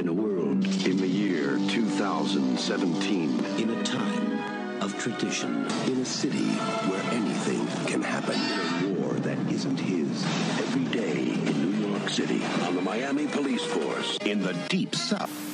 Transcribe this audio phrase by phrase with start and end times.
[0.00, 3.44] In a world in the year 2017.
[3.58, 5.66] In a time of tradition.
[5.88, 6.48] In a city
[6.88, 8.40] where anything can happen.
[8.82, 10.24] In a war that isn't his.
[10.58, 12.42] Every day in New York City.
[12.62, 14.16] On the Miami Police Force.
[14.24, 15.49] In the Deep South.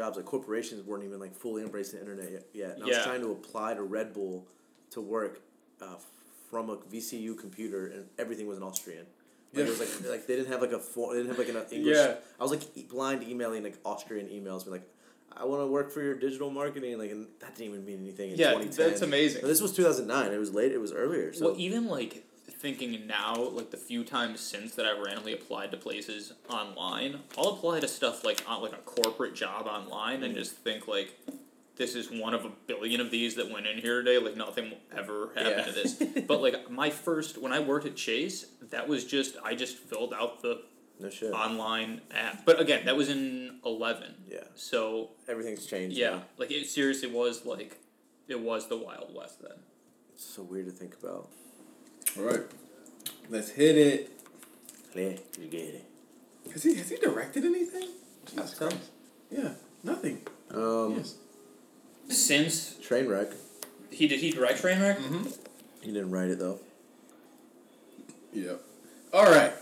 [0.00, 3.20] Jobs like corporations weren't even like fully embracing the internet yet, and i was trying
[3.20, 4.46] to apply to red bull
[4.90, 5.34] to work
[5.82, 5.86] uh,
[6.50, 9.06] from a vcu computer and everything was in austrian
[9.52, 11.56] like, it was like like they didn't have like a they didn't have like an
[11.72, 11.96] English.
[11.96, 12.14] Yeah.
[12.38, 14.88] I was like e- blind emailing like Austrian emails, be like,
[15.36, 18.30] I want to work for your digital marketing, like, and that didn't even mean anything
[18.30, 18.88] in Yeah, 2010.
[18.88, 19.40] that's amazing.
[19.42, 20.32] But this was two thousand nine.
[20.32, 20.72] It was late.
[20.72, 21.32] It was earlier.
[21.32, 22.24] So Well, even like
[22.60, 27.50] thinking now, like the few times since that I've randomly applied to places online, I'll
[27.50, 30.38] apply to stuff like on like a corporate job online and mm.
[30.38, 31.14] just think like,
[31.76, 34.22] this is one of a billion of these that went in here today.
[34.22, 35.64] Like nothing will ever happened Yeah.
[35.64, 36.24] to this.
[36.28, 40.12] but like my first when I worked at Chase, that was just I just filled
[40.12, 40.60] out the
[41.00, 41.32] no shit.
[41.32, 42.44] online app.
[42.44, 44.14] But again, that was in eleven.
[44.28, 44.44] Yeah.
[44.54, 45.96] So Everything's changed.
[45.96, 46.22] yeah, now.
[46.36, 47.78] like it seriously was like,
[48.28, 49.58] it was the Wild West then.
[50.12, 51.30] It's so weird to think about.
[52.18, 52.40] All right,
[53.28, 54.10] let's hit it.
[54.94, 55.84] Yeah, you get it.
[56.52, 57.88] Has he has he directed anything?
[58.28, 58.76] Jesus Christ.
[59.30, 59.50] Yeah,
[59.84, 60.20] nothing.
[60.52, 61.14] Um, Yes.
[62.08, 63.28] Since train wreck.
[63.90, 64.96] he did he direct Trainwreck?
[64.96, 65.28] Mm-hmm.
[65.82, 66.58] He didn't write it though.
[68.32, 68.60] Yep.
[69.12, 69.52] All right.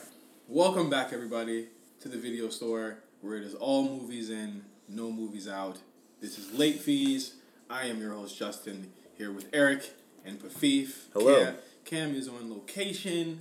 [0.48, 1.66] Welcome back, everybody,
[2.00, 5.78] to the video store where it is all movies in, no movies out.
[6.22, 7.34] This is Late Fees.
[7.68, 9.90] I am your host, Justin, here with Eric
[10.24, 11.04] and Pafif.
[11.12, 11.44] Hello.
[11.44, 11.54] Cam,
[11.88, 13.40] Cam is on location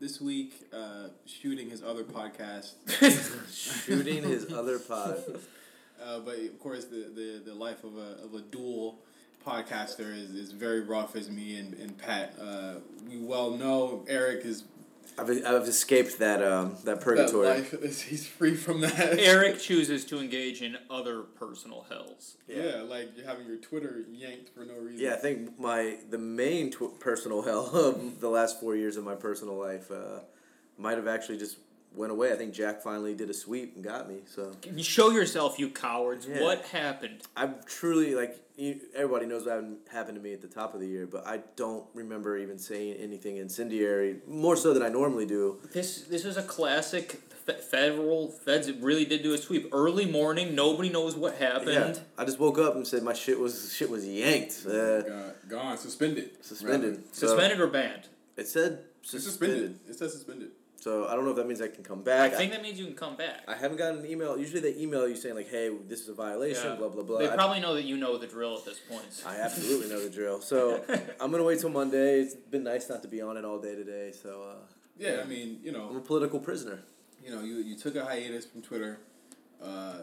[0.00, 2.74] this week, uh, shooting his other podcast.
[3.86, 5.22] Shooting his other pod.
[5.98, 8.98] Uh, but of course, the, the, the life of a, of a dual
[9.44, 12.34] podcaster is, is very rough as me and, and Pat.
[12.38, 12.74] Uh,
[13.08, 14.64] we well know Eric is
[15.18, 17.46] I've, I've escaped that um that that purgatory.
[17.46, 18.98] life is he's free from that.
[19.18, 22.36] Eric chooses to engage in other personal hells.
[22.48, 25.04] Yeah, like you're having your Twitter yanked for no reason.
[25.04, 29.04] Yeah, I think my the main tw- personal hell of the last four years of
[29.04, 30.20] my personal life uh,
[30.78, 31.56] might have actually just
[31.94, 32.32] went away.
[32.32, 34.18] I think Jack finally did a sweep and got me.
[34.26, 36.26] So You Show yourself, you cowards.
[36.26, 36.42] Yeah.
[36.42, 37.22] What happened?
[37.36, 40.80] I'm truly like you, everybody knows what happened- happened to me at the top of
[40.80, 44.20] the year, but I don't remember even saying anything incendiary.
[44.26, 45.58] More so than I normally do.
[45.72, 47.20] This this is a classic
[47.70, 50.54] federal feds really did do a sweep early morning.
[50.54, 51.96] Nobody knows what happened.
[51.96, 55.32] Yeah, I just woke up and said my shit was shit was yanked, uh, Gone,
[55.48, 56.30] gone, suspended.
[56.44, 57.04] suspended.
[57.12, 58.08] So Suspended or banned?
[58.36, 59.22] It said It's suspended.
[59.76, 59.78] suspended.
[59.88, 60.48] It says suspended.
[60.86, 62.20] So I don't know if that means I can come back.
[62.20, 62.38] I back.
[62.38, 63.40] think that means you can come back.
[63.48, 64.38] I haven't gotten an email.
[64.38, 66.76] Usually they email you saying like, "Hey, this is a violation." Yeah.
[66.76, 67.18] Blah blah blah.
[67.18, 69.04] They I- probably know that you know the drill at this point.
[69.26, 70.40] I absolutely know the drill.
[70.40, 70.84] So
[71.20, 72.20] I'm gonna wait till Monday.
[72.20, 74.12] It's been nice not to be on it all day today.
[74.12, 74.54] So uh,
[74.96, 76.78] Yeah, I mean, you know, I'm a political prisoner.
[77.24, 79.00] you know, you, you took a hiatus from Twitter,
[79.60, 80.02] uh,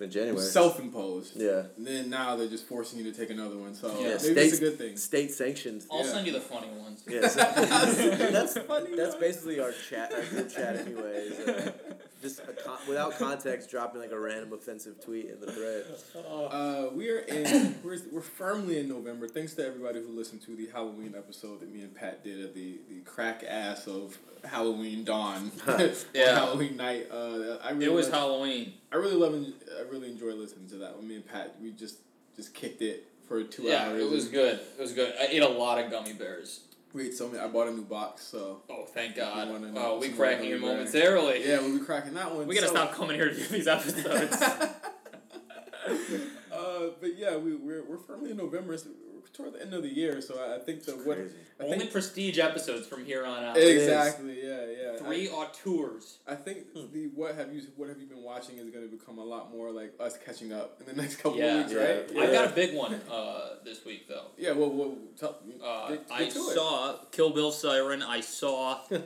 [0.00, 0.40] In January.
[0.40, 1.36] self-imposed.
[1.36, 1.64] yeah.
[1.76, 3.74] And then now they're just forcing you to take another one.
[3.74, 4.96] So Yeah, maybe it's a good thing.
[4.96, 5.84] State sanctioned.
[5.90, 6.12] I'll Yeah.
[6.12, 7.02] send you the funny ones.
[7.08, 8.54] Yeah, so that's
[8.96, 11.32] that's basically our chat, our group chat, anyways.
[11.40, 11.72] Uh,
[12.20, 15.84] just a con- without context, dropping like a random offensive tweet in the thread.
[16.26, 17.76] Uh, we're in.
[17.84, 19.28] We're, we're firmly in November.
[19.28, 22.54] Thanks to everybody who listened to the Halloween episode that me and Pat did of
[22.54, 26.34] the, the crack ass of Halloween dawn, or Yeah.
[26.34, 27.08] Halloween night.
[27.10, 28.74] Uh, I really It was love- Halloween.
[28.92, 29.34] I really love.
[29.78, 30.96] I really enjoy listening to that.
[30.96, 31.98] When me and Pat, we just
[32.36, 34.02] just kicked it for two Yeah, hours.
[34.02, 34.58] it was good.
[34.78, 35.12] It was good.
[35.20, 36.60] I ate a lot of gummy bears.
[36.94, 37.38] We ate so many.
[37.38, 39.48] I bought a new box, so Oh, thank God.
[39.76, 41.46] Oh, we some cracking momentarily.
[41.46, 42.46] yeah, we'll be cracking that one.
[42.46, 44.36] We gotta So- stop coming here to do these episodes.
[46.52, 48.76] Uh, but yeah, we we're, we're firmly in November.
[48.76, 48.88] So
[49.32, 51.18] toward the end of the year, so I, I think the what.
[51.60, 53.56] I Only think prestige episodes from here on out.
[53.56, 56.18] exactly yeah yeah Three I, auteurs.
[56.26, 59.18] I think the what have you what have you been watching is going to become
[59.18, 61.58] a lot more like us catching up in the next couple Yeah.
[61.60, 62.08] of weeks, right?
[62.12, 62.22] Yeah.
[62.22, 64.26] I've got a big one uh, this week though.
[64.36, 66.54] Yeah, well, well tell, Uh, get, get I to it.
[66.54, 68.02] saw Kill Bill Siren.
[68.04, 69.02] I saw The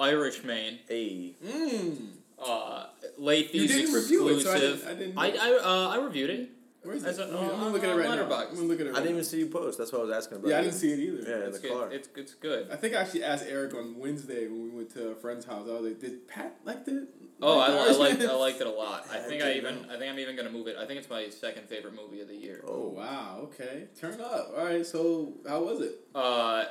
[0.00, 0.78] Irishman.
[0.88, 2.08] Hey, Mm.
[2.38, 2.86] Uh,
[3.18, 4.98] late You fees didn't review it, so I exclusive.
[4.98, 5.48] didn't- I didn't I.
[5.48, 6.50] I, uh, I reviewed it.
[6.86, 7.18] Where is it?
[7.18, 8.36] a- I'm I'm on- gonna look at it on right now.
[8.36, 8.90] I'm gonna look at it.
[8.90, 9.10] I didn't now.
[9.10, 9.78] even see you post.
[9.78, 10.48] That's what I was asking about.
[10.50, 11.28] Yeah, I didn't see it either.
[11.30, 11.76] Yeah, in It's the good.
[11.76, 11.92] car.
[11.92, 12.70] It's it's good.
[12.70, 15.66] I think I actually asked Eric on Wednesday when we went to a friend's house.
[15.68, 17.08] I was like, "Did Pat like it?"
[17.42, 19.06] Oh, I, I ours?" liked I liked it a lot.
[19.10, 19.94] I I think I didn't even know.
[19.94, 20.76] I think I'm even gonna move it.
[20.78, 22.62] I think it's my second favorite movie of the year.
[22.66, 23.40] Oh wow!
[23.44, 24.52] Okay, turn up.
[24.56, 24.86] All right.
[24.86, 25.98] So how was it?
[26.14, 26.64] Uh,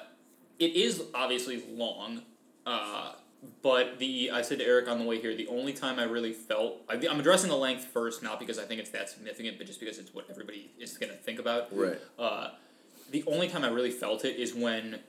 [0.58, 2.22] it is obviously long,
[2.66, 3.12] uh,
[3.62, 6.34] but the I said to Eric on the way here, the only time I really
[6.34, 9.68] felt I, I'm addressing the length first, not because I think it's that significant, but
[9.68, 11.76] just because it's what everybody is gonna think about.
[11.76, 12.00] Right.
[12.18, 12.50] Uh,
[13.12, 15.00] the only time I really felt it is when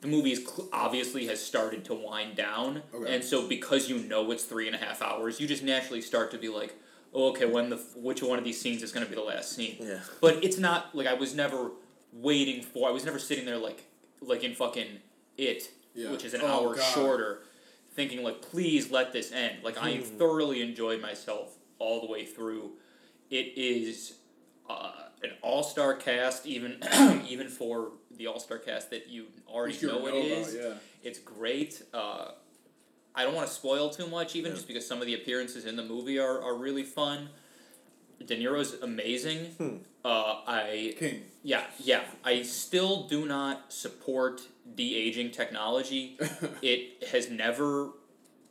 [0.00, 3.14] the movie is cl- obviously has started to wind down, Okay.
[3.14, 6.30] and so because you know it's three and a half hours, you just naturally start
[6.32, 6.74] to be like,
[7.12, 9.52] oh, okay, when the which one of these scenes is going to be the last
[9.52, 9.76] scene?
[9.80, 10.00] Yeah.
[10.20, 11.70] But it's not like I was never
[12.12, 12.88] waiting for.
[12.88, 13.84] I was never sitting there like
[14.20, 14.98] like in fucking
[15.36, 16.10] it, Yeah.
[16.10, 16.82] which is an Oh, hour God.
[16.94, 17.42] shorter,
[17.94, 19.62] thinking like, please let this end.
[19.62, 20.16] Like I Hmm.
[20.18, 22.72] thoroughly enjoyed myself all the way through.
[23.30, 24.14] It is
[24.68, 24.92] uh,
[25.22, 26.78] an all star cast, even
[27.28, 30.54] even for the all star cast that you already you know know it about, is.
[30.54, 30.74] yeah.
[31.02, 31.82] It's great.
[31.92, 32.32] Uh,
[33.14, 35.76] I don't want to spoil too much, even just because some of the appearances in
[35.76, 37.28] the movie are, are really fun.
[38.24, 39.82] De Niro's amazing.
[40.04, 41.22] Uh, I King.
[41.42, 42.04] yeah yeah.
[42.24, 44.42] I still do not support
[44.74, 46.16] de aging technology.
[46.62, 47.90] it has never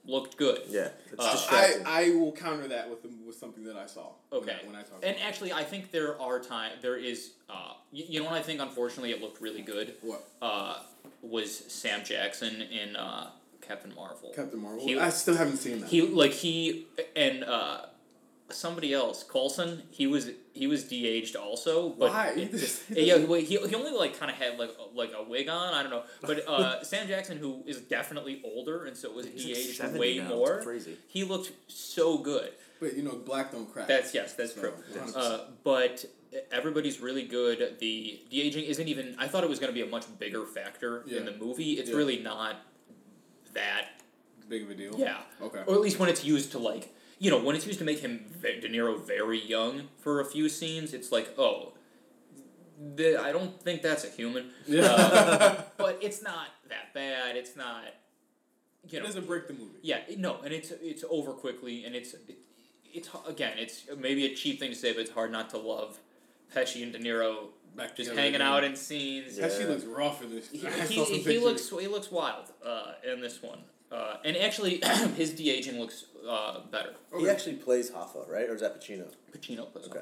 [0.05, 0.59] looked good.
[0.69, 0.89] Yeah.
[1.11, 1.85] It's Uh, distracting.
[1.87, 4.07] I, I will counter that with with something that I saw.
[4.29, 4.57] when Okay.
[4.61, 4.99] I- When I, talk.
[5.03, 6.71] And about actually, I think there are time.
[6.81, 7.31] There is.
[7.49, 8.59] Uh, you, you know what I think?
[8.61, 9.93] Unfortunately, it looked really good.
[10.01, 10.79] what Uh,
[11.21, 13.29] was Sam Jackson in uh,
[13.61, 14.31] Captain Marvel?
[14.35, 14.85] Captain Marvel.
[14.85, 15.89] He- I still haven't seen that.
[15.89, 17.85] He like he and uh,
[18.53, 19.83] somebody else, Coulson.
[19.91, 22.27] He was he was de-aged also, but Why?
[22.35, 25.23] it- This- yeah, he, he he only like kind of had like a- like a
[25.23, 25.73] wig on.
[25.73, 29.45] I don't know, but uh, Sam Jackson, who is definitely older and so was He's
[29.45, 30.61] like de-aged 70 way now, it's more.
[30.61, 30.97] crazy.
[31.07, 32.51] He looked so good.
[32.79, 33.87] but you know, black don't crack.
[33.87, 34.73] That's yes, that's So, true.
[35.15, 36.05] Uh, but
[36.51, 37.77] everybody's really good.
[37.79, 39.15] The de aging isn't even.
[39.19, 41.19] I thought it was going to be a much bigger factor Yeah.
[41.19, 41.73] in the movie.
[41.73, 41.95] It's Yeah.
[41.97, 42.57] really not
[43.53, 43.89] that.
[44.49, 44.93] Big of a deal.
[44.97, 45.17] Yeah.
[45.41, 45.61] Okay.
[45.65, 47.99] Or at least when it's used to like you know when it's used to make
[47.99, 50.93] him De Niro very young for a few scenes.
[50.93, 51.73] It's like oh.
[52.95, 54.87] The, I don't think that's a human, Yeah.
[54.87, 57.37] uh, but it's not that bad.
[57.37, 57.83] It's not,
[58.89, 59.77] you it know, doesn't break the movie.
[59.83, 62.39] yeah, no, and it's it's over quickly, and it's it,
[62.91, 65.99] it's again, it's maybe a cheap thing to say, but it's hard not to love
[66.53, 69.37] Pesci and De Niro Back just together hanging out in scenes.
[69.37, 69.47] Yeah.
[69.47, 70.49] Pesci looks rough in this.
[70.49, 70.57] He,
[70.89, 73.59] he, he looks he looks wild uh, in this one,
[73.93, 74.81] uh, and actually
[75.15, 76.93] his de aging looks uh, better.
[77.17, 78.49] He actually plays Hoffa, right?
[78.49, 79.05] Or is that Pacino?
[79.31, 79.99] Pacino plays Okay.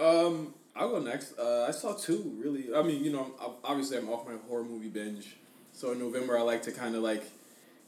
[0.00, 0.26] Hoffa.
[0.26, 1.38] Um, I'll go next.
[1.38, 2.74] Uh, I saw two really.
[2.74, 3.30] I mean, you know,
[3.62, 5.36] obviously I'm off my horror movie binge,
[5.72, 7.22] so in November I like to kind of like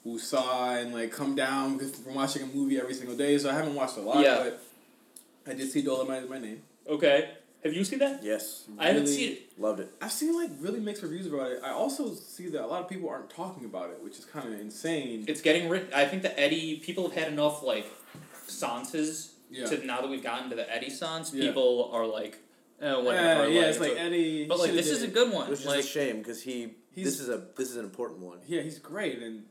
[0.07, 3.39] woosah and like come down from watching a movie every single day.
[3.39, 4.45] So I haven't watched a lot, Yeah.
[4.45, 4.61] but
[5.51, 6.63] I did see Dolomite is my name.
[6.87, 7.31] Okay,
[7.65, 8.23] have you seen that?
[8.23, 8.65] Yes.
[8.79, 9.59] I haven't Really- seen it.
[9.59, 9.91] Loved it.
[10.01, 11.61] I've seen like really mixed reviews about it.
[11.63, 14.53] I also see that a lot of people aren't talking about it, which is kind
[14.53, 15.25] of insane.
[15.29, 15.89] It's getting written.
[15.95, 17.87] I think the Eddie people have had enough like
[18.47, 19.67] sanses Yeah.
[19.67, 21.33] to now that we've gotten to the Eddie sans.
[21.35, 21.47] Yeah.
[21.49, 22.39] People are like,
[22.81, 23.49] eh, yeah, whatever.
[23.49, 24.47] yeah, like, it's like a- Eddie.
[24.47, 25.49] But like this is a good one.
[25.51, 26.75] Which is a shame because he.
[26.95, 28.39] He's- This is a this is an important one.
[28.47, 29.47] Yeah, he's great, and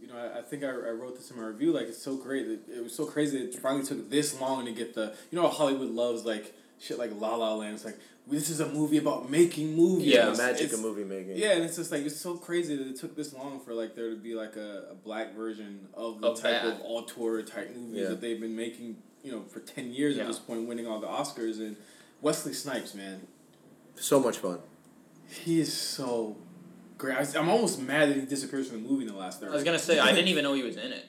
[0.00, 1.72] you know, I, I think I, I wrote this in my review.
[1.72, 2.46] Like, it's so great.
[2.46, 3.38] That it was so crazy.
[3.38, 5.14] That it finally took this long to get the.
[5.30, 7.74] You know, how Hollywood loves like shit like La La Land.
[7.74, 10.06] It's like this is a movie about making movies.
[10.06, 11.36] Yeah, the It's- magic it's- of movie making.
[11.36, 13.94] Yeah, and it's just like it's so crazy that it took this long for like
[13.94, 16.76] there to be like a, a black version of the Of type that.
[16.76, 18.08] of auteur type movies Yeah.
[18.10, 18.96] that they've been making.
[19.22, 20.22] You know, for ten years Yeah.
[20.22, 21.58] at this point, winning all the Oscars.
[21.58, 21.76] And
[22.20, 23.26] Wesley Snipes, man,
[23.96, 24.58] So much fun.
[25.28, 26.36] he is so
[26.98, 27.16] great.
[27.16, 29.50] I, am almost mad that he disappears from the movie in the last third.
[29.50, 31.06] I was gonna say, I didn't even know he was in it.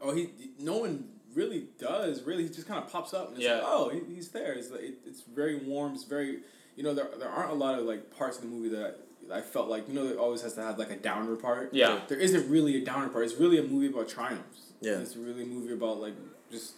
[0.00, 2.22] Oh, he no one really does.
[2.22, 3.54] Really, he just kind of pops up and it's Yeah.
[3.54, 4.52] like, oh, he, he's there.
[4.52, 5.94] It's like, it, it's very warm.
[5.94, 6.40] It's very
[6.76, 8.96] you know there there aren't a lot of like parts of the movie that
[9.32, 11.72] I, I felt like you know it always has to have like a downer part.
[11.74, 12.00] Yeah.
[12.08, 13.24] There isn't really a downer part.
[13.24, 14.72] It's really a movie about triumphs.
[14.80, 14.98] Yeah.
[14.98, 16.14] It's really a movie about like
[16.50, 16.74] just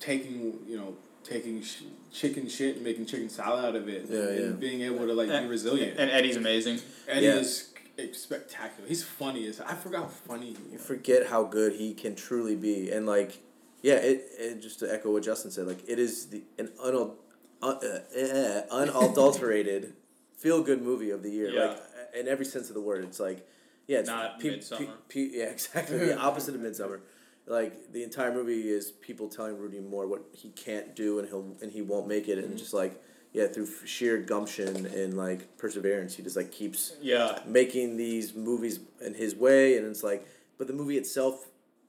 [0.00, 4.06] taking you know taking sh- chicken shit and making chicken salad out of it.
[4.08, 4.44] Yeah, and, yeah.
[4.46, 5.98] and being able to like be resilient.
[5.98, 6.80] And Eddie's amazing.
[7.08, 7.34] Eddie Yeah.
[7.36, 7.68] is
[8.12, 8.88] spectacular.
[8.88, 12.56] He's funny as I forgot how funny he You forget how good he can truly
[12.56, 13.38] be, and like,
[13.82, 17.14] yeah, it, it just to echo what Justin said, like it is the an unal,
[17.62, 19.94] uh, uh, uh, unadulterated
[20.36, 21.64] feel good movie of the year, Yeah.
[21.66, 21.78] like
[22.18, 23.04] in every sense of the word.
[23.04, 23.46] It's like,
[23.86, 24.78] yeah, it's Not pe- Midsommar.
[24.78, 24.86] pe-
[25.28, 27.00] pe- yeah, exactly the opposite of Midsommar.
[27.46, 31.56] Like the entire movie is people telling Rudy Moore what he can't do and he'll
[31.60, 33.00] and he won't make it, and just like
[33.32, 37.40] yeah, through f- sheer gumption and like perseverance, he just like keeps Yeah.
[37.46, 40.24] making these movies in his way and it's like
[40.58, 41.48] but the movie itself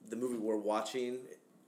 [0.09, 1.19] the movie we're watching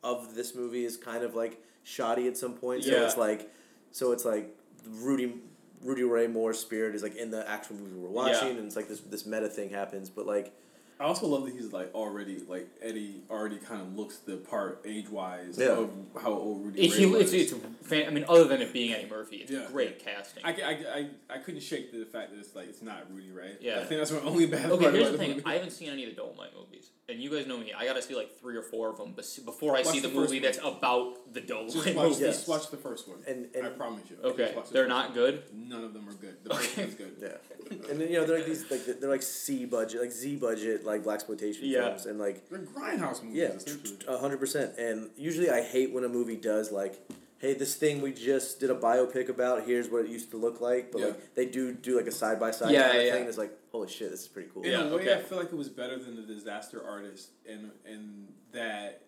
[0.05, 3.05] of this movie is kind of like shoddy at some point so Yeah.
[3.05, 3.51] it's like
[3.91, 4.55] So it's like
[4.87, 5.33] Rudy
[5.81, 8.55] Rudy Ray Moore's spirit is like in the actual movie we're watching, Yeah.
[8.57, 10.09] and it's like this this meta thing happens.
[10.09, 10.51] But like,
[10.99, 14.81] I also love that he's like already like Eddie already kind of looks the part
[14.85, 15.77] age wise Yeah.
[15.79, 17.33] of how old Rudy It, Ray he, was.
[17.33, 19.67] it's, it's fan, I mean, other than it being Eddie Murphy, it's Yeah.
[19.71, 20.43] great casting.
[20.43, 23.57] I, I, I, I couldn't shake the fact that it's like it's not Rudy Ray.
[23.61, 23.79] Yeah.
[23.79, 25.29] I think that's my only bad okay, part here's about the thing.
[25.37, 25.43] movie.
[25.45, 27.71] I haven't seen any of the Dolomite movies, and you guys know me.
[27.71, 30.07] I gotta see like three or four of them bes- before I Watch see the,
[30.07, 32.19] the movie that's about the Dolomite just watch, movies.
[32.19, 33.17] just watch the first one.
[33.27, 34.17] And- I promise you.
[34.23, 35.13] Okay, Just watch they're not one.
[35.13, 35.43] good.
[35.53, 36.35] None of them are good.
[36.43, 36.83] The first Okay.
[36.83, 37.15] one's good.
[37.21, 40.35] yeah, and then you know they're like these like they're like C budget, like Z
[40.37, 41.85] budget, like black exploitation Yeah.
[41.89, 43.65] films, and like They're grindhouse movies.
[44.07, 44.77] Yeah, a hundred percent.
[44.77, 46.99] And usually, I hate when a movie does like,
[47.39, 49.65] "Hey, this thing we just did a biopic about.
[49.65, 51.05] Here's what it used to look like." But Yeah.
[51.07, 53.23] like, they do do like a side by side Yeah, of yeah, thing.
[53.23, 53.29] yeah.
[53.29, 54.63] It's like, holy shit, this is pretty cool.
[54.63, 55.13] In Yeah, a way, okay.
[55.13, 59.01] I feel like it was better than the Disaster Artist, and and that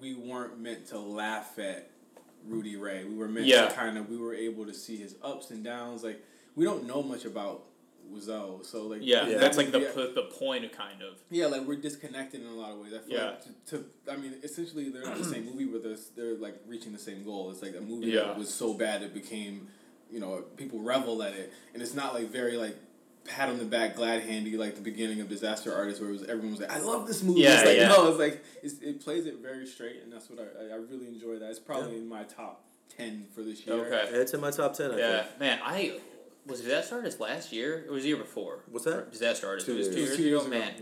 [0.00, 1.90] we weren't meant to laugh at
[2.46, 3.04] Rudy Ray.
[3.04, 3.68] We were meant Yeah.
[3.68, 6.02] to kind of we were able to see his ups and downs.
[6.04, 6.22] Like
[6.56, 7.64] we don't know much about
[8.12, 9.38] Wiseau, so like Yeah, Yeah.
[9.38, 9.90] that's like the yeah.
[9.94, 11.14] p- the point of kind of.
[11.30, 12.92] Yeah, like we're disconnected in a lot of ways.
[12.94, 13.24] I feel Yeah.
[13.30, 16.56] like to, to I mean, essentially they're not the same movie, but they're, they're like
[16.66, 17.50] reaching the same goal.
[17.50, 18.20] It's like a movie Yeah.
[18.24, 19.68] that was so bad it became,
[20.10, 22.76] you know, people revel at it, and it's not like very like
[23.24, 26.22] pat on the back, glad handy like the beginning of Disaster Artist, where it was
[26.24, 27.40] everyone was like, I love this movie.
[27.40, 27.88] Yeah, it's like yeah.
[27.88, 30.76] no, it's like it's, it plays it very straight, and that's what I I I
[30.76, 31.38] really enjoy.
[31.38, 32.64] That it's probably in my top
[32.96, 33.76] ten for this year.
[33.76, 34.10] Okay.
[34.18, 34.90] It's in my top ten.
[34.92, 35.40] I Yeah, think.
[35.40, 35.98] man, I
[36.46, 37.84] was Disaster Artist last year.
[37.86, 38.60] It was the year before.
[38.70, 38.94] What's that?
[38.98, 39.66] Or Disaster Artist.
[39.66, 39.96] Two it was years.
[39.96, 40.56] two It years, two years ago.
[40.56, 40.58] ago.
[40.58, 40.74] Man,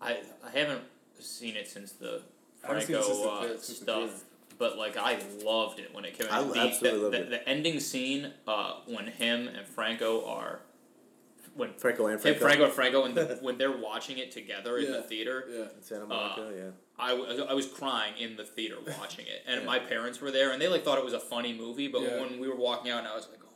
[0.00, 0.06] Yeah.
[0.06, 0.82] I I haven't
[1.18, 2.22] seen it since the
[2.62, 4.24] I haven't seen it Franco since the uh, theater- since the stuff.
[4.56, 6.52] But like I loved it when it came I out.
[6.54, 7.30] The, absolutely the, loved the, it.
[7.30, 10.60] the ending scene, uh, when him and Franco are
[11.56, 12.38] when Franco and Franco.
[12.40, 14.90] Franco and Franco and the, when they're watching it together in Yeah.
[14.92, 15.60] the theater, Yeah.
[15.76, 16.46] In Santa Monica.
[16.46, 16.70] Uh, yeah.
[16.98, 19.66] I, w- I was crying in the theater watching it, and Yeah.
[19.66, 21.86] my parents were there, and they like thought it was a funny movie.
[21.88, 22.20] But Yeah.
[22.20, 23.53] when we were walking out, and I was like, "Oh my god!"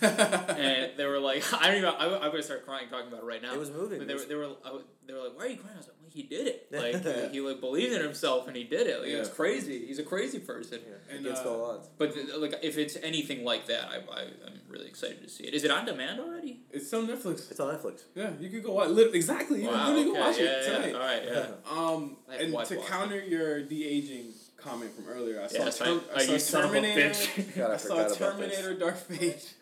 [0.00, 3.26] And they were like, "I don't even." I, I'm gonna start crying talking about it
[3.26, 3.52] right now.
[3.52, 3.98] It was moving.
[3.98, 5.78] But they were they were I was- they were like, "Why are you crying?" I
[5.78, 6.68] was like, "Well, he did it.
[6.72, 7.26] Like Yeah.
[7.28, 9.00] he, he like believed in himself, and he did it.
[9.00, 9.34] Like it was Yeah.
[9.34, 9.86] crazy.
[9.86, 10.78] He's a crazy person."
[11.10, 11.88] And, Against uh, all odds.
[11.98, 15.44] But th- like, if it's anything like that, I, I I'm really excited to see
[15.44, 15.54] it.
[15.54, 16.60] Is it on demand already?
[16.70, 17.50] It's on Netflix.
[17.50, 18.02] It's on Netflix.
[18.14, 18.88] Yeah, you could go watch.
[18.90, 19.62] Lit- exactly.
[19.62, 19.86] You wow.
[19.86, 20.94] can really okay, go watch yeah, it yeah, tonight.
[20.94, 21.22] All right.
[21.26, 21.46] Yeah.
[21.70, 22.98] Um, I to and watch to Watchmen.
[22.98, 26.38] counter your de aging comment from earlier, I saw, Yeah, that's Term- I saw you
[26.38, 27.42] son of a Terminator.
[27.56, 28.56] God, I I saw forgot about this.
[28.56, 29.54] Terminator Dark Fate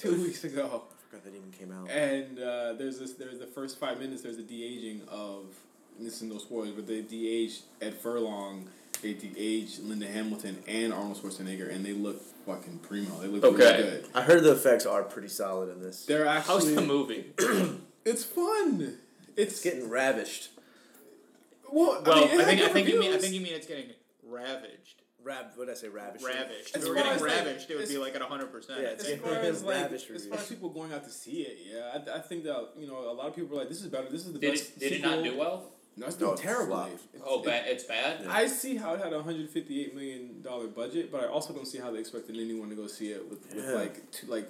[0.00, 1.90] two weeks ago, forgot that even came out.
[1.90, 3.14] and uh, there's this.
[3.14, 4.22] There's the first five minutes.
[4.22, 5.46] There's a de aging of.
[5.98, 8.68] and This is no spoilers, but they de aged Ed Furlong.
[9.02, 13.18] They de aged Linda Hamilton and Arnold Schwarzenegger, and they look fucking primo.
[13.20, 13.56] They look Okay.
[13.78, 14.06] really good.
[14.14, 16.04] I heard the effects are pretty solid in this.
[16.06, 16.54] They're actually.
[16.54, 17.26] How's the movie?
[18.02, 18.96] It's fun.
[19.36, 20.48] It's It's getting ravished.
[21.70, 22.02] well.
[22.04, 23.90] Well, I, mean, I think I think you mean I think you mean it's getting
[24.26, 24.99] ravaged.
[25.22, 25.46] Rab.
[25.56, 25.88] What did I say?
[25.88, 26.24] Ravished.
[26.24, 26.76] Ravished.
[26.76, 28.80] If we were getting as, like, it would be like at hundred percent.
[28.80, 31.10] Yeah, it's as getting far as like, ravished as far as people going out to
[31.10, 33.68] see it, yeah, I, I think that you know a lot of people are like,
[33.68, 34.08] this is better.
[34.10, 34.70] This is the Did best.
[34.76, 35.72] it, did it not do well?
[35.96, 36.80] No, it's No, doing it terribly.
[36.92, 37.66] It's- Oh, it- bad.
[37.66, 38.26] It's bad.
[38.26, 41.78] I see how it had a 158 million dollar budget, but I also don't see
[41.78, 43.72] how they expected anyone to go see it with, with Yeah.
[43.74, 44.48] like two, like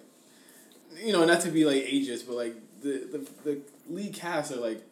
[1.03, 4.57] you know not to be like ageist, but like the the, the lead cast are
[4.57, 4.83] like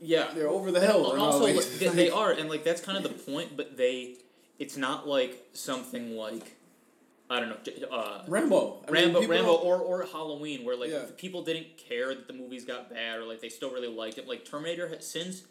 [0.00, 0.32] Yeah.
[0.34, 1.04] they're over the hill.
[1.06, 1.56] Al- in Also, all ways.
[1.56, 3.56] like, they, they are, and like that's kind of the point.
[3.56, 4.16] But they,
[4.60, 6.56] it's not like something like,
[7.28, 8.84] I don't know, uh, Rambo.
[8.86, 11.06] I mean, Rambo, people Rambo, or or Halloween, where like Yeah.
[11.16, 14.28] people didn't care that the movies got bad, or like they still really liked it.
[14.28, 15.42] Like Terminator, since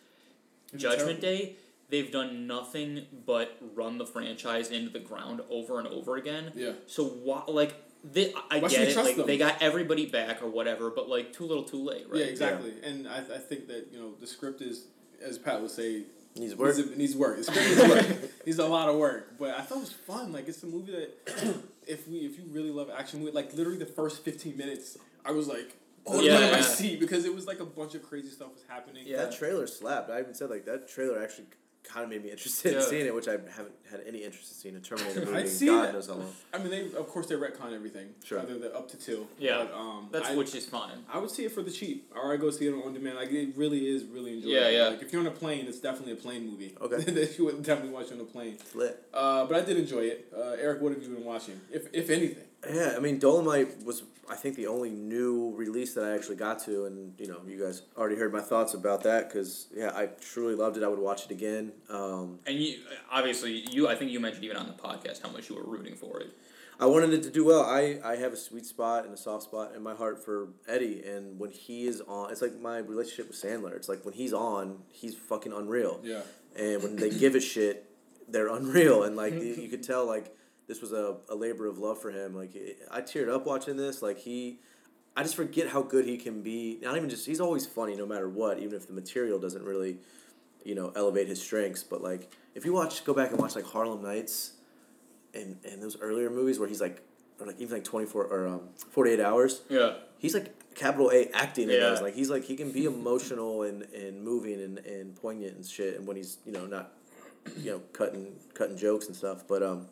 [0.72, 1.46] It's Judgment terrible.
[1.48, 1.56] Day,
[1.90, 6.52] they've done nothing but run the franchise into the ground over and over again.
[6.56, 6.74] Yeah.
[6.86, 7.74] So why, like,
[8.04, 9.26] they, I Why get it, like them?
[9.28, 12.20] they got everybody back or whatever, but like too little, too late, right?
[12.20, 12.74] Yeah, exactly.
[12.84, 14.86] And I, I think that you know the script is,
[15.22, 16.04] as Pat would say,
[16.40, 16.76] Needs work.
[16.78, 17.38] Needs, needs work.
[17.38, 18.46] The script needs work.
[18.46, 19.38] needs a lot of work.
[19.38, 20.32] But I thought it was fun.
[20.32, 23.78] Like it's a movie that, if we if you really love action movie, like literally
[23.80, 25.76] the first fifteen minutes, I was like,
[26.08, 26.64] oh, Yeah, what am I yeah.
[26.64, 26.96] see?
[26.96, 29.04] Because it was like a bunch of crazy stuff was happening.
[29.06, 29.18] Yeah.
[29.18, 30.10] That trailer slapped.
[30.10, 31.48] I even said like that trailer actually
[31.84, 34.58] kind of made me interested in seeing it, which I haven't had any interest in
[34.58, 35.38] seeing a Terminator movie.
[35.38, 35.94] I'd in see God it.
[35.94, 36.32] knows how long.
[36.54, 38.10] I mean, they of course they retcon everything.
[38.24, 38.40] Sure.
[38.40, 39.28] Other than up to two.
[39.38, 39.66] Yeah.
[39.66, 41.04] But, um, That's I, which is fine.
[41.12, 43.18] I would see it for the cheap, or I go see it on demand.
[43.18, 44.56] Like it really is really enjoyable.
[44.56, 44.88] Yeah, yeah.
[44.90, 46.76] Like if you're on a plane, it's definitely a plane movie.
[46.80, 46.98] Okay.
[47.12, 48.54] that you would definitely watch on a plane.
[48.60, 49.04] It's lit.
[49.14, 50.32] Uh, but I did enjoy it.
[50.36, 52.44] Uh, Eric, what have you been watching, if if anything?
[52.68, 56.60] Yeah, I mean, Dolomite was I think the only new release that I actually got
[56.66, 60.08] to, and you know, you guys already heard my thoughts about that because yeah, I
[60.08, 60.84] truly loved it.
[60.84, 61.72] I would watch it again.
[61.90, 62.80] Um, And you
[63.12, 65.96] obviously you I think you mentioned even on the podcast how much you were rooting
[65.96, 66.32] for it.
[66.82, 67.64] I wanted it to do well.
[67.64, 71.04] I, I have a sweet spot and a soft spot in my heart for Eddie,
[71.06, 73.76] and when he is on, it's like my relationship with Sandler.
[73.76, 76.00] It's like when he's on, he's fucking unreal.
[76.04, 76.22] Yeah.
[76.56, 77.86] And when they give a shit,
[78.30, 80.34] they're unreal, and like you, you could tell like
[80.70, 82.34] this was a, a labor of love for him.
[82.36, 84.02] Like it, I teared up watching this.
[84.02, 84.60] Like he,
[85.18, 86.78] I just forget how good he can be.
[86.82, 89.98] Not even just he's always funny no matter what, even if the material doesn't really,
[90.64, 91.84] you know, elevate his strengths.
[91.84, 94.54] But like if you watch, go back and watch like Harlem Nights,
[95.34, 97.02] and and those earlier movies where he's like,
[97.40, 98.62] or like even like twenty four or um,
[98.92, 99.62] forty eight hours.
[99.70, 99.96] Yeah.
[100.20, 101.80] He's like capital A acting in Yeah.
[101.90, 102.02] those.
[102.02, 105.98] Like he's like he can be emotional and, and moving and, and poignant and shit.
[105.98, 106.94] And when he's you know not,
[107.58, 109.48] you know cutting cutting jokes and stuff.
[109.48, 109.88] But um,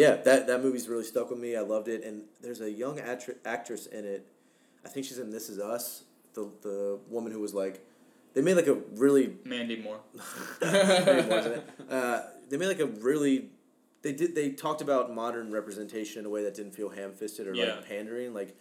[0.00, 1.56] yeah, that that movie's really stuck with me.
[1.56, 2.02] I loved it.
[2.04, 4.26] And there's a young actri- actress in it.
[4.84, 6.04] I think she's in This Is Us.
[6.34, 7.84] The the woman who was like,
[8.34, 10.00] they made like a really Mandy Moore.
[10.62, 11.62] More.
[11.90, 13.50] Uh, they made like a really.
[14.02, 14.34] They did.
[14.34, 17.74] They talked about modern representation in a way that didn't feel ham fisted or Yeah.
[17.76, 18.32] like pandering.
[18.32, 18.56] Like,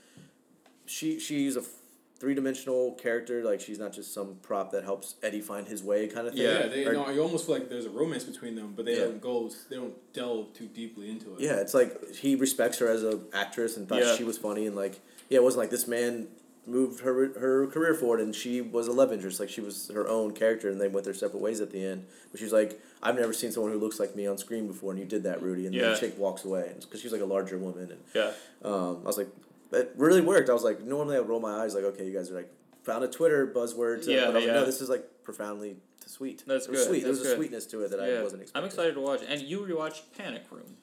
[0.86, 1.64] she she's a
[2.20, 3.44] three dimensional character.
[3.44, 6.44] Like she's not just some prop that helps Eddie find his way kind of thing.
[6.44, 8.98] Yeah, they Or- no, you almost feel like there's a romance between them, but they
[8.98, 9.06] Yeah.
[9.06, 9.50] don't go.
[9.70, 11.40] They don't delve too deeply into it.
[11.42, 14.16] Yeah, it's like he respects her as an actress and thought Yeah.
[14.16, 15.00] she was funny and like
[15.30, 16.28] yeah, it wasn't like this man
[16.68, 20.08] moved her her career forward and she was a love interest like she was her
[20.08, 22.06] own character and they went their separate ways at the end.
[22.32, 25.00] But she's like, I've never seen someone who looks like me on screen before, and
[25.00, 25.66] you did that, Rudy.
[25.66, 25.92] And Yeah.
[25.92, 28.34] the chick walks away because she's like a larger woman and Yeah.
[28.64, 29.30] um, I was like,
[29.72, 30.50] it really worked.
[30.50, 32.52] I was like, normally I would roll my eyes like, okay, you guys are like
[32.84, 34.52] found a Twitter buzzword, to, Yeah, but I was yeah.
[34.54, 36.44] like, no, this is like profoundly sweet.
[36.48, 37.04] That's it was good, Sweet.
[37.04, 38.62] There that's was a sweetness to it that I wasn't expecting.
[38.64, 39.22] I'm excited to watch.
[39.28, 40.78] And you rewatched Panic Room,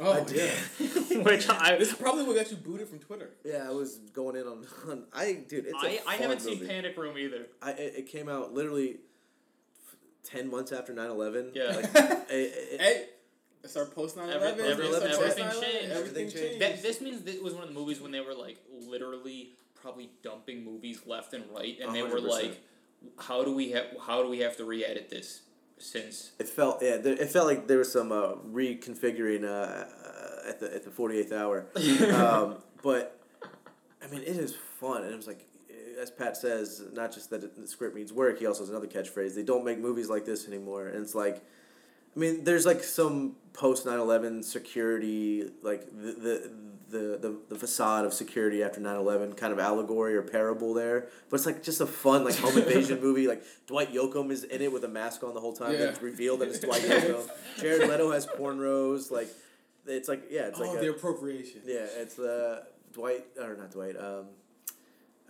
[0.00, 0.52] Oh, I did.
[0.78, 0.88] yeah.
[1.22, 3.30] which I This is probably what got you booted from Twitter.
[3.44, 4.66] Yeah, I was going in on.
[4.88, 6.58] on I dude, it's a I, I fun haven't movie.
[6.58, 7.46] seen Panic Room either.
[7.62, 8.96] I it, it came out literally
[10.24, 11.50] ten months after 9-11.
[11.54, 11.64] Yeah.
[11.76, 13.04] Like, it, it, Hey,
[13.64, 14.48] it's our post 9 11.
[14.48, 15.62] Every- every- everything changed.
[15.62, 16.60] Everything Everything changed.
[16.60, 19.54] That this means that it was one of the movies when they were like literally
[19.74, 22.60] probably dumping movies left and right, and they were like,
[23.18, 23.86] "How do we have?
[24.06, 25.42] How do we have to re-edit this?"
[25.78, 30.48] Since it felt yeah, there, it felt like there was some uh, reconfiguring uh, uh,
[30.48, 31.66] at the at the forty eighth hour.
[32.14, 33.20] um, but
[34.02, 35.46] I mean, it is fun, and it was like.
[36.00, 38.38] As Pat says, not just that the script needs work.
[38.38, 39.34] He also has another catchphrase.
[39.36, 41.44] They don't make movies like this anymore, and it's like,
[42.14, 46.52] I mean, there's like some post 9-11 security, like the, the
[46.92, 51.08] the, the, the facade of security after 9-11 kind of allegory or parable there.
[51.30, 53.26] But it's like just a fun like home invasion movie.
[53.26, 55.72] Like Dwight Yoakam is in it with a mask on the whole time.
[55.72, 55.84] Yeah.
[55.84, 57.30] It's revealed that it's Dwight Yoakam.
[57.58, 59.10] Jared Leto has cornrows.
[59.10, 59.28] Like
[59.86, 61.62] it's like yeah, it's like oh, a- the appropriation.
[61.64, 63.96] yeah, it's uh, Dwight or not Dwight.
[63.98, 64.26] Um,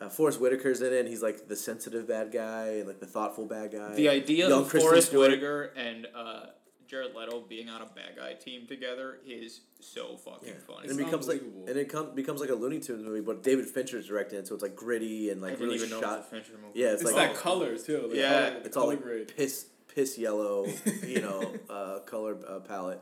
[0.01, 0.99] uh, Forest Whitaker's in it.
[1.01, 3.95] and He's like the sensitive bad guy and like the thoughtful bad guy.
[3.95, 5.31] the idea Young of Kristen Forest Stewart.
[5.31, 6.47] Whitaker and uh,
[6.93, 10.55] Jared Leto being on a bad guy team together is so fucking Yeah.
[10.67, 10.91] funny.
[10.91, 13.65] And it becomes like and it com- becomes like a Looney Tunes movie, but David
[13.67, 16.03] Fincher's directing it, so it's like gritty and I like didn't really even know it
[16.03, 16.19] shot.
[16.19, 16.79] was a Fincher movie.
[16.79, 18.09] Yeah, it's It's, like that colors too.
[18.11, 18.51] The Yeah.
[18.51, 19.33] color, it's all like grade.
[19.35, 20.67] piss piss yellow,
[21.07, 23.01] you know, uh, color uh, palette.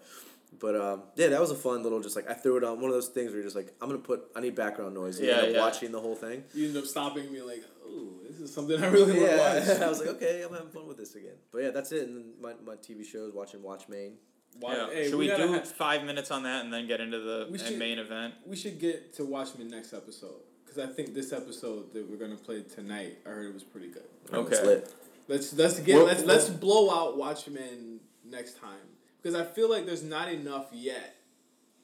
[0.61, 2.91] But um, yeah, that was a fun little just like I threw it on one
[2.91, 5.19] of those things where you're just like I'm gonna put I need background noise.
[5.21, 5.61] You Yeah, end up yeah.
[5.61, 6.45] watching the whole thing.
[6.55, 7.65] You end up stopping me like,
[8.01, 10.69] "Oh, this is something I really want to watch." I was like, okay, I'm having
[10.71, 11.37] fun with this again.
[11.53, 12.09] But yeah, that's it.
[12.09, 14.15] And then my, my TV shows, watching Watchmen.
[14.59, 14.89] Why- Yeah.
[14.93, 17.49] hey, should we, gotta do ha- five minutes on that and then get into the
[17.51, 18.35] We should- main event?
[18.47, 22.37] we should get to Watchmen next episode because I think this episode that we're gonna
[22.37, 24.09] play tonight, I heard it was pretty good.
[24.33, 24.83] Okay.
[25.29, 28.87] Let's let's get Well- let's let's blow out Watchmen next time
[29.23, 31.15] because I feel like there's not enough yet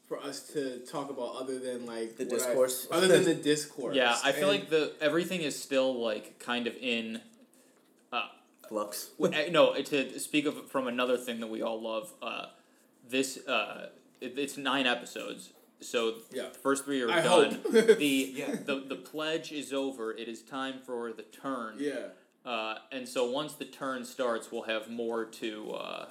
[0.07, 2.87] for us to talk about other than like The what I- discourse.
[2.91, 3.97] other than the discourse.
[3.97, 7.21] Yeah, I feel And- like the everything is still like kind of in.
[8.13, 8.29] Uh,
[8.69, 9.11] Flux.
[9.21, 12.13] uh, no, to speak of from another thing that we all love.
[12.23, 12.47] Uh,
[13.09, 13.89] this uh,
[14.21, 15.51] it, it's nine episodes.
[15.81, 16.49] So Yeah.
[16.53, 17.51] the first three are I done.
[17.55, 17.63] hope.
[17.73, 20.13] the, the the pledge is over.
[20.13, 21.77] It is time for the turn.
[21.79, 22.09] yeah.
[22.45, 25.73] Uh, and so once the turn starts, we'll have more to.
[25.73, 26.07] Uh,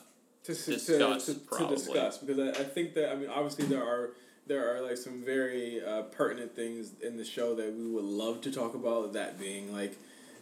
[0.46, 1.68] to, discuss, to, to, probably.
[1.68, 4.12] to discuss because I, I think that I mean obviously there are
[4.48, 8.42] there are like some very uh, pertinent things in the show that we would love
[8.42, 9.98] to talk about that being like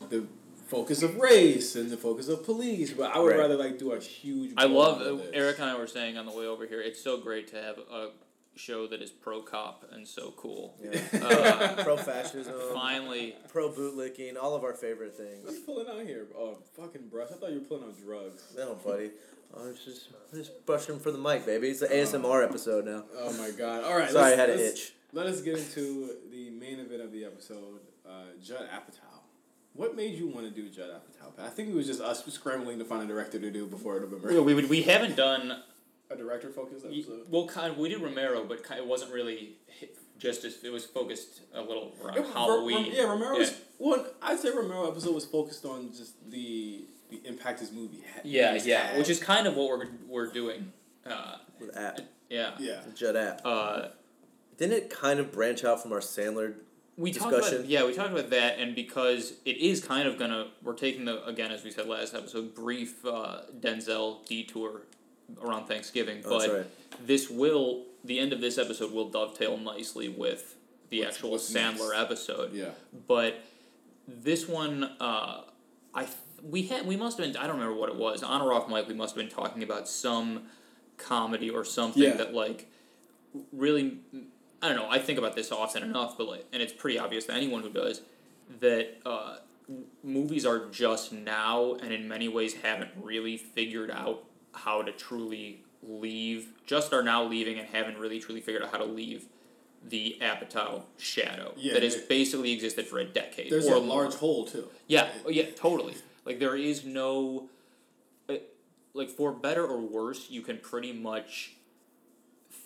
[0.09, 0.25] the
[0.67, 3.39] focus of race and the focus of police but I would Right.
[3.39, 5.23] rather like do a huge I love uh.
[5.33, 6.81] Eric and I were saying on the way over here.
[6.81, 8.09] It's so great to have a
[8.55, 10.75] show that is pro cop and so cool.
[10.81, 10.99] Yeah.
[11.21, 12.53] Uh, pro fascism.
[12.73, 14.35] finally, Pro bootlicking.
[14.41, 15.43] All of our favorite things.
[15.43, 15.65] What's things.
[15.65, 16.27] pulling out here?
[16.37, 17.29] Oh, fucking brush.
[17.31, 18.43] I thought you were pulling out drugs.
[18.55, 19.09] No, buddy.
[19.55, 21.69] I was just just brushing for the mic, baby.
[21.69, 23.03] It's an ASMR episode now.
[23.17, 23.83] Oh my god.
[23.83, 24.09] All right.
[24.09, 24.93] Sorry, let's- I had an itch.
[25.11, 29.19] Let us get into the main event of the episode, uh, Judd Apatow.
[29.73, 31.39] What made you want to do Judd Apatow?
[31.43, 34.41] I think it was just us scrambling to find a director to do before November.
[34.41, 35.61] we, we, we haven't done.
[36.09, 37.21] A director focused episode.
[37.29, 40.71] Well, kind of, we did Romero, but kind it wasn't really hit- just as it
[40.71, 42.83] was focused a little around Yeah, Ro- Halloween.
[42.83, 43.49] Ro- yeah, Romero Yeah.
[43.79, 44.05] one.
[44.21, 46.85] I'd say Romero episode was focused on just the the
[47.25, 48.03] impact his movie.
[48.23, 48.97] Yeah, movies yeah, had.
[48.97, 50.71] which is kind of what we're we're doing
[51.05, 51.99] uh, with App,
[52.29, 52.51] Yeah.
[52.59, 52.81] Yeah.
[52.95, 53.41] Judd App.
[53.45, 53.87] Uh,
[54.57, 56.53] Didn't it kind of branch out from our Sandler?
[56.95, 57.57] we talked discussion?
[57.61, 61.05] about yeah we talked about that and because it is kind of gonna we're taking
[61.05, 64.83] the again as we said last episode brief uh, Denzel detour
[65.41, 67.07] around Thanksgiving Oh, that's but right.
[67.07, 70.55] this will the end of this episode will dovetail nicely with
[70.91, 71.99] the What's- actual what's Sandler next?
[72.11, 72.69] episode Yeah.
[73.07, 73.39] but
[74.07, 75.41] this one uh,
[75.95, 78.41] I th- we had we must have been I don't remember what it was on
[78.41, 80.43] or off mic we must have been talking about some
[80.97, 82.13] comedy or something Yeah.
[82.17, 82.69] that like
[83.51, 83.97] really
[84.61, 87.25] I don't know I think about this often enough but like and it's pretty obvious
[87.25, 88.01] to anyone who does
[88.59, 89.37] that uh,
[90.03, 95.61] movies are just now and in many ways haven't really figured out how to truly
[95.81, 99.25] leave just are now leaving and haven't really truly figured out how to leave
[99.85, 104.03] the Apatow shadow Yeah, that has basically existed for a decade There's or a more.
[104.03, 104.69] large hole too.
[104.87, 105.95] Yeah, oh, yeah, totally.
[106.25, 107.49] Like there is no,
[108.29, 108.35] uh,
[108.93, 111.53] like for better or worse, you can pretty much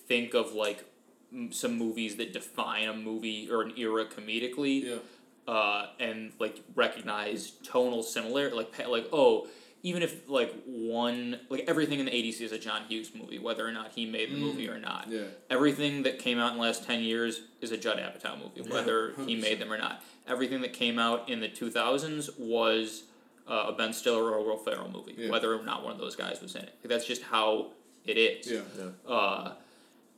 [0.07, 0.85] think of like
[1.33, 5.51] m- some movies that define a movie or an era comedically, Yeah.
[5.53, 8.55] uh, and like recognize tonal similarity.
[8.55, 9.47] Like like oh,
[9.83, 13.67] even if like one like everything in the eighties is a John Hughes movie, whether
[13.67, 15.07] or not he made the movie or not.
[15.09, 15.23] Yeah.
[15.49, 19.13] Everything that came out in the last 10 years is a Judd Apatow movie, whether
[19.25, 20.03] he made them or not.
[20.27, 23.03] Everything that came out in the 2000s was
[23.47, 25.29] uh, a Ben Stiller or a Will Ferrell movie, Yeah.
[25.29, 26.75] whether or not one of those guys was in it.
[26.83, 27.71] That's just how
[28.05, 28.49] it is.
[28.51, 28.61] Yeah.
[28.77, 29.11] Yeah.
[29.13, 29.53] Uh,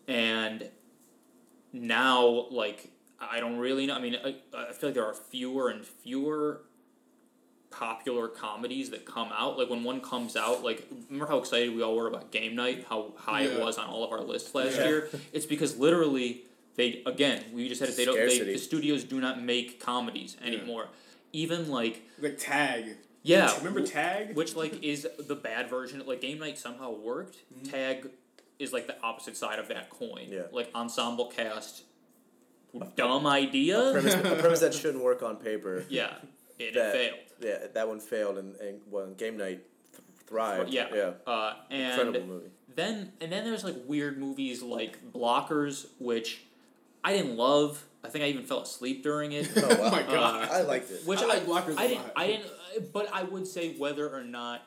[0.08, 0.70] and
[1.74, 2.90] now, like,
[3.20, 3.96] I don't really know.
[3.96, 6.62] I mean, I, I feel like there are fewer and fewer
[7.70, 9.58] popular comedies that come out.
[9.60, 12.86] Like when one comes out, like remember how excited we all were about Game Night,
[12.90, 14.88] how high it was on all of our lists last Yeah.
[14.88, 15.10] year.
[15.34, 19.22] It's because literally they again we just said it they don't they, the studios do
[19.22, 20.88] not make comedies anymore.
[21.32, 22.96] Even like the Tag.
[23.24, 24.36] Yeah, Remember Tag?
[24.36, 26.02] which like is the bad version.
[26.06, 27.38] Like Game Night somehow worked.
[27.66, 28.10] Tag
[28.60, 30.28] is like the opposite side of that coin.
[30.30, 30.44] Yeah.
[30.52, 31.84] Like ensemble cast,
[32.96, 33.92] dumb idea.
[33.94, 35.86] Premise, a premise that shouldn't work on paper.
[35.90, 36.14] Yeah,
[36.58, 37.20] it That- failed.
[37.42, 39.62] Yeah, that one failed, and, and well, Game Night
[39.94, 40.74] th- thrived.
[40.74, 40.88] Yeah.
[40.94, 42.50] yeah, Uh, and incredible movie.
[42.76, 46.42] then and then there's like weird movies like Blockers, which
[47.02, 47.82] I didn't love.
[48.04, 49.50] I think I even fell asleep during it.
[49.56, 49.76] Oh, wow.
[49.84, 50.50] Oh my god.
[50.50, 51.06] I liked it.
[51.08, 52.12] Which I I, like Blockers I a didn't.
[52.18, 52.46] I didn't.
[52.80, 54.62] But I would say whether or not,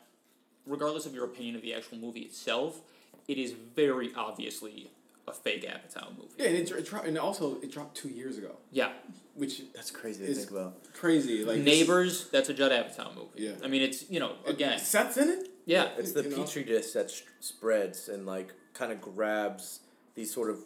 [0.66, 2.80] regardless of your opinion of the actual movie itself,
[3.28, 4.90] it is very obviously
[5.28, 6.30] a fake Apatow movie.
[6.36, 8.90] yeah, and it, it dropped, and also it dropped two years ago, Yeah.
[9.36, 10.92] which That's crazy to think about.
[10.94, 11.44] crazy.
[11.44, 12.28] Like Neighbors.
[12.30, 13.28] That's a Judd Apatow movie.
[13.36, 13.52] Yeah.
[13.62, 14.78] I mean, it's you know again.
[14.80, 15.48] Seth's in it.
[15.64, 15.90] Yeah.
[15.96, 16.44] It's the You know?
[16.44, 19.80] dish that sh- spreads and like kind of grabs
[20.16, 20.58] these sort of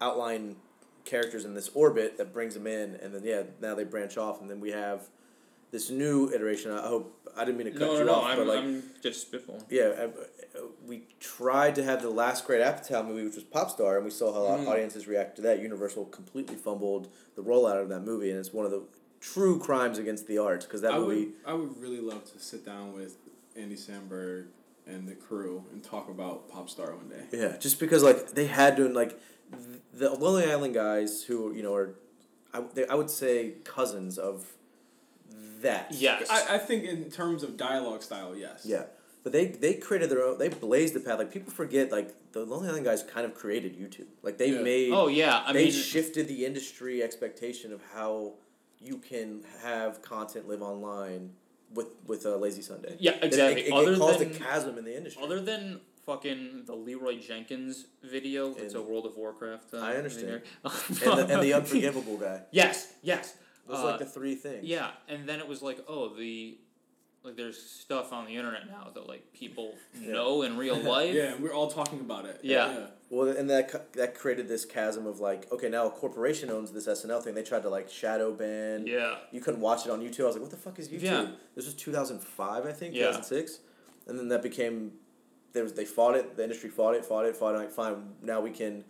[0.00, 0.56] outline
[1.04, 4.40] characters in this orbit that brings them in, and then yeah, now they branch off,
[4.40, 5.08] and then we have
[5.74, 6.70] this new iteration.
[6.70, 8.12] I hope I didn't mean to cut No, no, you no.
[8.14, 9.64] off, I'm, but like I'm just spitballing.
[9.68, 14.04] yeah, uh, we tried to have the last great Apatow movie, which was Popstar, and
[14.04, 14.68] we saw how Mm.
[14.68, 15.58] audiences react to that.
[15.60, 18.82] Universal completely fumbled the rollout of that movie, and it's one of the
[19.20, 21.24] true crimes against the arts because that I movie.
[21.24, 23.16] would, I would really love to sit down with
[23.56, 24.46] Andy Samberg
[24.86, 27.24] and the crew and talk about Popstar one day.
[27.32, 29.18] Yeah, just because like they had to like
[29.92, 31.94] the Lonely Island guys who you know are,
[32.52, 34.52] I, they, I would say cousins of
[35.62, 35.88] that.
[35.92, 36.28] Yes.
[36.30, 38.62] I, I think in terms of dialogue style, yes.
[38.64, 38.84] Yeah,
[39.22, 40.38] but they they created their own.
[40.38, 41.18] They blazed the path.
[41.18, 44.06] Like people forget, like the Lonely Island guys kind of created YouTube.
[44.22, 44.60] Like they Yeah.
[44.62, 44.92] made.
[44.92, 45.42] oh yeah.
[45.46, 48.34] I they mean, shifted the industry expectation of how
[48.80, 51.30] you can have content live online
[51.72, 52.96] with with a lazy Sunday.
[52.98, 53.62] Yeah, exactly.
[53.62, 55.22] It, it, Other caused than- a chasm in the industry.
[55.22, 59.72] Other than fucking the Leeroy Jenkins video, it's a World of Warcraft.
[59.72, 60.42] Uh, I understand.
[60.62, 62.42] and, the, and the unforgivable guy.
[62.50, 63.34] yes, yes.
[63.66, 64.64] Those Uh, like the three things.
[64.64, 66.58] yeah, and then it was like, oh, the
[67.22, 71.14] like there's stuff on the internet now that like people know in real life.
[71.14, 72.40] Yeah, and we're all talking about it.
[72.42, 72.88] Yeah.
[73.08, 76.86] Well, and that that created this chasm of like, okay, now a corporation owns this
[76.86, 77.34] SNL thing.
[77.34, 78.86] They tried to like shadow ban.
[78.86, 79.16] Yeah.
[79.32, 80.24] You couldn't watch it on YouTube.
[80.24, 81.02] I was like, what the fuck is YouTube?
[81.02, 81.26] Yeah.
[81.54, 83.06] This was two thousand five, I think, two Yeah.
[83.06, 83.60] thousand six,
[84.06, 84.92] and then that became
[85.54, 86.36] there was they fought it.
[86.36, 87.58] The industry fought it, fought it, fought it.
[87.58, 88.84] I'm like, fine, now we can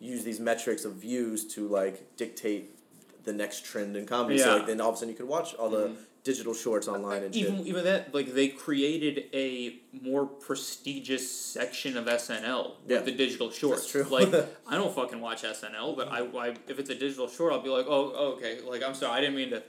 [0.00, 2.75] use these metrics of views to like dictate
[3.26, 4.38] the next trend in comedy.
[4.38, 5.96] So like then all of a sudden you could watch all the Mhm.
[6.22, 7.42] digital shorts online and shit.
[7.48, 12.96] Even even that like they created a more prestigious section of SNL Yeah.
[12.98, 13.88] with the digital shorts.
[13.90, 14.04] true.
[14.04, 14.32] Like
[14.66, 17.68] I don't fucking watch SNL, but I, I if it's a digital short, I'll be
[17.68, 18.60] like, oh, oh, okay.
[18.62, 19.62] Like I'm sorry, I didn't mean to.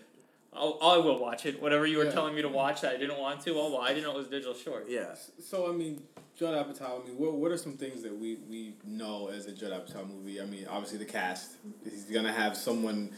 [0.53, 1.61] I'll, I will watch it.
[1.61, 2.11] Whatever you were Yeah.
[2.11, 3.51] telling me to watch that I didn't want to.
[3.59, 4.85] Oh, well, I didn't know it was digital short.
[4.89, 5.13] Yeah.
[5.43, 6.03] So I mean,
[6.35, 7.01] Judd Apatow.
[7.01, 10.07] I mean, what what are some things that we we know as a Judd Apatow
[10.09, 10.39] movie?
[10.41, 11.51] I mean, obviously the cast.
[11.83, 13.11] He's gonna have someone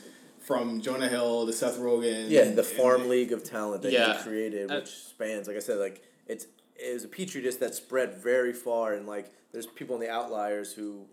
[0.50, 2.28] from Jonah Hill to Seth Rogen.
[2.32, 4.18] Yeah, the farm and- league of talent that Yeah.
[4.18, 7.58] he created, Uh, which spans, like I said, like it's it was a petri dish
[7.58, 11.06] that spread very far, and like there's people in the outliers who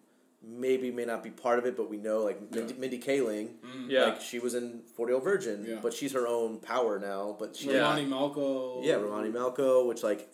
[0.42, 2.81] maybe may not be part of it, but we know like Mindy, Yeah.
[2.81, 3.49] Mindy Kaling,
[3.88, 4.05] Yeah.
[4.05, 5.81] like she was in Forty Year Old Virgin, Yeah.
[5.83, 7.37] but she's her own power now.
[7.38, 7.81] But she, Yeah.
[7.90, 8.83] Romany Malco.
[8.83, 10.31] yeah, Romany Malco, which like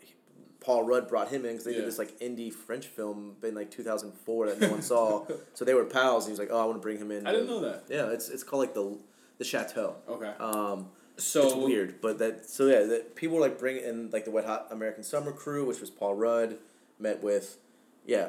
[0.63, 1.79] Paul Rudd brought him in because they Yeah.
[1.79, 5.27] did this like indie French film in like two thousand four that no one saw.
[5.55, 6.25] So they were pals.
[6.27, 7.85] And he was like, "Oh, I want to bring him in." I didn't know that.
[7.89, 8.99] Yeah, it's it's called like the
[9.39, 9.97] the Chateau.
[10.09, 10.33] Okay.
[10.39, 14.25] Um, So it's weird, but that so yeah, that people were like bringing in like
[14.25, 16.57] the Wet Hot American Summer crew, which was Paul Rudd,
[16.99, 17.59] met with,
[18.07, 18.29] yeah,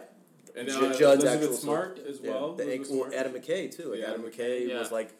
[0.55, 2.53] and uh, Judd's Elizabeth actual Smart as yeah, well.
[2.53, 3.19] the, Elizabeth well.
[3.19, 3.91] Adam McKay too.
[3.91, 4.77] Like Yeah, Adam McKay McKay.
[4.79, 5.13] was like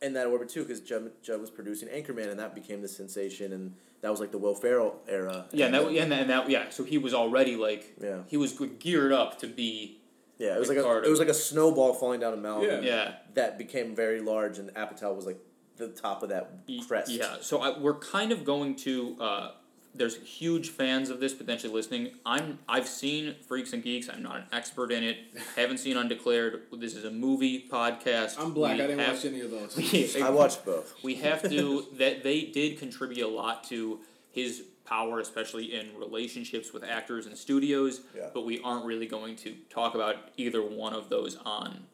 [0.00, 3.52] in that orbit too, because Judd, Judd was producing Anchorman, and that became the sensation,
[3.52, 5.46] and that was like the Will Ferrell era.
[5.52, 6.68] yeah, and and that, yeah, and that, and that yeah.
[6.70, 8.18] So he was already like Yeah.
[8.28, 9.98] he was geared up to be
[10.38, 12.82] yeah, it was like like a, it was like a snowball falling down a mountain.
[12.82, 12.90] Yeah.
[13.04, 13.12] yeah.
[13.34, 15.38] that became very large, and Apatow was like
[15.76, 17.10] the top of that Y- crest.
[17.10, 19.16] Yeah, so I, we're kind of going to.
[19.20, 19.50] Uh,
[19.94, 22.12] there's huge fans of this potentially listening.
[22.24, 22.58] I'm.
[22.68, 24.08] I've seen Freaks and Geeks.
[24.08, 25.16] I'm not an expert in it.
[25.56, 26.62] Haven't seen Undeclared.
[26.72, 28.36] This is a movie podcast.
[28.38, 28.76] I'm black.
[28.78, 29.76] We I didn't have- watch any of those.
[29.76, 30.94] we- I watched both.
[31.02, 34.00] we have to that they did contribute a lot to
[34.30, 38.00] his power, especially in relationships with actors and studios.
[38.16, 38.30] Yeah.
[38.32, 41.84] But we aren't really going to talk about either one of those on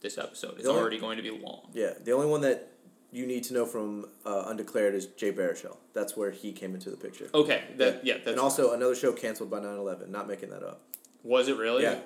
[0.00, 0.54] this episode.
[0.54, 1.68] It's The only- already going to be long.
[1.72, 2.68] Yeah, the only one that
[3.14, 5.76] you need to know from uh, Undeclared is Jay Baruchel.
[5.92, 7.28] That's where he came into the picture.
[7.32, 10.08] Okay, that yeah, that's and also another show canceled by 9-11.
[10.08, 10.80] Not making that up.
[11.22, 11.84] was it really?
[11.84, 11.92] Yeah.
[11.92, 12.02] It,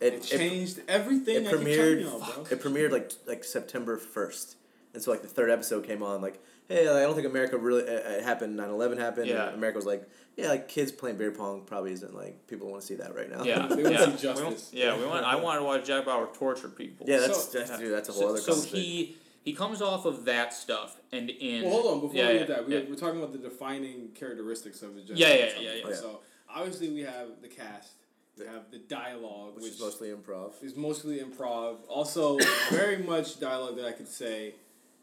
[0.00, 1.36] It, it, changed everything.
[1.36, 2.02] it I keep telling premiered.
[2.02, 2.46] y'all.
[2.50, 4.56] It premiered like like September first,
[4.94, 6.22] and so like the third episode came on.
[6.22, 8.58] Like, hey, I don't think America really uh, it happened.
[8.58, 9.26] 9-11 happened.
[9.28, 9.46] Yeah.
[9.48, 12.80] And America was like, yeah, like kids playing beer pong probably isn't like people want
[12.80, 13.44] to see that right now.
[13.44, 14.16] Yeah, They wanna yeah.
[14.16, 14.70] see We want- justice.
[14.72, 15.24] yeah, we want.
[15.24, 17.06] I want to watch Jack Bauer torture people.
[17.08, 18.60] yeah, that's So- that's, dude, that's a whole So, other.
[18.62, 21.64] so he he comes off of that stuff and in.
[21.64, 22.00] Well, hold on.
[22.02, 22.82] Before yeah, we yeah, get that, we, yeah.
[22.86, 25.18] we're talking about the defining characteristics of the general.
[25.18, 25.88] Yeah, yeah, yeah, yeah.
[25.88, 25.94] Yeah.
[25.94, 26.20] So
[26.54, 27.92] obviously we have the cast.
[28.38, 30.62] We have the dialogue, which which, is mostly improv.
[30.62, 31.78] is mostly improv.
[31.88, 32.38] Also,
[32.70, 34.54] very much dialogue that I could say.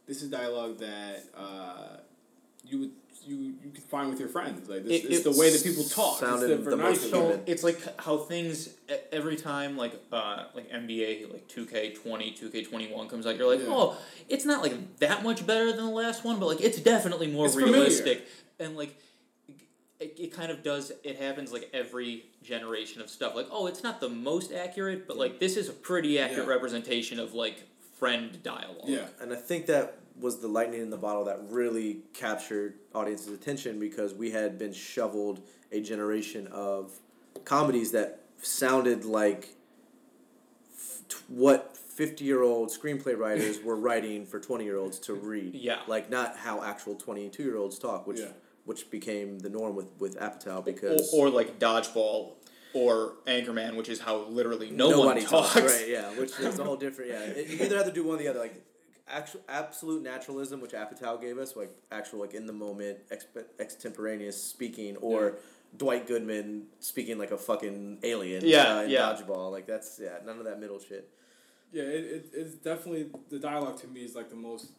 [0.05, 1.97] This is dialogue that uh,
[2.63, 2.91] you would
[3.27, 4.67] you you could find with your friends.
[4.69, 6.19] Like this, It- it's the way that people talk.
[6.19, 7.09] sounded it's the the most.
[7.09, 8.69] So it's like how things
[9.11, 13.25] every time like uh like NBA like two K twenty, two K twenty one comes
[13.25, 13.73] out, you're like, Yeah.
[13.73, 13.97] oh,
[14.29, 17.45] it's not like that much better than the last one, but like it's definitely more
[17.47, 17.73] It's familiar.
[17.79, 18.27] realistic
[18.59, 18.95] and like.
[19.97, 23.81] It, it kind of does it happens like every generation of stuff like oh it's
[23.81, 26.53] not the most accurate but like this is a pretty accurate Yeah.
[26.53, 27.63] representation of like
[27.97, 29.07] friend dialogue Yeah.
[29.21, 33.79] And I think that was the lightning in the bottle that really captured audience's attention
[33.79, 36.91] because we had been shoveled a generation of
[37.43, 39.49] comedies that sounded like
[40.73, 45.13] f- t- what 50 year old screenplay writers were writing for 20 year olds to
[45.13, 45.53] read.
[45.55, 45.79] Yeah.
[45.87, 48.27] Like, not how actual 22 year olds talk, which Yeah.
[48.65, 51.13] which became the norm with, with Apatow or, because.
[51.13, 52.33] or like dodgeball
[52.73, 55.55] or Anchorman, which is how literally no Nobody one talks.
[55.55, 55.85] right?
[55.87, 57.11] Yeah, which is all different.
[57.11, 58.39] Yeah, you either have to do one or the other.
[58.39, 58.61] Like
[59.07, 64.41] actual absolute naturalism, which Apatow gave us, like actual like in the moment, exp- extemporaneous
[64.41, 65.37] speaking, or
[65.77, 68.43] Dwight Goodman speaking like a fucking alien.
[68.45, 68.99] Yeah, uh, in yeah.
[69.01, 69.51] Dodgeball.
[69.51, 71.09] Like that's yeah, none of that middle shit.
[71.71, 74.71] Yeah, it, it, it's definitely the dialogue to me is like the most,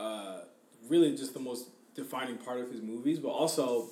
[0.00, 0.40] uh,
[0.88, 3.88] really just the most defining part of his movies, but also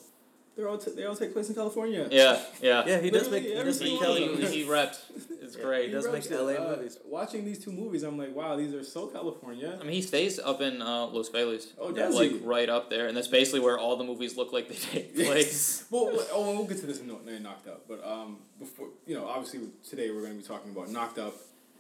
[0.57, 2.07] they're all t- they all take place in California.
[2.11, 2.85] Yeah, yeah.
[2.87, 4.55] Yeah, he does Literally make he every does make single Kelly one of he, movies.
[4.55, 5.05] he reps.
[5.43, 5.87] It's Yeah, great.
[5.87, 6.43] he does reps make it.
[6.43, 6.99] LA Uh, movies.
[7.05, 9.79] Watching these two movies, I'm like, wow, these are so California.
[9.81, 11.73] I mean, he stays up in uh, Los Feliz.
[11.79, 12.37] Oh, does like he?
[12.39, 15.85] right up there, and that's basically where all the movies look like they take place.
[15.91, 18.89] well, well, oh, we'll get to this in, No- in Knocked Up, but um, before
[19.07, 21.35] you know, obviously today we're going to be talking about Knocked Up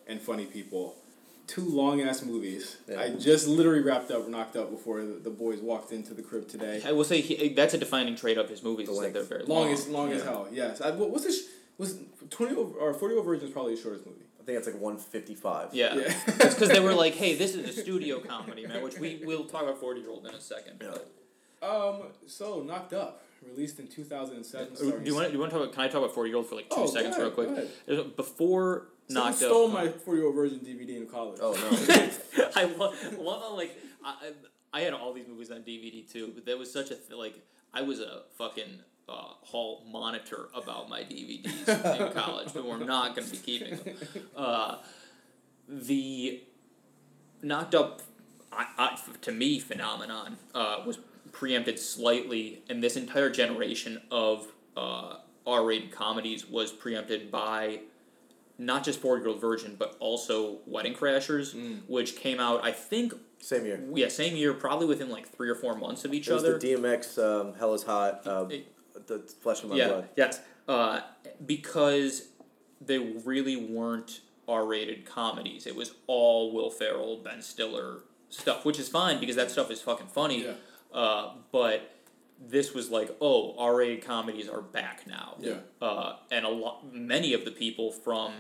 [0.06, 0.96] and Funny People,
[1.46, 2.76] two long ass movies.
[2.88, 3.00] Yeah.
[3.00, 6.48] I just literally wrapped up Knocked Up before the, the boys walked into the crib
[6.48, 6.83] today.
[6.85, 8.87] I will say he, that's a defining trait of his movies.
[8.87, 9.14] The is that length.
[9.14, 9.72] they're very Long long.
[9.72, 10.81] as long as hell, yes.
[10.81, 11.48] I, what, what's this?
[11.78, 11.98] Was
[12.31, 14.18] twenty o- or forty O Virgin is probably the shortest movie.
[14.40, 15.68] I think it's like one fifty five.
[15.72, 16.02] Yeah, Yeah.
[16.26, 19.44] it's because they were like, "Hey, this is a studio comedy, man," which we will
[19.44, 20.83] talk about Forty Year Old in a second.
[20.83, 21.66] Yeah.
[21.66, 22.02] Um.
[22.26, 24.74] So Knocked Up, released in two thousand and seven.
[24.74, 25.28] Do you want?
[25.28, 25.62] Do you want to talk?
[25.64, 27.31] About, can I talk about Forty Year Old for like two Oh, seconds, ahead, real
[27.31, 27.87] quick?
[27.87, 28.22] go
[29.10, 29.16] ahead.
[29.16, 29.72] There's- Before Someone knocked stole up.
[29.72, 31.38] my forty O Virgin DVD in college.
[31.42, 32.48] Oh no.
[32.56, 34.10] I love, love like I,
[34.72, 37.12] I I had all these movies on DVD too, but there was such a th-
[37.12, 37.34] like
[37.74, 39.12] I was a fucking uh,
[39.42, 43.96] hall monitor about my DVDs in college, but we're not going to be keeping them.
[44.36, 44.76] Uh,
[45.68, 46.42] the
[47.42, 48.02] knocked up,
[48.52, 50.98] I, I, to me, phenomenon uh, was
[51.32, 57.80] preempted slightly, and this entire generation of uh, R-rated comedies was preempted by
[58.64, 61.55] not just Four Year Old Virgin, but also Wedding Crashers,
[61.88, 63.83] which came out, I think, Same year.
[63.94, 66.59] yeah, same year, probably within like three or four months of each It other.
[66.59, 68.68] the DMX um, Hell is Hot uh, It-
[69.07, 70.09] the flesh of my yeah, blood.
[70.16, 71.01] yes, uh,
[71.44, 72.29] because
[72.81, 75.66] they really weren't R-rated comedies.
[75.66, 79.81] It was all Will Ferrell, Ben Stiller stuff, which is fine because that stuff is
[79.81, 80.44] fucking funny.
[80.44, 80.53] Yeah.
[80.92, 81.90] Uh, but
[82.40, 85.37] this was like, oh, R-rated comedies are back now.
[85.40, 85.59] Yeah.
[85.81, 88.33] Uh, and a lot, many of the people from,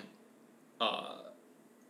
[0.82, 1.14] uh,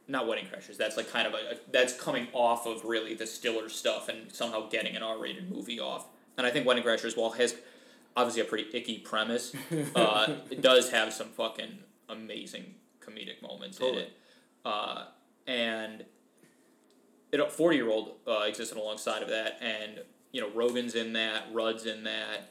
[0.09, 0.77] not Wedding Crashers.
[0.77, 4.33] That's like kind of a, a that's coming off of really the Stiller stuff and
[4.33, 6.07] somehow getting an R-rated movie off.
[6.37, 7.55] And I think Wedding Crashers, while has
[8.17, 9.55] obviously a pretty icky premise,
[9.95, 11.79] uh, it does have some fucking
[12.09, 14.13] amazing comedic moments in it.
[14.65, 15.05] Uh,
[15.47, 16.05] and
[17.33, 20.01] it forty year old uh, existed alongside of that, and
[20.33, 22.51] you know Rogen's in that, Rudd's in that.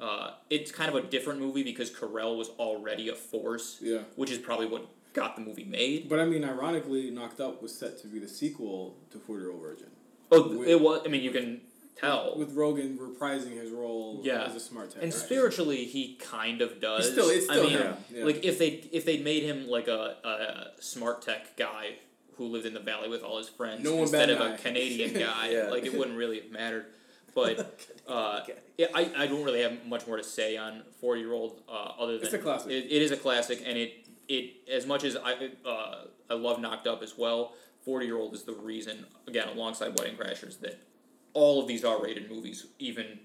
[0.00, 3.98] Uh, it's kind of a different movie because Carell was already a force, Yeah.
[4.16, 6.08] which is probably what got the movie made.
[6.08, 9.52] But I mean, ironically, Knocked Up was set to be the sequel to Forty Year
[9.52, 9.88] Old Virgin.
[10.30, 11.02] Oh, With- it was.
[11.04, 11.60] I mean, you can
[11.96, 12.34] tell.
[12.36, 14.44] With Rogen reprising his role Yeah.
[14.44, 15.02] as a smart tech.
[15.02, 15.22] and right?
[15.22, 17.04] spiritually, he kind of does.
[17.04, 18.24] He's still- it's I still mean, him, yeah.
[18.24, 20.16] like if they if they'd made him like a,
[20.76, 21.96] a smart tech guy
[22.36, 24.54] who lived in the valley with all his friends No one instead of guy.
[24.54, 25.68] a Canadian guy, Yeah.
[25.70, 26.86] like it wouldn't really have mattered.
[27.34, 28.40] But uh,
[28.78, 31.72] yeah, I, I don't really have much more to say on four year old uh,
[31.98, 32.70] other than It's a classic.
[32.72, 36.60] It, it is a classic, and it it as much as I uh, I love
[36.60, 37.54] Knocked Up as well.
[37.84, 40.80] Forty year old is the reason again alongside Wedding Crashers that
[41.34, 43.18] all of these R rated movies even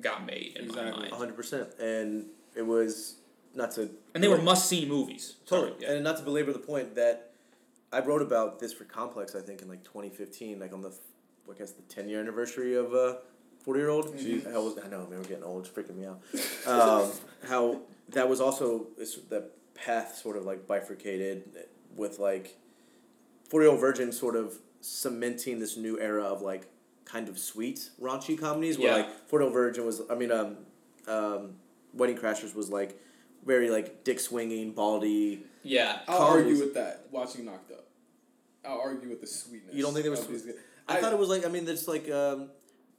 [0.00, 1.02] got made in my Exactly.
[1.02, 1.12] mind.
[1.12, 1.68] hundred percent.
[1.78, 3.16] And it was
[3.54, 5.36] not to And they were must see movies.
[5.46, 5.92] totally, Sorry, yeah.
[5.94, 7.32] and not to belabor the point that
[7.92, 9.34] I wrote about this for Complex.
[9.34, 10.92] I think in like twenty fifteen, like on the
[11.50, 13.16] I guess the ten year anniversary of uh
[13.64, 14.16] forty year old.
[14.18, 14.52] Jesus.
[14.52, 15.66] How was I know man, we're getting old.
[15.66, 16.20] It's freaking me out.
[16.66, 17.10] Um,
[17.48, 19.50] how that was also it's, that
[19.84, 21.44] path sort of like bifurcated
[21.96, 22.56] with like
[23.48, 26.66] forty year old virgin sort of cementing this new era of like
[27.04, 28.96] kind of sweet raunchy comedies where Yeah.
[28.98, 30.56] like forty year old virgin was I mean um
[31.08, 31.54] um
[31.92, 33.00] Wedding Crashers was like
[33.44, 36.00] very like dick swinging baldy yeah.
[36.08, 36.52] I'll comedies.
[36.52, 37.06] argue with that.
[37.10, 37.84] Watching Knocked Up,
[38.64, 39.74] I'll argue with the sweetness.
[39.74, 40.54] You don't think there was of these-
[40.88, 42.48] I, thought it was like I mean it's like um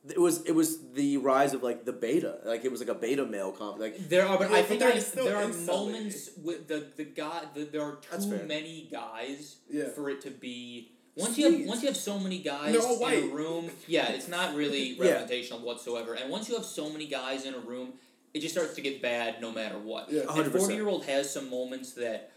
[0.09, 2.95] it was it was the rise of like the beta like it was like a
[2.95, 5.43] beta male comp like There are, but Yeah, I think they're I, still there are
[5.43, 5.93] insulting.
[5.93, 7.43] moments with the the guy.
[7.53, 8.45] The, there are too fair.
[8.45, 9.89] many guys Yeah.
[9.89, 10.91] for it to be.
[11.15, 14.55] Once you have once you have so many guys in a room, yeah, it's not
[14.55, 15.11] really Yeah.
[15.11, 16.13] representational whatsoever.
[16.15, 17.93] And once you have so many guys in a room,
[18.33, 20.11] it just starts to get bad no matter what.
[20.11, 20.21] Yeah.
[20.21, 20.57] And 100%.
[20.57, 22.31] forty year old has some moments that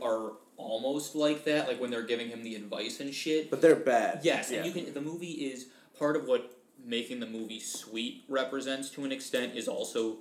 [0.00, 3.50] are almost like that, like when they're giving him the advice and shit.
[3.50, 4.58] but they're bad Yes, yeah.
[4.58, 4.94] and you can.
[4.94, 5.66] The movie is
[5.98, 6.50] part of what
[6.84, 10.16] making the movie sweet represents to an extent is also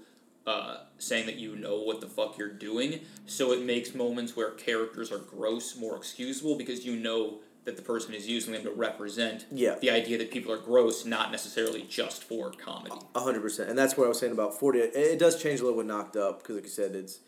[0.48, 3.00] uh, saying that you know what the fuck you're doing.
[3.26, 7.82] So it makes moments where characters are gross more excusable because you know that the
[7.84, 9.76] person is using them to represent Yeah.
[9.80, 12.96] the idea that people are gross, not necessarily just for comedy.
[13.14, 14.80] A hundred percent, and that's what I was saying about forty.
[14.80, 17.20] It, it does change a little with knocked up because, like you said, it's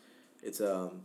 [0.42, 1.02] it's um,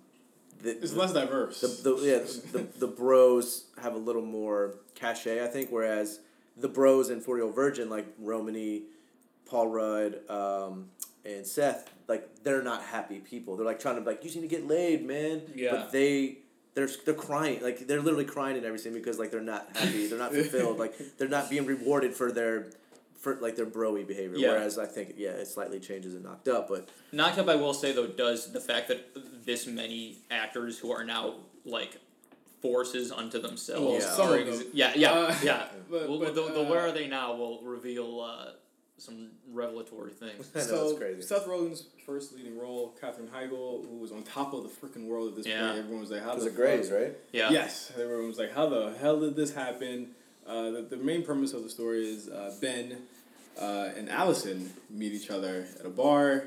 [0.64, 1.62] the, It's less diverse.
[1.62, 2.18] the, the yeah
[2.52, 6.22] the, the bros have a little more cachet, I think, whereas
[6.60, 8.84] the bros and Forty Year Old Virgin like Romany,
[9.46, 10.90] Paul Rudd, um,
[11.26, 13.56] and Seth, like they're not happy people.
[13.56, 15.42] They're like trying to like you need to get laid, man.
[15.56, 15.72] Yeah.
[15.72, 16.40] But they.
[16.76, 20.20] They're, they're crying like they're literally crying in everything because like they're not happy they're
[20.20, 22.70] not fulfilled like they're not being rewarded for their
[23.18, 24.52] for like their broy behavior Yeah.
[24.52, 27.74] whereas I think yeah it slightly changes in knocked up but Knocked Up, I will
[27.74, 31.98] say though, does the fact that this many actors who are now like
[32.62, 34.04] forces unto themselves.
[34.04, 34.12] Yeah.
[34.12, 35.66] some ex- yeah, yeah, Uh, yeah.
[35.90, 38.52] but- well, but, the, the uh, where are they now will reveal uh,
[38.98, 40.50] some revelatory things.
[40.56, 41.22] I know, so crazy.
[41.22, 45.30] Seth Rogen's first leading role, Katherine Heigl, who was on top of the freaking world
[45.30, 45.68] at this Yeah.
[45.68, 45.80] point.
[45.80, 47.50] Everyone was like, "How it was the Grey's right Yeah.
[47.52, 50.12] Yes, everyone was like, "How the hell did this happen?"
[50.46, 52.98] Uh, the, the main premise of the story is uh, Ben
[53.60, 56.46] uh, and Allison meet each other at a bar.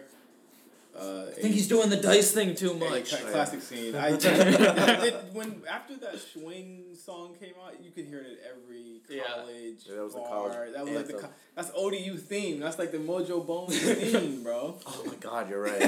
[0.98, 3.08] Uh, I think he's doing the dice thing too much.
[3.10, 3.94] Cla- classic scene.
[4.08, 9.00] I did, when after that swing song came out, you could hear it at every
[9.08, 10.28] college Yeah, that was the bar.
[10.28, 12.60] college that was like the co- that's ODU theme.
[12.60, 14.78] That's like the Mojo Bones theme, bro.
[14.86, 15.80] oh my god you're right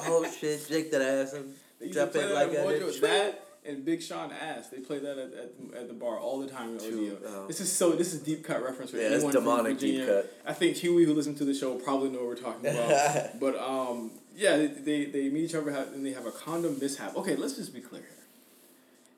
[0.00, 2.70] oh shit shake that ass and They used Drop to play that like at I
[2.70, 2.92] Mojo.
[2.92, 3.02] did.
[3.02, 4.70] That and Big Sean Ass.
[4.70, 7.26] They play that at, at, at the bar all the time in Two, ODU.
[7.28, 7.46] oh.
[7.46, 7.92] This is so.
[7.92, 10.32] This is deep cut reference for Yeah, that's anyone from demonic deep cut.
[10.44, 13.38] I think Huey, who listened to the show, probably know what we're talking about.
[13.38, 17.16] but um, yeah, they, they they meet each other and they have a condom mishap.
[17.16, 18.10] Okay, let's just be clear here.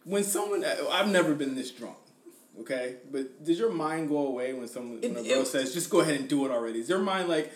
[0.04, 1.96] When someone, I've never been this drunk.
[2.60, 5.90] Okay, but does your mind go away when someone when a girl it- says, "Just
[5.90, 6.78] go ahead and do it already"?
[6.80, 7.50] Is your mind like,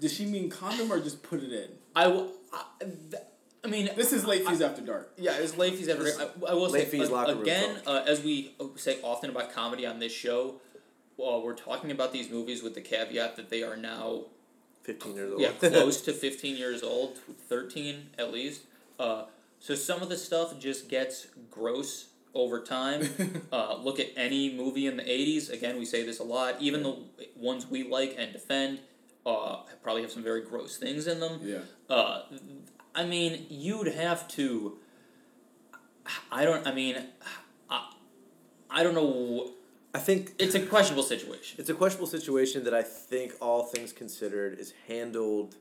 [0.00, 1.68] does she mean condom or just put it in?
[1.94, 2.32] I will.
[2.52, 3.22] I, th-
[3.64, 5.12] I mean, This is late fees after dark.
[5.18, 6.04] yeah, it's late fees ever.
[6.06, 9.52] I, I will Late say fees a- locker again, uh, as we say often about
[9.52, 10.60] comedy on this show.
[11.18, 14.26] Well, we're talking about these movies with the caveat that they are now
[14.92, 15.40] fifteen years old.
[15.40, 17.18] yeah, close to 15 years old,
[17.48, 18.62] 13 at least.
[18.98, 19.24] Uh,
[19.60, 23.08] so some of the stuff just gets gross over time.
[23.52, 25.52] uh, look at any movie in the 80s.
[25.52, 26.56] Again, we say this a lot.
[26.60, 26.96] Even the
[27.36, 28.80] ones we like and defend
[29.26, 31.40] uh, probably have some very gross things in them.
[31.42, 31.58] Yeah.
[31.88, 32.22] Uh,
[32.94, 34.78] I mean, you'd have to.
[36.32, 36.66] I don't.
[36.66, 36.96] I mean,
[37.68, 37.90] I,
[38.70, 39.52] I don't know.
[39.98, 41.56] I think It's a questionable situation.
[41.58, 45.56] It's a questionable situation that I think, all things considered, is handled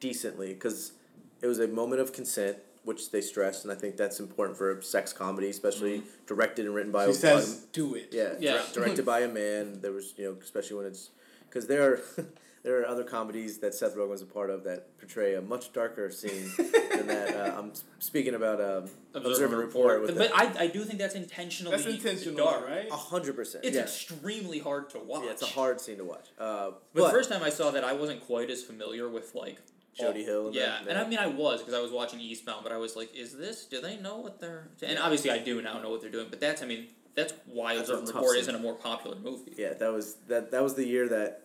[0.00, 0.92] decently because
[1.40, 4.70] it was a moment of consent, which they stressed, and I think that's important for
[4.78, 6.26] a sex comedy, especially mm-hmm.
[6.26, 7.06] directed and written by.
[7.06, 8.52] She a- says, "Do it." yeah, Yeah.
[8.52, 9.80] direct- directed by a man.
[9.80, 11.08] There was, you know, especially when it's
[11.48, 12.00] because there are
[12.62, 15.72] there are other comedies that Seth Rogen was a part of that portray a much
[15.72, 17.34] darker scene than that.
[17.34, 21.14] Uh, I'm speaking about um, Observe and Report with but I, I do think that's
[21.14, 22.68] intentionally That's intentional, dark.
[22.68, 22.88] right?
[22.90, 23.64] a hundred percent.
[23.64, 23.82] It's yeah.
[23.82, 25.22] extremely hard to watch.
[25.24, 26.28] yeah, it's a hard scene to watch.
[26.38, 29.58] Uh, But, the first time I saw that, I wasn't quite as familiar with like
[29.98, 30.98] Jody all- Hill and Yeah, them, and.
[30.98, 33.64] I mean I was because I was watching Eastbound, but I was like, is this?
[33.64, 34.68] Do they know what they're?
[34.82, 36.26] And obviously I do now know what they're doing.
[36.30, 39.54] But that's I mean that's why That's Observe and Report isn't a more popular movie.
[39.56, 40.50] Yeah, that was that.
[40.52, 41.42] That was the year that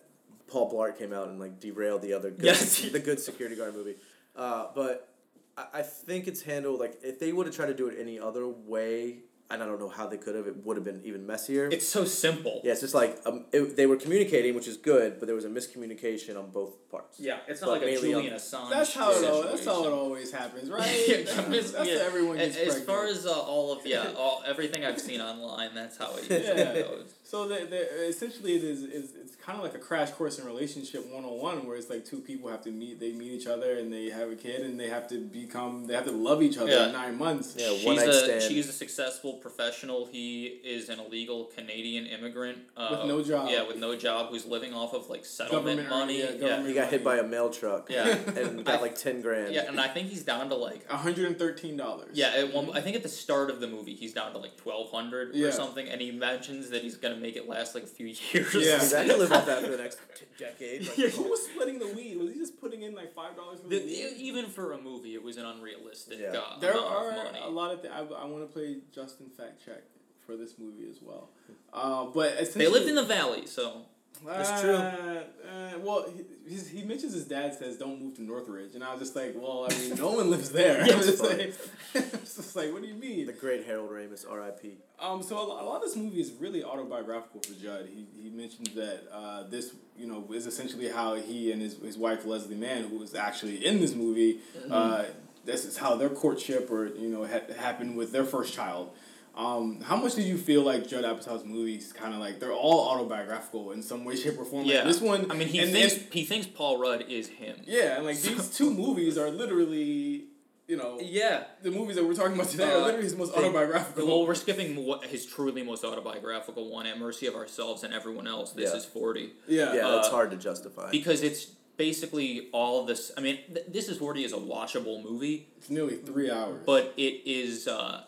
[0.48, 2.80] Paul Blart came out and like derailed the other good, Yes.
[2.80, 3.96] the good security guard movie.
[4.34, 5.08] Uh, but
[5.56, 8.18] I, I think it's handled like if they would have tried to do it any
[8.18, 9.18] other way,
[9.48, 10.48] and I don't know how they could have.
[10.48, 11.68] It would have been even messier.
[11.70, 12.60] It's so simple.
[12.64, 15.44] yeah, it's just like um, it, they were communicating, which is good, but there was
[15.44, 17.20] a miscommunication on both parts.
[17.20, 18.70] Yeah, it's But not like a mainly Julian on- Assange.
[18.70, 19.24] That's how it.
[19.24, 21.04] All, that's how it always happens, right?
[21.08, 21.16] Yeah,
[21.48, 21.98] that's that's yeah.
[22.00, 22.86] how everyone gets as, as pregnant.
[22.86, 26.58] far as uh, all of yeah, all everything I've seen online, that's how it usually
[26.58, 26.82] Yeah.
[26.82, 27.14] goes.
[27.28, 30.46] So the, the, essentially, it is, is it's kind of like a crash course in
[30.46, 33.48] relationship one on one, where it's like two people have to meet, they meet each
[33.48, 36.40] other, and they have a kid, and they have to become, they have to love
[36.40, 36.86] each other Yeah.
[36.86, 37.56] in nine months.
[37.58, 38.42] Yeah, she's night a stand.
[38.42, 40.06] she's a successful professional.
[40.06, 43.48] He is an illegal Canadian immigrant uh, With no job.
[43.50, 46.20] Yeah, with no job, who's living off of like settlement Government- money.
[46.20, 47.90] yeah, Yeah, government- He got hit by a mail truck.
[47.90, 48.06] Yeah.
[48.36, 49.52] and got like ten grand.
[49.52, 52.10] yeah, and I think he's down to like hundred and thirteen dollars.
[52.12, 52.28] yeah.
[52.36, 54.92] At one, I think at the start of the movie, he's down to like twelve
[54.92, 55.48] hundred Yeah.
[55.48, 58.54] or something, and he mentions that he's gonna make it last like a few years.
[58.54, 58.78] Yeah.
[58.78, 60.82] He's actually live off that for the next t- decade.
[60.98, 62.16] Like, Who was splitting the weed?
[62.18, 63.84] Was he just putting in like five dollars the, The-
[64.18, 66.18] even for a movie, it was an unrealistic.
[66.20, 66.38] Yeah.
[66.38, 67.38] Uh, There are of money.
[67.42, 67.92] a lot of things.
[67.94, 69.82] I, I want to play Justin fact check
[70.26, 71.30] for this movie as well.
[71.72, 73.82] Uh, but They lived in the valley, so
[74.24, 74.74] That's true.
[74.74, 76.06] Uh, uh, well,
[76.46, 79.34] he, he mentions his dad says don't move to Northridge, and I was just like,
[79.36, 80.76] well, I mean, no one lives there.
[80.86, 81.54] Yeah, I was just like,
[81.94, 83.26] it's just like, what do you mean?
[83.26, 84.76] the great Harold Ramis, R.I.P.
[85.00, 87.88] Um, so a lot, a lot of this movie is really autobiographical for Judd.
[87.92, 91.98] He, he mentioned that uh, this, you know, is essentially how he and his, his
[91.98, 94.40] wife Leslie Mann, who was actually in this movie,
[94.70, 95.04] uh,
[95.44, 98.90] this is how their courtship or you know ha- happened with their first child.
[99.36, 102.88] Um, how much did you feel like Judd Apatow's movies kind of like they're all
[102.88, 104.64] autobiographical in some way, shape, or form?
[104.64, 104.84] Like, yeah.
[104.84, 105.30] this one.
[105.30, 107.56] I mean, he and- thinks and- he thinks Paul Rudd is him.
[107.66, 110.24] yeah, and like these two movies are literally,
[110.66, 111.44] you know, Yeah.
[111.62, 114.06] the movies that we're talking about today are Uh, literally his most they- autobiographical.
[114.06, 118.26] Well, we're skipping what his truly most autobiographical one, "At Mercy of Ourselves and Everyone
[118.26, 118.76] Else." This Yeah.
[118.78, 120.90] is forty yeah, Yeah, Uh, it's hard to justify.
[120.90, 123.12] because it's basically all this.
[123.18, 126.62] I mean, th- this is forty is a watchable movie, it's nearly three hours.
[126.64, 128.04] but it is uh,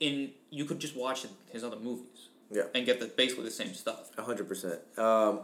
[0.00, 2.62] in you could just watch his other movies Yeah.
[2.74, 4.10] and get the basically the same stuff.
[4.18, 4.80] A hundred percent.
[4.96, 5.40] Um,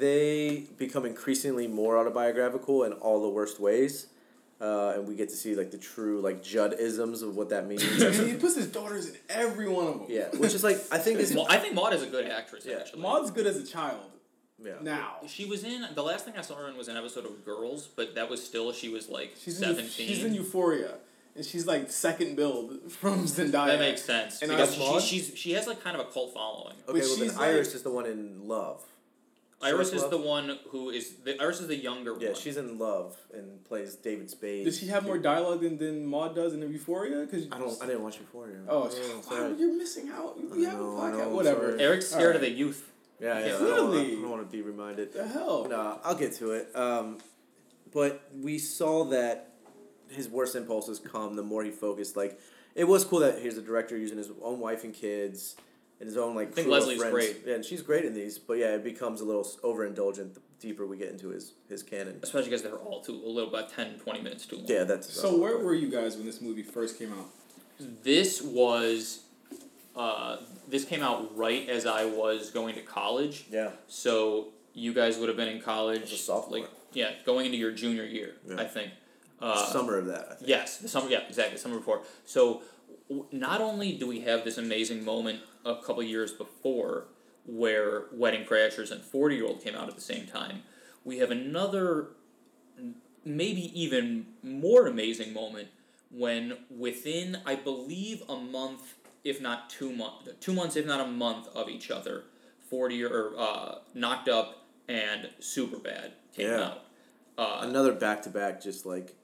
[0.00, 4.06] they become increasingly more autobiographical in all the worst ways,
[4.60, 7.66] uh, and we get to see like the true like Judd isms of what that
[7.66, 7.82] means.
[8.26, 10.06] He puts his daughters in every one of them.
[10.08, 12.64] yeah, which is like I think is Well, I think Maud is a good actress.
[12.66, 12.76] Yeah.
[12.78, 14.00] Actually, Maud's good as a child.
[14.62, 14.72] yeah.
[14.82, 17.44] Now She was in the last thing I saw her in was an episode of
[17.44, 20.08] Girls, but that was still she was like she's in, seventeen.
[20.08, 20.94] she's in Euphoria,
[21.38, 23.68] and she's like second build from Zendaya.
[23.68, 26.34] that makes sense And because I- she, she's she has like kind of a cult
[26.34, 26.74] following.
[26.86, 28.82] Okay, But well then she's like- Iris is the one in Love.
[29.60, 30.10] Iris Sheriff is Love?
[30.12, 32.26] the one who is the Iris is the younger Yeah, one.
[32.26, 34.64] Yeah, she's in Love and plays David Spade.
[34.64, 37.26] Does she have more dialogue than, than Maud does in Euphoria?
[37.26, 37.82] Cause I don't.
[37.82, 38.58] I didn't watch Euphoria.
[38.68, 38.84] Oh,
[39.30, 40.38] wow, wow, you're missing out.
[40.40, 41.12] We I have a know, I podcast.
[41.18, 41.70] know, I'm Whatever.
[41.70, 41.82] sorry.
[41.82, 42.88] Eric's scared of the youth.
[43.20, 43.46] Yeah, yeah.
[43.46, 43.58] I don't,
[43.90, 44.06] Clearly.
[44.06, 45.12] I don't want to be reminded.
[45.12, 45.66] The hell.
[45.68, 46.70] No, I'll get to it.
[46.76, 47.18] Um,
[47.92, 49.47] but we saw that
[50.10, 52.16] his worst impulses come the more he focused.
[52.16, 52.40] Like,
[52.74, 55.56] it was cool that here's a director using his own wife and kids
[56.00, 56.48] and his own like.
[56.48, 57.12] I think Leslie's friends.
[57.12, 57.36] great.
[57.46, 58.38] Yeah, and she's great in these.
[58.38, 62.20] But yeah, it becomes a little overindulgent the deeper we get into his his canon.
[62.22, 64.66] Especially because they're all too a little about 10, 20 minutes too long.
[64.68, 65.12] Yeah, that's.
[65.12, 67.26] So where were you guys when this movie first came out?
[68.02, 69.20] This was,
[69.94, 70.38] uh,
[70.68, 73.46] this came out right as I was going to college.
[73.50, 73.70] Yeah.
[73.86, 76.02] So you guys would have been in college.
[76.02, 76.60] As a sophomore.
[76.60, 78.60] Like yeah, going into your junior year, Yeah.
[78.60, 78.90] I think.
[79.40, 80.28] Uh, Summer of that.
[80.30, 80.48] I think.
[80.48, 81.08] Yes, the summer.
[81.08, 81.58] Yeah, exactly.
[81.58, 82.02] Summer before.
[82.24, 82.62] So,
[83.08, 87.06] w- not only do we have this amazing moment a couple years before,
[87.46, 90.62] where Wedding Crashers and Forty Year Old came out at the same time,
[91.04, 92.08] we have another
[93.24, 95.68] maybe even more amazing moment
[96.10, 101.06] when within I believe a month, if not two months, two months if not a
[101.08, 102.24] month of each other,
[102.68, 106.62] forty or uh, knocked up and Super Bad came Yeah.
[106.64, 106.84] out.
[107.36, 109.14] Uh, Another back to back, just like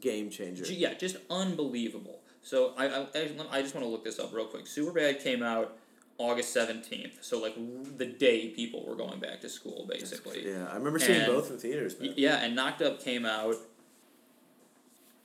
[0.00, 0.64] game changer.
[0.72, 2.20] Yeah, just unbelievable.
[2.42, 4.64] So I, I, I just- want to look this up real quick.
[4.64, 5.76] Superbad came out
[6.18, 7.18] August seventeenth.
[7.22, 7.54] So like
[7.98, 10.46] the day people were going back to school, basically.
[10.50, 11.98] Yeah, I remember seeing And- both in theaters.
[12.00, 12.14] Man.
[12.16, 13.56] Yeah, and Knocked Up came out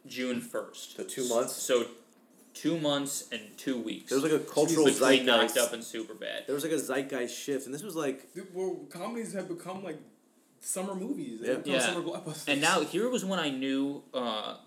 [0.08, 0.98] June first.
[0.98, 1.54] So two months?
[1.56, 1.86] So
[2.54, 4.10] two months and two weeks.
[4.10, 5.58] There was like a cultural between Knocked zeitgeist.
[5.68, 6.46] Up and Superbad.
[6.46, 9.84] There was like a zeitgeist shift, and this was like Dude, Well, comedies have become
[9.84, 10.00] like
[10.66, 11.40] summer movies.
[11.42, 11.56] Yeah.
[11.56, 11.80] become Yeah.
[11.80, 12.48] summer blockbusters.
[12.48, 14.04] And now here was when I knew.
[14.14, 14.58] Uh,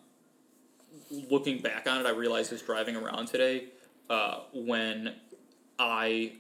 [1.10, 3.68] looking back on it, I realized this driving around today.
[4.10, 5.14] Uh, when
[5.78, 6.32] I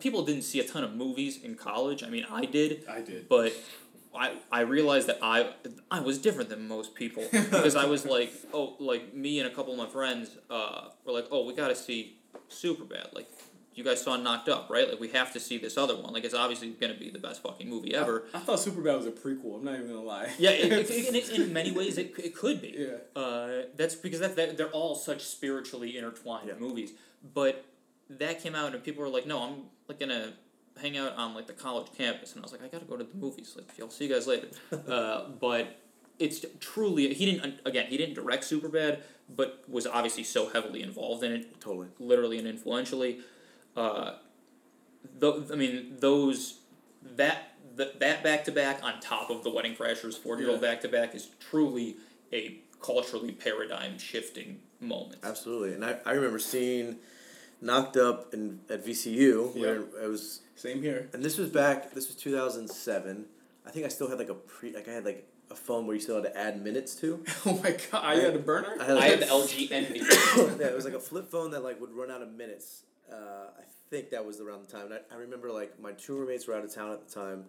[0.00, 2.02] people didn't see a ton of movies in college.
[2.02, 2.84] I mean, I did.
[2.88, 3.28] I did.
[3.28, 3.52] But
[4.14, 5.52] I I realized that I
[5.90, 9.54] I was different than most people because I was like oh like me and a
[9.54, 12.18] couple of my friends uh, were like oh we got to see
[12.50, 13.28] Superbad like
[13.74, 16.24] you guys saw Knocked Up right like we have to see this other one like
[16.24, 18.24] it's obviously gonna be the best fucking movie ever.
[18.34, 19.56] I thought Superbad was a prequel.
[19.56, 20.30] I'm not even gonna lie.
[20.38, 22.74] Yeah, it, it, it, in, in many ways it, it could be.
[22.76, 23.20] Yeah.
[23.20, 26.54] Uh, that's because that, that they're all such spiritually intertwined Yeah.
[26.58, 26.92] movies.
[27.34, 27.64] But
[28.10, 29.54] that came out and people were like, "No, I'm
[29.88, 30.32] like gonna
[30.80, 33.04] hang out on like the college campus," and I was like, "I gotta go to
[33.04, 33.54] the movies.
[33.56, 34.48] Like, I'll see you guys later."
[34.88, 35.78] uh, but
[36.18, 39.00] it's truly he didn't again he didn't direct Superbad,
[39.34, 41.88] but was obviously so heavily involved in it totally.
[41.98, 43.20] literally and influentially.
[43.76, 44.14] Uh,
[45.18, 46.60] tho- I mean, those
[47.16, 50.60] that th- that back to back on top of the Wedding Crashers forty year old
[50.60, 51.96] back to back is truly
[52.32, 55.20] a culturally paradigm shifting moment.
[55.22, 56.96] Absolutely, and I, I remember seeing
[57.60, 60.04] Knocked Up in at VCU where Yeah.
[60.04, 61.08] it was, Same here.
[61.12, 61.92] and this was back.
[61.92, 63.26] This was two thousand seven.
[63.66, 65.94] I think I still had like a pre, like I had like a phone where
[65.94, 67.22] you still had to add minutes to.
[67.46, 68.16] Oh my god!
[68.16, 68.76] You had a burner.
[68.80, 69.98] I had, I had the LG Envy.
[70.60, 72.82] yeah, it was like a flip phone that like would run out of minutes.
[73.12, 74.86] Uh, I think that was around the time.
[74.86, 77.44] And I, I remember like my two roommates were out of town at the time.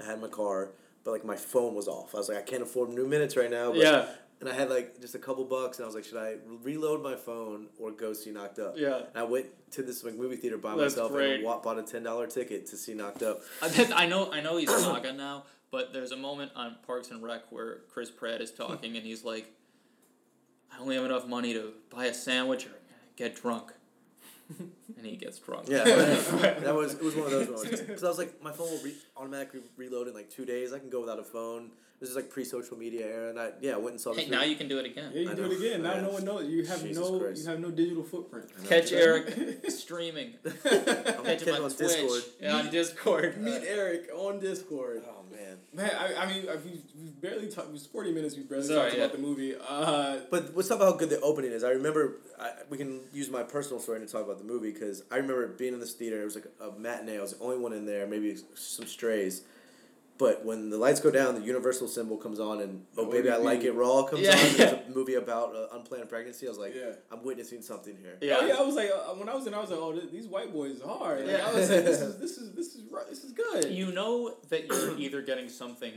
[0.00, 0.70] I had my car,
[1.04, 2.14] but like my phone was off.
[2.14, 3.70] I was like, I can't afford new minutes right now.
[3.70, 4.06] But, yeah,
[4.40, 7.02] And I had like just a couple bucks, and I was like, should I reload
[7.02, 8.74] my phone or go see Knocked Up?
[8.76, 8.98] yeah.
[8.98, 11.34] And I went to this like movie theater by That's myself great.
[11.36, 13.40] and wa- bought a ten dollar ticket to see Knocked Up.
[13.62, 17.22] I know, I know he's a Gaga now, but there's a moment on Parks and
[17.22, 19.52] Rec where Chris Pratt is talking and he's like,
[20.72, 22.72] "I only have enough money to buy a sandwich or
[23.16, 23.72] get drunk,"
[24.96, 25.66] and he gets drunk.
[25.68, 28.70] Yeah, that was it was one of those moments because I was like, my phone
[28.70, 30.72] will re- automatically reload in like two days.
[30.72, 31.70] I can go without a phone.
[32.00, 34.24] This is like pre social media era, and I yeah I went and saw this.
[34.24, 35.10] Hey, now you can do it again.
[35.12, 35.50] Yeah, you I do know.
[35.50, 35.82] it again.
[35.82, 36.00] Now Yeah.
[36.02, 36.48] no one knows.
[36.48, 37.18] You have Jesus no.
[37.18, 37.42] Christ.
[37.44, 38.50] You have no digital footprint.
[38.68, 40.34] Catch Eric streaming.
[40.44, 41.78] I'm Catch catch him him on, on Twitch.
[41.78, 42.22] Discord.
[42.40, 43.38] Yeah, on Discord.
[43.42, 45.02] Meet uh, Eric on Discord.
[45.08, 45.17] Oh
[45.72, 45.86] man.
[45.86, 47.68] Man, I, I mean, I- we've, we've barely talked.
[47.68, 48.36] It was forty minutes.
[48.36, 49.04] We barely Sorry, talked yeah.
[49.04, 49.54] about the movie.
[49.56, 51.64] Uh, But let's talk about how good the opening is.
[51.64, 55.02] I remember I, we can use my personal story to talk about the movie because
[55.10, 56.20] I remember being in this theater.
[56.20, 57.18] It was like a matinee.
[57.18, 58.06] I was the only one in there.
[58.06, 59.42] Maybe some strays.
[60.18, 63.30] But when the lights go down, the Universal symbol comes on, and "Oh, Oh, baby,
[63.30, 64.38] I like it raw" comes Yeah, on.
[64.38, 64.64] and yeah.
[64.74, 66.46] It's a movie about uh, unplanned pregnancy.
[66.46, 66.92] I was like, Yeah.
[67.12, 68.38] "I'm witnessing something here." Yeah.
[68.40, 70.10] Oh yeah, I was like, uh, when I was in, I was like, oh, th-
[70.10, 71.20] these white boys are hard.
[71.26, 71.46] Like, Yeah.
[71.48, 73.70] I was like, this is this is this is right, this is good.
[73.70, 75.92] You know that you're either getting something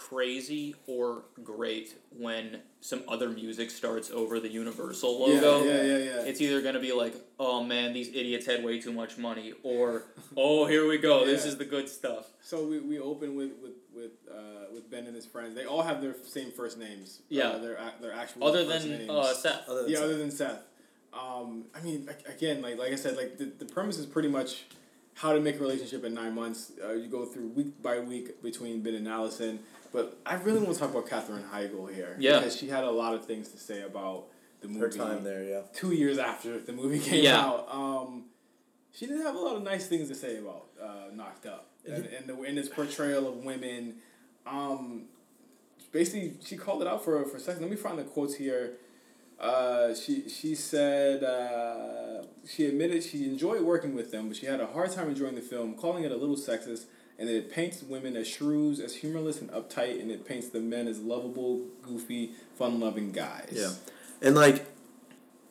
[0.00, 5.62] crazy or great when some other music starts over the Universal logo.
[5.62, 6.22] Yeah, yeah, yeah, yeah.
[6.22, 10.04] It's either gonna be like, oh man, these idiots had way too much money, or
[10.38, 12.30] oh here we go, this is the good stuff.
[12.40, 15.54] So we, we open with with with uh, with Ben and his friends.
[15.54, 17.20] They all have their same first names.
[17.28, 17.48] Yeah.
[17.48, 19.10] uh, their their actual Other first than names.
[19.10, 19.68] uh, Seth.
[19.68, 20.04] Other than yeah, Seth.
[20.04, 20.62] other than Seth.
[21.12, 24.64] Um, I mean, again, like like I said, like the, the premise is pretty much
[25.14, 26.72] how to make a relationship in nine months.
[26.82, 29.58] Uh, you go through week by week between Ben and Allison.
[29.92, 32.16] But I really want to talk about Katherine Heigl here.
[32.18, 32.38] Yeah.
[32.38, 34.26] Because she had a lot of things to say about
[34.60, 34.80] the movie.
[34.80, 35.62] Her time there, yeah.
[35.74, 37.40] Two years after the movie came Yeah.
[37.40, 37.68] out.
[37.70, 38.24] Um,
[38.92, 41.66] she didn't have a lot of nice things to say about uh, Knocked Up.
[41.86, 43.94] And, and, the, and its portrayal of women.
[44.46, 45.04] Um,
[45.92, 47.58] basically, she called it out for, for sex.
[47.58, 48.74] Let me find the quotes here.
[49.40, 54.60] Uh, she she said uh, she admitted she enjoyed working with them, but she had
[54.60, 56.84] a hard time enjoying the film, calling it a little sexist,
[57.20, 60.58] and that it paints women as shrews, as humorless and uptight, and it paints the
[60.58, 63.50] men as lovable, goofy, fun-loving guys.
[63.52, 63.70] Yeah,
[64.26, 64.66] and like,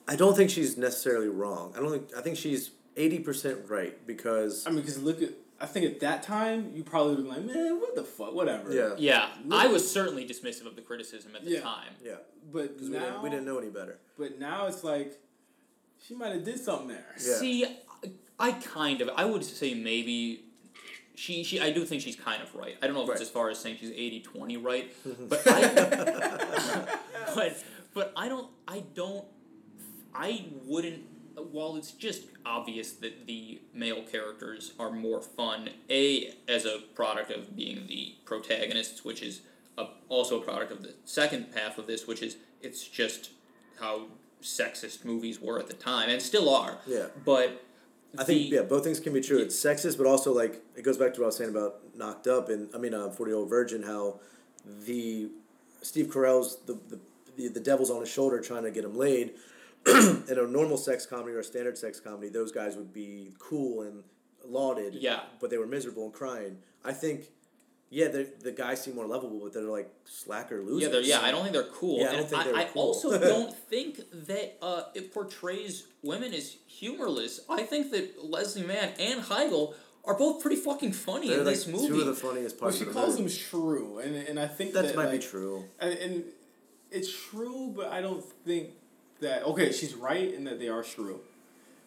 [0.08, 1.74] I don't think she's necessarily wrong.
[1.78, 5.30] I don't think I think she's eighty percent right because I mean, because look at
[5.62, 8.74] I think at that time you probably would be like, man, what the fuck, whatever.
[8.74, 11.62] yeah, Yeah, Look- I was certainly dismissive of the criticism at the Yeah.
[11.62, 11.94] time.
[12.04, 12.16] yeah,
[12.52, 14.00] But because we now didn't we didn't know any better.
[14.18, 15.20] But now it's like
[16.02, 17.14] she might have did something there.
[17.22, 17.34] Yeah.
[17.36, 17.76] See, I-
[18.42, 20.46] I kind of, I would say maybe
[21.20, 22.78] she she I do think she's kind of right.
[22.82, 23.16] I don't know if Right.
[23.16, 25.28] it's as far as saying she's 80-20 right, mm-hmm.
[25.28, 26.98] but I
[27.36, 27.64] but
[27.94, 29.26] but I don't I don't
[30.14, 31.04] I wouldn't
[31.52, 37.32] while it's just obvious that the male characters are more fun a as a product
[37.32, 39.42] of being the protagonists which is
[39.78, 43.32] a, also a product of the second half of this which is it's just
[43.80, 44.08] how
[44.42, 47.08] sexist movies were at the time and still are Yeah.
[47.24, 47.64] but
[48.18, 49.38] I think yeah, both things can be true.
[49.38, 52.28] It's sexist, but also like it goes back to what I was saying about Knocked
[52.28, 53.84] Up and I mean uh, Forty Year Old Virgin.
[53.84, 54.20] How
[54.86, 55.30] the
[55.82, 57.00] Steve Carell's the, the
[57.38, 59.34] the the devil's on his shoulder trying to get him laid.
[59.88, 63.84] In a normal sex comedy or a standard sex comedy, those guys would be cool
[63.84, 64.04] and
[64.46, 64.96] lauded.
[64.96, 65.22] Yeah.
[65.40, 66.58] but they were miserable and crying.
[66.84, 67.30] I think.
[67.92, 70.84] Yeah, the the guys seem more lovable, but they're like slacker losers.
[70.84, 72.00] Yeah, they're, yeah, I don't think they're cool.
[72.00, 72.82] Yeah, I don't and think they were I, cool.
[72.84, 77.40] also don't think that uh, it portrays women as humorless.
[77.50, 79.74] I think that Leslie Mann and Heigl
[80.06, 81.88] are both pretty fucking funny They're in like this movie.
[81.88, 82.78] two of the funniest Well, parts.
[82.78, 83.24] she of the calls movie.
[83.24, 85.66] them shrew, and and I think That that might like, be true.
[85.80, 86.24] And, and
[86.92, 88.70] it's true, but I don't think
[89.20, 89.72] that okay.
[89.72, 91.22] She's right in that they are shrew,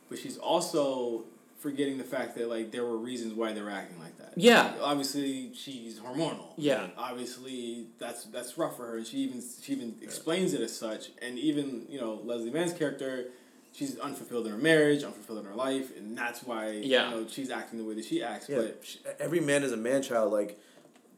[0.08, 1.24] but she's also
[1.62, 4.32] forgetting the fact that like there were reasons why they were acting like that.
[4.36, 4.62] Yeah.
[4.64, 6.48] Like, obviously, she's hormonal.
[6.56, 6.88] Yeah.
[6.98, 11.10] Obviously, that's that's rough for her, and she even she even explains it as such.
[11.22, 13.26] And even you know Leslie Mann's character.
[13.74, 17.08] She's unfulfilled in her marriage, unfulfilled in her life, and that's why Yeah.
[17.08, 18.46] you know she's acting the way that she acts.
[18.46, 20.30] Yeah, But sh- every man is a man child.
[20.30, 20.60] Like,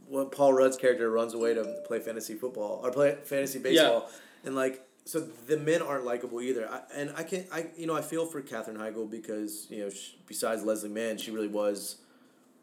[0.06, 4.08] what Paul Rudd's character runs away to play fantasy football or play fantasy baseball,
[4.44, 6.68] and like, so the men aren't likable either.
[6.70, 9.90] I, and I can I you know I feel for Katherine Heigl because you know
[9.90, 11.96] she, besides Leslie Mann, she really was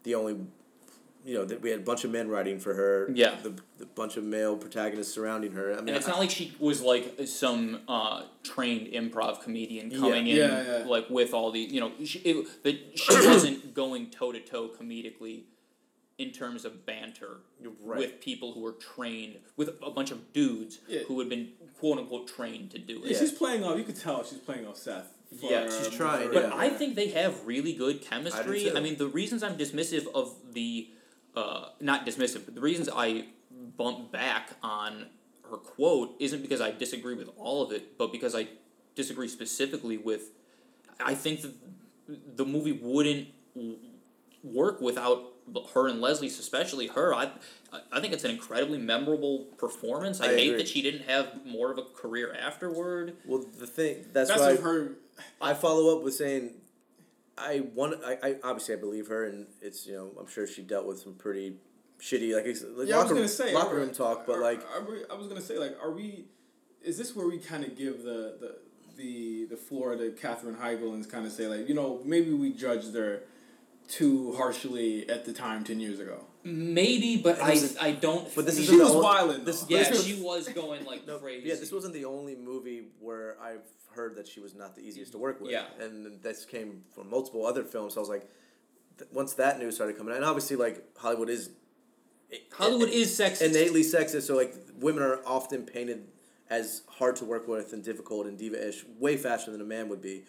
[0.02, 0.36] the only.
[1.24, 3.08] You know that we had a bunch of men writing for her.
[3.14, 3.36] Yeah.
[3.44, 5.70] the, the bunch of male protagonists surrounding her.
[5.72, 9.92] I mean, and it's I- not like she was like some uh, trained improv comedian
[9.92, 9.98] Yeah.
[10.00, 10.84] coming in Yeah, yeah.
[10.84, 14.68] like with all the you know she, it, that she wasn't going toe to toe
[14.68, 15.42] comedically
[16.22, 17.40] in terms of banter
[17.84, 17.98] right.
[17.98, 21.00] with people who were trained with a bunch of dudes Yeah.
[21.08, 21.48] who had been
[21.78, 23.10] quote unquote trained to do it.
[23.10, 23.76] Yeah, she's playing off.
[23.76, 25.08] You could tell she's playing off Seth.
[25.40, 26.56] For, Yeah, she's um, trying, But Yeah.
[26.56, 28.64] I think they have really good chemistry.
[28.64, 28.76] too.
[28.76, 30.90] I, mean, the reasons I'm dismissive of the,
[31.34, 33.26] uh, not dismissive, but the reasons I
[33.76, 35.06] bump back on
[35.50, 38.48] her quote isn't because I disagree with all of it, but because I
[38.94, 40.30] disagree specifically with.
[41.04, 41.54] I think that
[42.36, 43.28] the movie wouldn't
[44.44, 45.31] work without
[45.74, 47.14] her and Leslie, especially her.
[47.14, 47.30] I,
[47.90, 50.20] I think it's an incredibly memorable performance.
[50.20, 50.58] I, I hate agree.
[50.58, 53.16] that she didn't have more of a career afterward.
[53.26, 54.92] well, the thing that's, That's why of her.
[55.40, 56.50] I follow up with saying,
[57.36, 58.02] I want.
[58.04, 61.00] I, I obviously I believe her, and it's you know I'm sure she dealt with
[61.00, 61.56] some pretty
[62.00, 62.44] shitty like,
[62.76, 65.02] like Yeah, I was gonna say locker are- room talk, but are- like are we,
[65.10, 66.26] I was gonna say like, are we?
[66.82, 68.56] Is this where we kind of give the the
[68.96, 72.52] the the floor to Katherine Heigl and kind of say like, you know, maybe we
[72.52, 73.22] judged her
[73.92, 76.24] too harshly at the time ten years ago.
[76.44, 78.34] Maybe, but It I, I don't.
[78.34, 79.44] But this is She the was only- wilding.
[79.44, 81.48] this- Yeah, this was- she was going like no, crazy.
[81.48, 85.12] yeah, this wasn't the only movie where I've heard that she was not the easiest
[85.12, 85.50] to work with.
[85.50, 85.66] Yeah.
[85.78, 87.94] and this came from multiple other films.
[87.94, 88.26] So I was like,
[88.98, 91.50] th- once that news started coming out, and obviously like Hollywood is
[92.52, 93.42] Hollywood is sexist.
[93.42, 94.22] innately sexist.
[94.22, 96.08] So like women are often painted
[96.48, 100.00] as hard to work with and difficult and diva-ish way faster than a man would
[100.00, 100.24] be.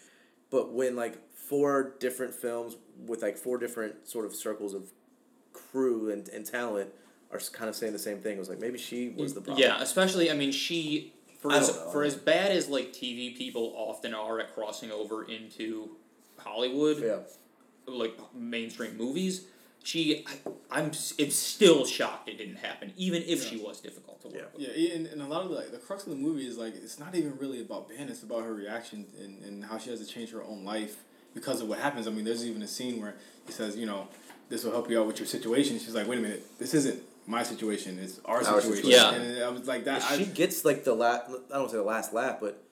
[0.50, 2.76] But when like four different films
[3.06, 4.90] with like four different sort of circles of
[5.52, 6.90] crew and, and talent
[7.32, 9.62] are kind of saying the same thing, it was like maybe she was the problem.
[9.62, 14.14] Yeah, especially I mean she for as for as bad as like TV people often
[14.14, 15.90] are at crossing over into
[16.38, 17.18] Hollywood, Yeah.
[17.86, 19.46] like mainstream movies.
[19.82, 24.28] She, I, I'm, it's still shocked it didn't happen, even if she was difficult to
[24.28, 24.62] work with.
[24.62, 26.74] Yeah, and, and a lot of the, like, the crux of the movie is like
[26.74, 28.08] it's not even really about Ben.
[28.08, 31.60] It's about her reaction and, and how she has to change her own life because
[31.60, 32.06] of what happens.
[32.06, 33.16] I mean, there's even a scene where
[33.46, 34.08] he says, you know,
[34.48, 35.78] this will help you out with your situation.
[35.78, 37.98] She's like, wait a minute, this isn't my situation.
[37.98, 38.84] It's our, Our situation.
[38.84, 39.22] situation.
[39.22, 40.02] And I was like that.
[40.02, 41.28] she I, gets like the last.
[41.28, 42.62] I don't want to say the last laugh, but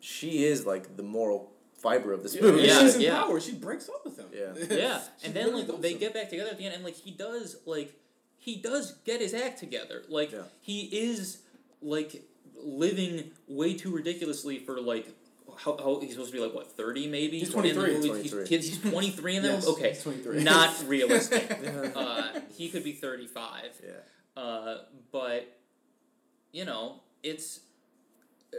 [0.00, 2.62] she is like the moral fiber of this yeah, movie.
[2.66, 3.22] Yeah, she's in yeah.
[3.22, 3.40] power.
[3.40, 4.26] She breaks up with him.
[4.32, 4.76] Yeah.
[4.76, 5.98] Yeah, and then really like loves they him.
[5.98, 7.94] get back together at the end, and like he does like
[8.38, 10.02] he does get his act together.
[10.08, 10.42] Like Yeah.
[10.60, 11.38] he is
[11.80, 12.22] like
[12.62, 15.08] living way too ridiculously for like
[15.58, 17.38] how, how he's supposed to be like what thirty maybe.
[17.38, 17.94] He's in the 23.
[17.94, 18.08] movie?
[18.08, 18.46] 23.
[18.46, 19.52] He's, he's twenty three in that.
[19.54, 20.42] Yes, okay, he's 23.
[20.44, 21.50] not realistic.
[21.94, 23.70] uh, he could be thirty five.
[23.82, 24.42] Yeah.
[24.42, 24.78] Uh,
[25.12, 25.58] but
[26.52, 27.60] you know, it's.
[28.52, 28.56] uh,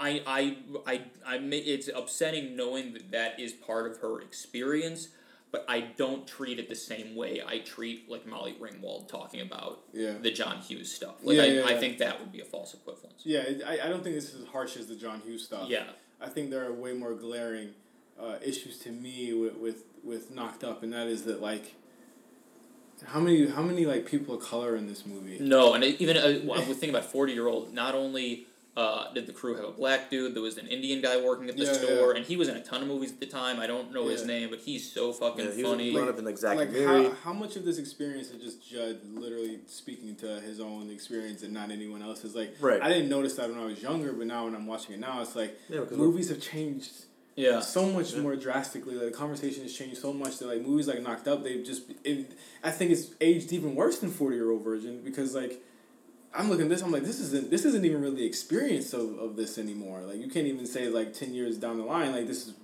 [0.00, 0.56] I, I,
[0.86, 5.08] I, I, it's upsetting knowing that that is part of her experience,
[5.50, 9.80] but I don't treat it the same way I treat like Molly Ringwald talking about
[9.92, 10.14] Yeah.
[10.20, 11.16] the John Hughes stuff.
[11.22, 13.22] Like Yeah, I, yeah, I think that would be a false equivalence.
[13.24, 15.68] Yeah, I, I don't think this is as harsh as the John Hughes stuff.
[15.68, 15.84] Yeah.
[16.20, 17.70] I think there are way more glaring
[18.20, 21.76] uh, issues to me with, with with Knocked Up, and that is that like
[23.04, 25.38] How many how many like people of color in this movie?
[25.40, 27.72] No, and even uh, well, I would think about forty year old.
[27.72, 28.47] Not only
[28.78, 31.56] uh, did the crew have a black dude, there was an Indian guy working at
[31.56, 32.16] the Yeah, store, yeah.
[32.18, 33.58] and he was in a ton of movies at the time.
[33.58, 35.92] I don't know his name, but he's so fucking Yeah, he was funny.
[35.92, 39.00] brought up in like Zach like how, how much of this experience is just Judd
[39.12, 42.36] literally speaking to his own experience and not anyone else's?
[42.36, 42.80] Like Right.
[42.80, 45.20] I didn't notice that when I was younger, but now when I'm watching it now,
[45.22, 46.92] it's like Yeah, movies have changed
[47.34, 48.94] yeah, so much more drastically.
[48.96, 51.82] Like the conversation has changed so much that like movies like Knocked Up, they've just
[52.04, 52.32] it,
[52.64, 55.62] I think it's aged even worse than Forty Year Old Virgin because like
[56.38, 59.18] I'm looking at this, I'm like this isn't this isn't even really the experience of,
[59.18, 60.00] of this anymore.
[60.02, 62.54] Like you can't even say like ten years down the line like this is.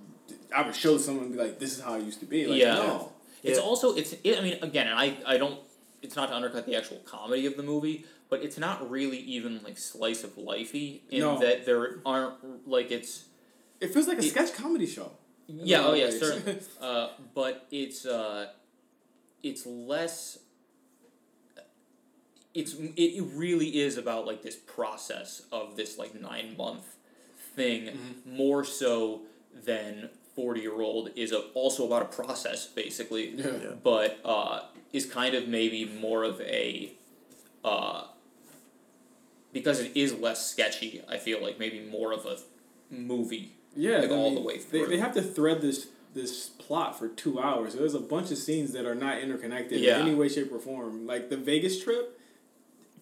[0.55, 2.59] I would show someone and be like, "This is how it used to be." Like,
[2.59, 2.75] Yeah.
[2.75, 3.11] no.
[3.43, 3.63] It's Yeah.
[3.65, 5.59] also it's it, I mean again, and I I don't
[6.01, 9.61] it's not to undercut the actual comedy of the movie, but it's not really even
[9.63, 11.39] like slice of lifey in No.
[11.39, 13.25] that there aren't like it's
[13.81, 15.11] It feels like a It- sketch comedy show.
[15.47, 18.47] yeah oh yeah certainly uh, but it's uh
[19.43, 20.39] it's less
[22.55, 26.85] it's it really is about like this process of this like nine month
[27.55, 28.35] thing Mm-hmm.
[28.37, 29.21] more so
[29.65, 33.45] than 40 year old is a, also about a process basically Yeah.
[33.45, 33.69] Yeah.
[33.83, 36.91] but uh, is kind of maybe more of a
[37.63, 38.05] uh,
[39.53, 42.37] because it is less sketchy i feel like maybe more of a
[42.93, 46.47] movie Yeah, like all mean, the way They, through they have to thread this this
[46.47, 47.73] plot for two hours.
[47.73, 49.97] So there's a bunch of scenes that are not interconnected Yeah.
[49.99, 51.05] in any way, shape, or form.
[51.05, 52.14] Like the Vegas trip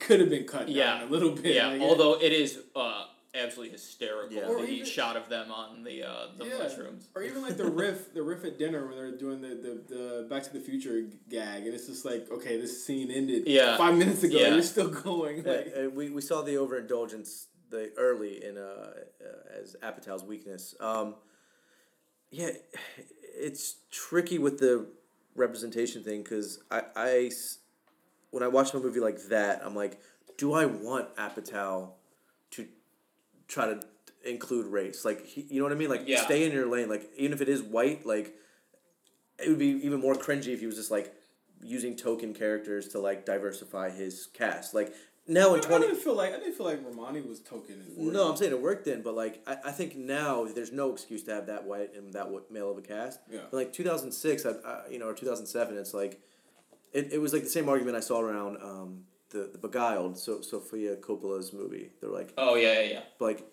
[0.04, 1.00] could have been cut Yeah.
[1.00, 1.56] down a little bit.
[1.56, 4.48] yeah like, although it is uh, absolutely hysterical Yeah.
[4.48, 6.58] the even- shot of them on the uh, the Yeah.
[6.60, 9.96] mushrooms Or even like the riff, the riff at dinner when they're doing the, the,
[9.96, 13.78] the Back to the Future gag, and it's just like, okay, this scene ended Yeah.
[13.78, 14.38] five minutes ago.
[14.38, 14.50] Yeah.
[14.54, 15.38] You're still going.
[15.46, 20.24] Yeah, Like, uh, we, we saw the overindulgence the early in uh, uh as Apatow's
[20.24, 20.76] weakness.
[20.80, 21.16] Um,
[22.30, 22.50] yeah,
[23.48, 24.86] it's tricky with the
[25.36, 27.58] representation thing because I, I s-
[28.34, 30.02] when I watch a movie like that, I'm like,
[30.38, 31.90] do I want Apatow
[32.52, 32.68] to
[33.48, 33.80] try to
[34.26, 35.06] include race?
[35.06, 35.90] Like, he, you know what I mean?
[35.90, 36.24] Like, Yeah.
[36.26, 36.90] stay in your lane.
[36.90, 38.34] Like, even if it is white, like,
[39.38, 41.14] it would be even more cringy if he was just like
[41.62, 44.74] using token characters to like diversify his cast.
[44.74, 44.94] Like
[45.28, 47.84] now in I, I didn't feel like I didn't feel like Romany was token.
[47.98, 51.24] No, I'm saying it worked then, but like I, I think now there's no excuse
[51.24, 53.20] to have that white and that male of a cast.
[53.32, 53.40] Yeah.
[53.50, 56.22] But like 2006, I, I, you know, or 2007, it's like,
[56.94, 60.42] it, it was like the same argument I saw around um, the the Beguiled, so
[60.42, 61.92] Sofia Coppola's movie.
[62.00, 63.46] They're like, oh yeah yeah yeah like,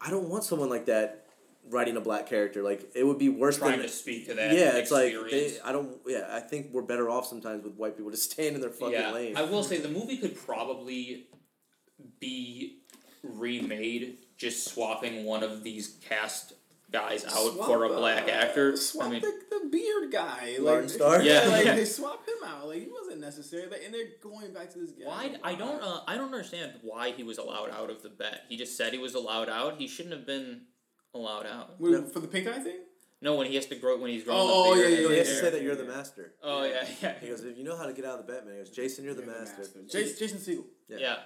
[0.00, 1.26] I don't want someone like that
[1.68, 2.62] writing a black character.
[2.62, 5.58] Like it would be worse trying than to speak to that yeah, it's like they,
[5.64, 5.96] I don't.
[6.06, 8.92] Yeah, I think we're better off sometimes with white people just staying in their fucking
[8.92, 9.36] yeah, lane.
[9.36, 11.26] I will say the movie could probably
[12.18, 12.78] be
[13.22, 16.54] remade just swapping one of these cast
[16.90, 18.76] guys out Swap, for a black uh, actor.
[18.76, 20.56] Swap I mean, the, the beard guy.
[20.60, 21.22] Martin like, Starr?
[21.22, 21.48] Yeah, Yeah.
[21.48, 21.74] like Yeah.
[21.76, 22.66] they swap him out.
[22.68, 23.66] Like he wasn't necessary.
[23.70, 25.06] Like, and they're going back to this guy.
[25.06, 28.42] why I don't uh, I don't understand why he was allowed out of the bet.
[28.48, 29.76] He just said he was allowed out.
[29.78, 30.62] He shouldn't have been
[31.14, 31.80] allowed out.
[31.80, 32.78] Wait, for the pink eye thing.
[33.22, 34.90] No, when he has to grow when he's growing Oh, the beard.
[34.92, 36.32] yeah, and yeah, he has the to say that you're the master.
[36.42, 38.46] Oh yeah, yeah, He goes, if you know how to get out of the bet,
[38.46, 38.54] man.
[38.54, 39.62] He goes, Jason, you're the You're master.
[39.90, 40.64] Jason, Jason Segel.
[40.88, 40.96] Yeah.
[40.98, 41.16] yeah.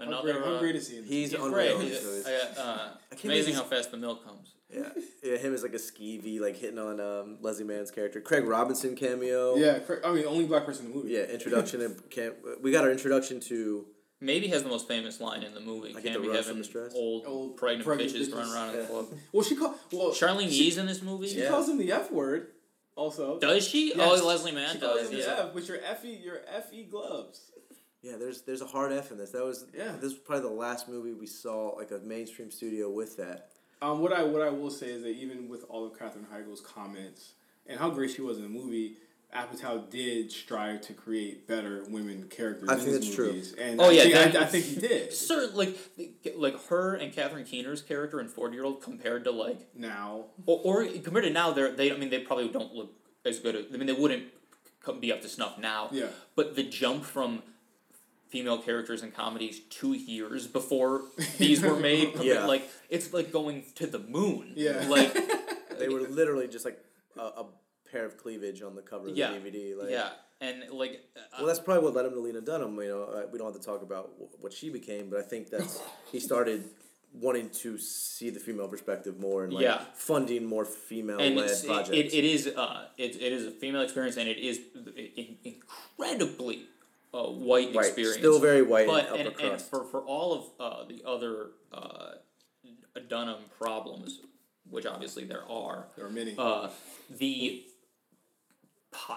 [0.00, 0.32] How Another.
[0.32, 0.96] great, how uh, great is he?
[1.02, 1.50] He's, he's unreal.
[1.78, 1.88] great.
[1.88, 4.54] He's- He's- he's- I, uh, can't amazing believe how fast the milk comes.
[4.70, 4.90] Yeah,
[5.22, 5.36] yeah.
[5.38, 8.20] Him as like a skeevy, like hitting on um, Leslie Mann's character.
[8.20, 9.56] Craig Robinson cameo.
[9.56, 11.10] yeah, cra- I mean, only black person in the movie.
[11.12, 13.86] Yeah, introduction and cam- we got our introduction to
[14.20, 15.90] Maybe has the most famous line in the movie.
[15.96, 16.92] I Can't the be rush from having the stress.
[16.94, 18.34] old, Old pregnant, pregnant bitches, bitches.
[18.36, 19.06] running around in the club.
[19.32, 19.74] Well, she called.
[19.92, 21.28] Well, Charlyne she, Yi's in this movie.
[21.28, 21.48] She Yeah.
[21.50, 22.48] calls him the F word.
[22.96, 23.38] Also.
[23.38, 23.94] Does she?
[23.96, 24.20] Yes.
[24.20, 25.08] Oh, Leslie Mann She calls does.
[25.10, 25.44] him the Yeah.
[25.46, 27.52] F with your fe your fe gloves.
[28.02, 28.16] yeah.
[28.18, 29.30] There's there's a hard F in this.
[29.30, 29.92] That was Yeah.
[29.92, 33.50] This was probably the last movie we saw like a mainstream studio with that.
[33.80, 36.60] Um, what I what I will say is that even with all of Katherine Heigl's
[36.60, 37.34] comments
[37.66, 38.96] and how great she was in the movie,
[39.34, 42.68] Apatow did strive to create better women characters.
[42.68, 43.26] I in think his that's true.
[43.26, 43.54] movies.
[43.58, 45.12] And Oh, I yeah, think, that- I, I think he did.
[45.12, 45.76] Certain like
[46.36, 50.82] like her and Catherine Keener's character in Forty Year Old compared to like Now, or,
[50.82, 52.92] or compared to now they're they I mean they probably don't look
[53.24, 53.54] as good.
[53.54, 54.24] As, I mean they wouldn't
[54.82, 55.88] co- be up to snuff now.
[55.92, 56.06] Yeah.
[56.34, 57.42] But the jump from
[58.30, 61.02] female characters in comedies two years before
[61.38, 62.46] these were made, Yeah.
[62.46, 64.52] like it's like going to the moon.
[64.56, 64.86] Yeah.
[64.96, 65.12] Like
[65.78, 66.78] They were literally just like
[67.16, 67.46] a, a
[67.90, 69.30] pair of cleavage on the cover of Yeah.
[69.32, 69.78] the DVD.
[69.78, 70.10] Like, yeah,
[70.40, 72.76] and like uh, Well, that's probably what led him to Lena Dunham.
[72.80, 75.22] You know, uh, we don't have to talk about wh- what she became, but I
[75.22, 75.80] think that's
[76.12, 76.64] he started
[77.14, 79.80] wanting to see the female perspective more and like Yeah.
[79.94, 81.88] funding more female and led projects.
[81.90, 84.60] it, it, it is uh it, it is a female experience and it is
[85.44, 86.66] incredibly
[87.14, 87.86] uh, white White.
[87.86, 88.18] experience.
[88.18, 89.70] Still very white but and and, upper and crust.
[89.70, 92.12] for for all of uh, the other uh,
[93.08, 94.20] Dunham problems,
[94.68, 96.34] which obviously there are, there are many.
[96.36, 96.68] uh,
[97.10, 97.64] the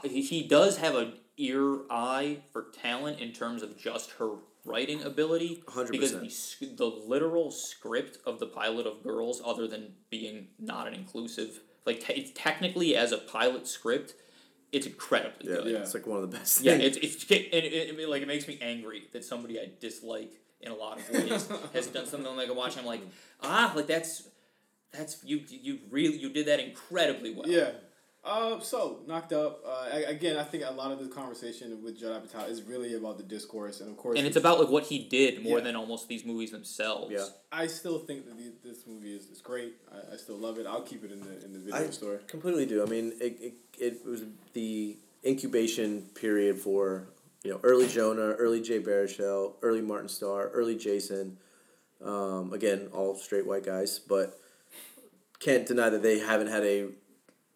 [0.03, 5.01] he he does have an ear eye for talent in terms of just her writing
[5.01, 5.63] ability.
[5.67, 5.91] 100%.
[5.91, 10.93] Because the, the literal script of the pilot of Girls, other than being not an
[10.93, 14.13] inclusive, like te- technically as a pilot script,
[14.72, 15.72] it's incredibly Yeah, good.
[15.74, 15.78] Yeah.
[15.80, 16.61] it's like one of the best.
[16.61, 16.97] Yeah, things.
[16.97, 20.72] it's it's it, it, it, like it makes me angry that somebody I dislike in
[20.72, 22.78] a lot of ways has done something like a watch.
[22.78, 23.01] I'm like,
[23.41, 24.24] ah, like that's
[24.91, 27.47] that's you you really you did that incredibly well.
[27.47, 27.72] Yeah.
[28.24, 29.61] Uh, so knocked up.
[29.65, 32.93] Uh, I, again, I think a lot of the conversation with Judd Apatow is really
[32.93, 35.63] about the discourse, and of course, and it's about like what he did more Yeah.
[35.63, 37.11] than almost these movies themselves.
[37.11, 37.26] Yeah.
[37.51, 39.74] I still think that the, this movie is, is great.
[39.91, 40.67] I, I still love it.
[40.67, 42.17] I'll keep it in the in the video I store.
[42.28, 42.84] completely do.
[42.84, 44.22] I mean, it, it, it was
[44.53, 47.07] the incubation period for
[47.43, 51.38] you know early Jonah, early Jay Baruchel, early Martin Starr, early Jason.
[52.05, 54.38] Um, again, all straight white guys, but
[55.39, 56.89] can't deny that they haven't had a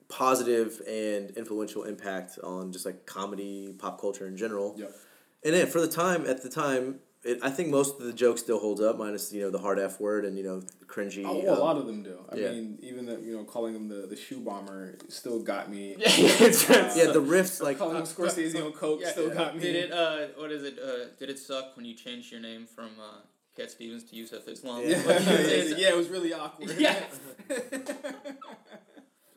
[0.10, 4.76] positive and influential impact on just like comedy, pop culture in general.
[4.78, 4.96] Yep.
[5.44, 8.42] And then for the time, at the time, it, I think most of the jokes
[8.42, 11.24] still holds up, minus you know the hard F word and you know the cringy.
[11.26, 12.20] Oh, well, a um, lot of them do.
[12.32, 12.52] I yeah.
[12.52, 15.96] mean, even the you know calling him the, the shoe bomber still got me.
[16.00, 19.62] yeah, the riffs like calling him Scorsese on coke Yeah, still got me.
[19.62, 19.92] Did it?
[19.92, 20.78] Uh, what is it?
[20.78, 23.22] Uh, did it suck when you changed your name from uh,
[23.58, 24.84] Cat Stevens to Yusuf Islam?
[24.86, 25.02] Yeah.
[25.78, 26.76] Yeah, it was really awkward.
[26.78, 27.06] Yeah.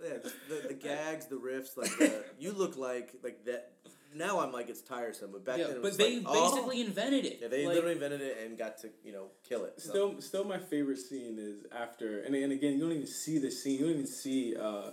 [0.02, 0.18] Yeah,
[0.48, 3.72] the, the gags, the riffs, like the, you look like like that.
[4.14, 6.50] Now I'm like it's tiresome, but back yeah, then it but was they like, oh.
[6.50, 7.38] basically invented it.
[7.42, 9.74] yeah they Like, literally invented it and got to you know kill it.
[9.76, 9.90] so.
[9.90, 13.50] Still, still, my favorite scene is after, and, and again, you don't even see the
[13.50, 13.74] scene.
[13.78, 14.90] You don't even see, uh,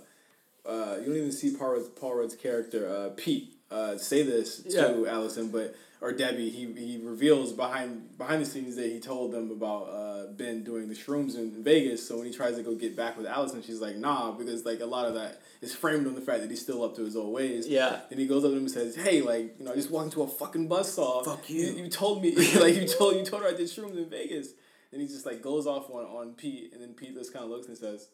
[0.68, 4.62] uh, you don't even see Paul Rudd's, Paul Rudd's character uh, Pete uh, say this
[4.74, 6.50] to Allison, but or Debbie.
[6.50, 10.88] He he reveals behind behind the scenes that he told them about uh, Ben doing
[10.88, 12.06] the shrooms in Vegas.
[12.06, 14.80] So when he tries to go get back with Allison, she's like, "Nah," because like
[14.80, 17.16] a lot of that is framed on the fact that he's still up to his
[17.16, 17.66] old ways.
[17.66, 18.00] Yeah.
[18.10, 20.06] And he goes up to him and says, "Hey, like you know, I just walked
[20.06, 21.24] into a fucking buzzsaw.
[21.24, 24.08] Fuck you." You, told me like you told you told her I did shrooms in
[24.08, 24.48] Vegas."
[24.92, 27.50] And he just like goes off on, on Pete, and then Pete just kind of
[27.50, 28.08] looks and says,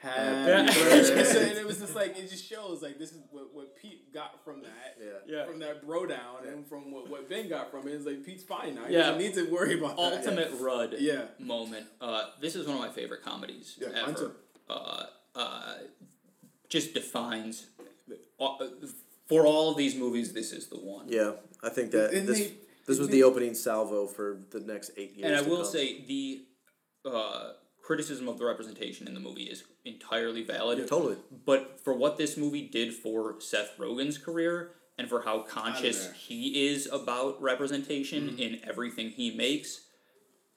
[0.00, 1.48] "Happy Happy birthday." birthday.
[1.50, 4.42] and it was just like it just shows like this is what, what Pete got
[4.44, 5.06] from that, Yeah.
[5.26, 5.46] Yeah.
[5.46, 7.92] from that bro down, and from what, what Ben got from it.
[7.92, 8.84] It's like Pete's fine now.
[8.86, 9.00] He Yeah.
[9.10, 10.02] doesn't need to worry about that.
[10.02, 11.26] ultimate Rudd Yeah.
[11.38, 11.86] moment.
[12.00, 14.32] Uh, this is one of my favorite comedies Yeah, mine ever.
[14.68, 15.74] Uh, uh,
[16.68, 17.66] just defines
[18.40, 18.56] uh,
[19.28, 20.32] for all of these movies.
[20.32, 21.08] This is the one.
[21.08, 21.32] Yeah,
[21.62, 22.54] I think that And this they-
[22.86, 25.26] this was they- the opening salvo for the next eight years.
[25.26, 25.66] and I will come.
[25.72, 26.46] say the
[27.04, 30.86] uh, criticism of the representation in the movie is entirely valid.
[30.88, 31.16] totally.
[31.44, 36.68] But for what this movie did for Seth Rogen's career and for how conscious he
[36.68, 38.38] is about representation mm-hmm.
[38.38, 39.82] in everything he makes,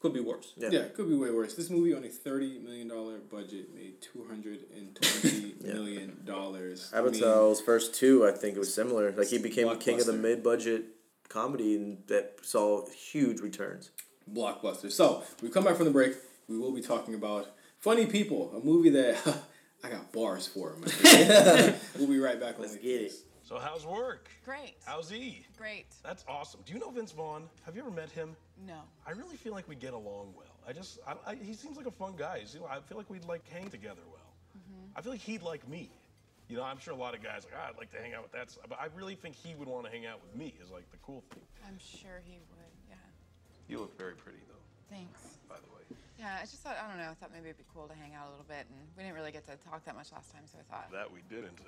[0.03, 0.51] could be worse.
[0.57, 0.69] Yeah.
[0.69, 1.55] Yeah, could be way worse.
[1.55, 6.91] This movie on a thirty million dollar budget made two hundred and twenty million dollars.
[6.93, 9.13] I mean, Apatow's first two, I think it was similar.
[9.13, 10.83] Like he became king of the mid-budget
[11.29, 13.91] comedy, and that saw huge returns.
[14.29, 14.91] blockbuster.
[14.91, 16.15] So we come back from the break.
[16.49, 17.47] We will be talking about
[17.83, 19.17] Funny People, a movie that
[19.83, 20.77] I got bars for.
[21.03, 21.75] man.
[21.99, 22.57] we'll be right back.
[22.57, 23.11] Let's on get it.
[23.43, 24.29] So how's work?
[24.45, 24.75] Great.
[24.85, 25.45] How's E?
[25.57, 25.87] Great.
[26.01, 26.61] That's awesome.
[26.65, 27.43] Do you know Vince Vaughn?
[27.65, 28.37] Have you ever met him?
[28.65, 28.79] No.
[29.05, 30.55] I really feel like we get along well.
[30.65, 32.37] I just, I, I, he seems like a fun guy.
[32.39, 34.21] He's- I feel like we'd like hang together well.
[34.95, 35.89] I feel like he'd like me.
[36.47, 38.21] You know, I'm sure a lot of guys like, ah, I'd like to hang out
[38.23, 40.53] with that, s-" but I really think he would want to hang out with me.
[40.63, 41.43] Is like the cool thing.
[41.67, 42.71] I'm sure he would.
[42.87, 42.95] Yeah.
[43.67, 44.63] You look very pretty though,
[44.95, 45.19] Thanks.
[45.49, 45.72] by the way.
[46.23, 47.11] Yeah, I just thought I don't know.
[47.11, 49.15] I thought maybe it'd be cool to hang out a little bit, and we didn't
[49.15, 51.59] really get to talk that much last time, so I thought That we didn't.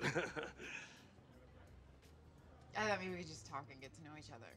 [2.74, 4.48] I thought maybe we could just talk and get to know each other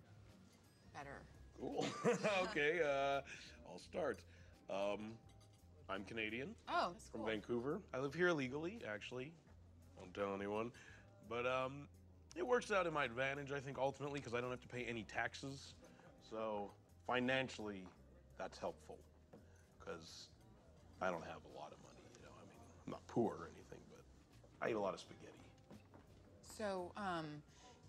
[0.95, 1.20] better.
[1.60, 1.86] cool.
[2.50, 3.20] okay, uh,
[3.70, 4.22] I'll start.
[4.70, 5.12] Um,
[5.89, 6.56] I'm Canadian.
[6.70, 7.30] Oh, that's from cool.
[7.30, 7.82] Vancouver.
[7.93, 9.34] I live here illegally, actually.
[9.97, 10.72] Don't tell anyone.
[11.28, 11.89] But um,
[12.38, 14.86] it works out in my advantage, I think, ultimately, because I don't have to pay
[14.86, 15.74] any taxes.
[16.30, 16.72] So
[17.06, 17.86] financially,
[18.38, 18.97] that's helpful.
[19.89, 20.27] Because
[21.01, 22.29] I don't have a lot of money, you know.
[22.37, 24.03] I mean, I'm not poor or anything, but
[24.65, 25.33] I eat a lot of spaghetti.
[26.57, 27.25] So, um,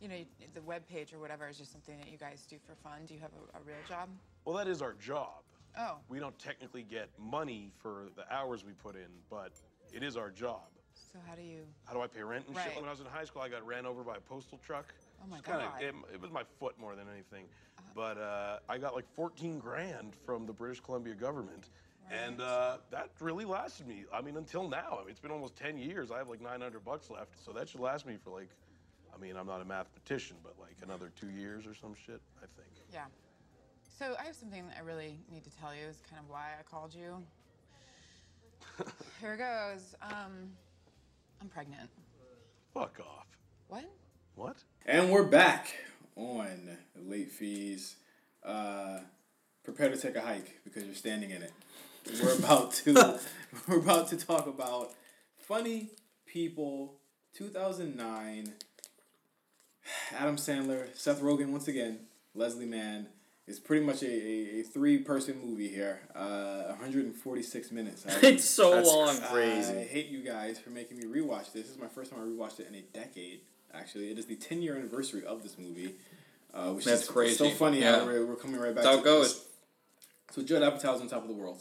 [0.01, 0.17] you know,
[0.55, 3.01] the web page or whatever is just something that you guys do for fun.
[3.07, 4.09] Do you have a, a real job?
[4.45, 5.43] Well, that is our job.
[5.79, 9.53] Oh, We don't technically get money for the hours we put in, but
[9.93, 10.63] it is our job.
[10.95, 11.61] so how do you?
[11.85, 12.75] How do I pay rent and shit?
[12.77, 14.93] When I was in high school, I got ran over by a postal truck.
[15.23, 15.83] Oh my It's kinda- God.
[15.83, 15.87] Uh-huh.
[16.11, 17.45] it, it was my foot more than anything.
[17.95, 21.71] But uh, I got like 14 grand from the British Columbia government.
[22.11, 24.05] And uh, that really lasted me.
[24.13, 24.99] I mean, until now.
[25.01, 26.11] I mean, it's been almost 10 years.
[26.11, 27.43] I have like 900 bucks left.
[27.45, 28.51] So that should last me for like,
[29.15, 32.47] I mean, I'm not a mathematician, but like another two years or some shit, I
[32.57, 32.69] think.
[32.93, 33.05] Yeah.
[33.99, 35.87] So I have something that I really need to tell you.
[35.87, 37.23] Is kind of why I called you.
[39.21, 39.95] Here it goes.
[40.03, 40.51] Um,
[41.41, 41.91] I'm pregnant.
[42.75, 43.27] Fuck off.
[43.69, 43.85] What?
[44.35, 44.57] What?
[44.87, 45.75] And we're back
[46.17, 47.97] on late fees.
[48.43, 49.01] Uh,
[49.63, 51.53] prepare to take a hike because you're standing in it.
[52.23, 53.21] We're about to
[53.69, 54.93] we're about to talk about
[55.39, 55.91] funny
[56.27, 56.95] people
[57.35, 58.53] 2009
[60.17, 62.01] Adam Sandler, Seth Rogen once again,
[62.35, 63.07] Leslie Mann.
[63.49, 66.01] It's pretty much a, a, a three person movie here.
[66.15, 68.05] Uh, 146 minutes.
[68.07, 69.17] I- It's so That's long.
[69.33, 69.73] crazy.
[69.79, 71.65] I hate you guys for making me rewatch this.
[71.65, 73.41] This is my first time I rewatched it in a decade.
[73.75, 75.95] Actually, it is the 10 year anniversary of this movie,
[76.55, 77.35] uh, which That's is crazy.
[77.37, 78.01] so funny Yeah.
[78.01, 78.85] how we're, we're coming right back.
[78.85, 79.33] That's how to it this.
[79.33, 79.45] goes.
[80.33, 81.61] So Judd Apatow's on top of the world.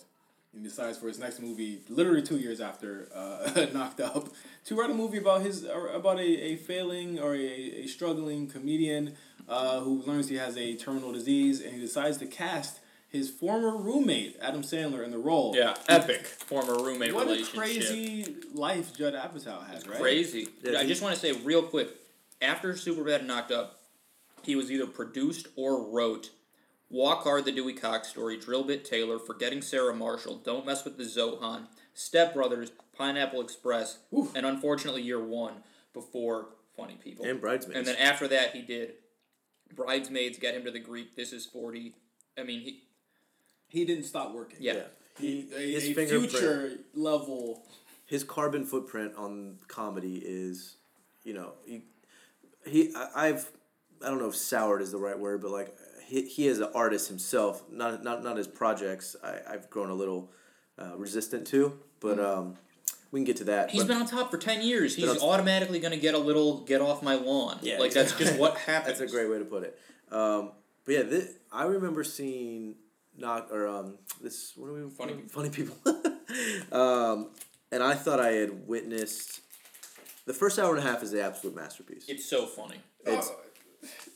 [0.53, 4.29] He decides for his next movie, literally two years after uh, Knocked Up,
[4.65, 9.15] to write a movie about his about a, a failing or a, a struggling comedian
[9.47, 12.79] uh, who learns he has a terminal disease, and he decides to cast
[13.09, 15.55] his former roommate Adam Sandler in the role.
[15.55, 19.99] Yeah, epic former roommate What a crazy life Judd Apatow has, right?
[19.99, 20.47] Crazy.
[20.63, 21.89] Yeah, I just want to say real quick.
[22.41, 23.81] After Superbad Knocked Up,
[24.43, 26.29] he was either produced or wrote
[26.89, 30.97] Walk Hard, the Dewey Cox story, Drill Bit Taylor, Forgetting Sarah Marshall, Don't Mess with
[30.97, 34.31] the Zohan, Step Brothers, Pineapple Express, Oof.
[34.35, 35.63] and unfortunately Year One
[35.93, 37.25] before Funny People.
[37.25, 37.77] And Bridesmaids.
[37.77, 38.93] And then after that, he did
[39.75, 41.93] Bridesmaids, Get Him to the Greek, This Is 40.
[42.37, 42.81] I mean, he,
[43.67, 44.57] He didn't stop working.
[44.61, 44.73] yeah.
[44.73, 44.81] yeah.
[45.19, 47.63] He, A, his a fingerprint, future level.
[48.05, 50.77] his carbon footprint on comedy is,
[51.25, 51.83] you know, he,
[52.65, 53.51] he I, I've,
[54.01, 55.75] I don't know if soured is the right word, but like
[56.09, 59.15] he, he as an artist himself, not not not his projects.
[59.23, 60.31] I I've grown a little
[60.77, 62.55] uh, resistant to, but um,
[63.11, 63.69] we can get to that.
[63.71, 64.95] He's been on top for 10 years.
[64.95, 67.59] He's on- automatically going to get a little get off my lawn.
[67.61, 68.97] Yeah, like, that's just what happens.
[68.99, 69.79] That's a great way to put it.
[70.11, 70.51] Um,
[70.85, 72.75] but yeah, thi- I remember seeing
[73.17, 75.75] not or um this what are we Funny funny people,
[76.71, 77.29] um,
[77.71, 79.41] and I thought I had witnessed.
[80.25, 82.05] The first hour and a half is the absolute masterpiece.
[82.07, 82.77] It's so funny.
[83.05, 83.33] It's, Uh,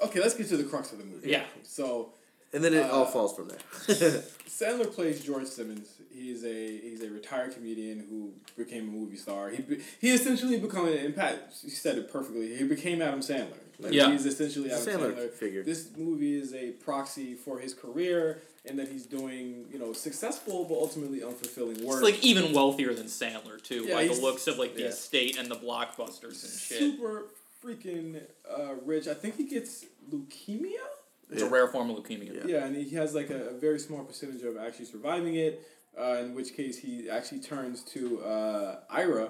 [0.02, 1.30] okay, let's get to the crux of the movie.
[1.30, 1.44] Yeah.
[1.64, 2.14] So
[2.54, 3.58] and then it all uh, falls from there.
[4.48, 5.88] Sandler plays George Simmons.
[6.14, 8.32] He's a he's a retired comedian who
[8.62, 9.50] became a movie star.
[9.50, 11.56] He be, he essentially became an impact.
[11.64, 12.56] You said it perfectly.
[12.56, 13.58] He became Adam Sandler.
[13.80, 14.12] Like, Yeah.
[14.12, 15.32] he's essentially Adam Sandler Sandler.
[15.32, 15.64] figure.
[15.64, 20.66] This movie is a proxy for his career, and that he's doing you know successful
[20.66, 22.04] but ultimately unfulfilling work.
[22.04, 24.88] It's like even wealthier than Sandler too, Yeah, by the looks of like the yeah.
[24.90, 26.78] estate and the blockbusters and shit.
[26.78, 27.24] super
[27.64, 29.08] freaking uh, rich.
[29.08, 30.84] I think he gets leukemia.
[31.30, 32.48] It's a rare form of leukemia.
[32.48, 35.68] Yeah, and he has like a, a very small percentage of actually surviving it.
[35.98, 39.30] Uh, in which case, he actually turns to uh, Ira,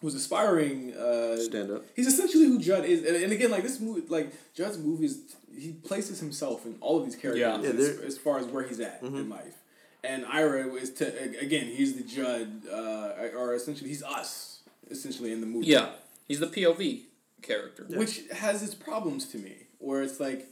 [0.00, 0.94] who's aspiring.
[0.94, 1.84] Uh, Stand up.
[1.94, 5.72] He's essentially who Judd is, and, and again, like this movie, like Judd's movies, he
[5.72, 7.60] places himself in all of these characters Yeah.
[7.60, 9.56] Yeah, as, as far as where he's at in life.
[10.04, 14.60] And Ira is to again, he's the Judd, uh, or essentially he's us,
[14.90, 15.66] essentially in the movie.
[15.66, 15.90] Yeah,
[16.26, 17.07] he's the POV
[17.42, 17.84] character.
[17.88, 20.46] which has its problems to me, where it's like.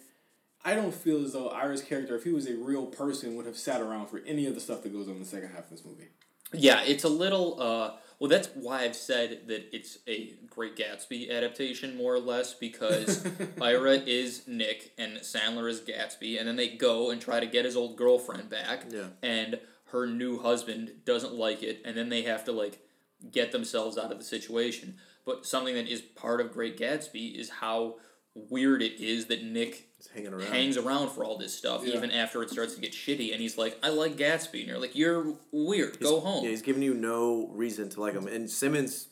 [0.64, 3.56] I don't feel as though Ira's character, if he was a real person, would have
[3.56, 5.70] sat around for any of the stuff that goes on in the second half of
[5.70, 6.08] this movie.
[6.52, 7.60] Yeah, it's a little.
[7.62, 12.52] Uh, well, that's why I've said that it's a Great Gatsby adaptation, more or less,
[12.52, 13.24] because
[13.62, 17.64] Ira is Nick and Sandler is Gatsby, and then they go and try to get
[17.64, 19.08] his old girlfriend back, Yeah.
[19.22, 19.60] and
[19.92, 22.80] her new husband doesn't like it, and then they have to like
[23.30, 24.96] get themselves out of the situation.
[25.26, 27.96] But something that is part of Great Gatsby is how
[28.34, 30.46] weird it is that Nick hanging around.
[30.46, 31.96] hangs around for all this stuff, Yeah.
[31.96, 34.78] even after it starts to get shitty, and he's like, "I like Gatsby," and you're
[34.78, 35.98] like, "You're weird.
[36.00, 39.08] Go home." Yeah, he's giving you no reason to like him, and Simmons,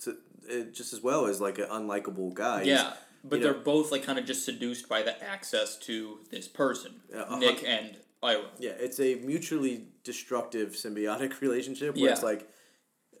[0.00, 0.16] to,
[0.50, 2.64] uh, just as well as like an unlikable guy.
[2.64, 5.78] He's- Yeah, but you they're know- both like kind of just seduced by the access
[5.78, 7.38] to this person, uh-huh.
[7.38, 8.50] Nick and Ira.
[8.58, 12.50] Yeah, it's a mutually destructive symbiotic relationship where it's like,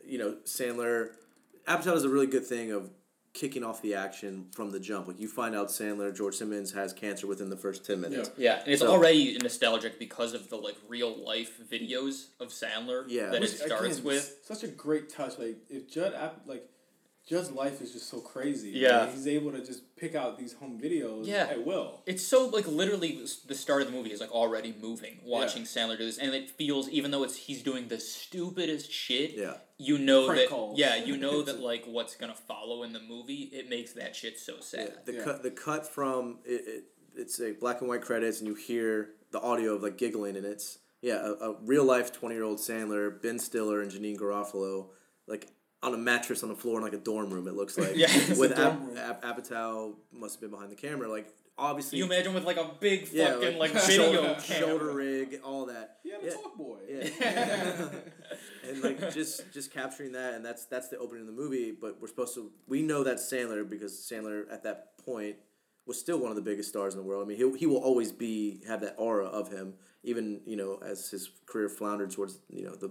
[0.04, 1.14] you know, Sandler,
[1.68, 2.90] Apatow does a really good thing of
[3.32, 5.06] kicking off the action from the jump.
[5.06, 8.30] Like you find out Sandler, George Simmons has cancer within the first ten minutes.
[8.36, 13.04] Yeah, and it's So- already nostalgic because of the like real life videos of Sandler
[13.06, 13.30] Yeah.
[13.30, 14.38] that Which, it starts Again, with.
[14.44, 15.38] such a great touch.
[15.38, 16.68] Like if Judd, App, like
[17.30, 18.70] Judd's life is just so crazy.
[18.70, 19.02] Yeah.
[19.02, 21.26] Like, he's able to just pick out these home videos.
[21.28, 21.46] Yeah.
[21.48, 22.02] at will.
[22.04, 25.96] It's so like literally the start of the movie is like already moving watching Sandler
[25.96, 29.34] do this, and it feels even though it's he's doing the stupidest shit.
[29.36, 29.54] Yeah.
[29.78, 30.76] You know Prank that calls.
[30.78, 33.48] yeah, you know that like what's gonna follow in the movie.
[33.52, 34.94] It makes that shit so sad.
[35.06, 35.24] The Yeah.
[35.24, 39.10] cut the cut from it, it it's a black and white credits and you hear
[39.30, 42.58] the audio of like giggling and it's yeah, a, a real life twenty year old
[42.58, 44.88] Sandler, Ben Stiller and Janeane Garofalo,
[45.28, 45.48] like
[45.82, 47.96] on a mattress on the floor in like a dorm room, it looks like.
[47.96, 48.06] Yeah.
[48.10, 48.96] It's a With dorm Ap- room.
[48.98, 51.26] Ap- Apatow must have been behind the camera, like
[51.58, 54.68] obviously You imagine with like a big yeah, fucking like, like, video shoulder, camera.
[54.68, 55.98] shoulder rig, all that.
[56.02, 56.32] He had a Yeah.
[56.32, 56.78] talk boy.
[56.88, 57.88] Yeah.
[58.68, 62.00] and like just just capturing that and that's that's the opening of the movie but
[62.00, 65.36] we're supposed to we know that sandler because sandler at that point
[65.86, 67.78] was still one of the biggest stars in the world i mean he, he will
[67.78, 72.38] always be have that aura of him even you know as his career floundered towards
[72.50, 72.90] you know the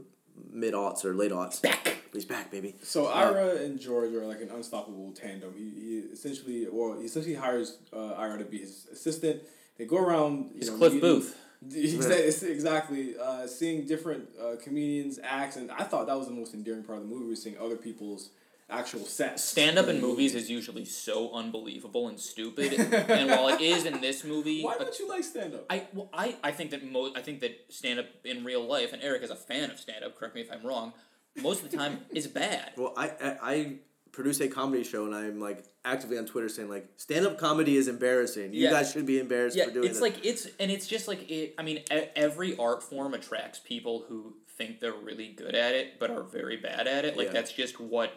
[0.52, 4.42] mid aughts or late aughts back he's back baby So Ira and George are like
[4.42, 5.54] an unstoppable tandem.
[5.58, 9.42] He, he essentially, or he essentially hires uh, Ira to be his assistant.
[9.78, 10.52] They go around.
[10.52, 11.38] You It's know, Cliff meeting- Booth.
[11.70, 16.54] Exa- Exactly, uh, seeing different uh, comedians acts, and I thought that was the most
[16.54, 18.30] endearing part of the movie was seeing other people's
[18.70, 19.44] actual sets.
[19.44, 22.74] Stand up in movies is usually so unbelievable and stupid,
[23.10, 25.66] and while it is in this movie, Why uh, don't you like stand up?
[25.70, 28.94] I, well, I, I think that mo- I think that stand up in real life,
[28.94, 30.16] and Eric is a fan of stand up.
[30.18, 30.94] Correct me if I'm wrong.
[31.42, 32.72] Most of the time, is bad.
[32.78, 33.74] well I, I i
[34.12, 37.88] produce a comedy show and i'm like actively on twitter saying like stand-up comedy is
[37.88, 38.72] embarrassing you Yeah.
[38.72, 39.90] guys should be embarrassed Yeah, for doing it.
[39.90, 41.54] it's it like it's and it's just like it.
[41.58, 41.84] I mean,
[42.16, 46.58] every art form attracts people who think they're really good at it but are very
[46.58, 47.16] bad at it.
[47.18, 47.34] Like Yeah.
[47.34, 48.12] that's just what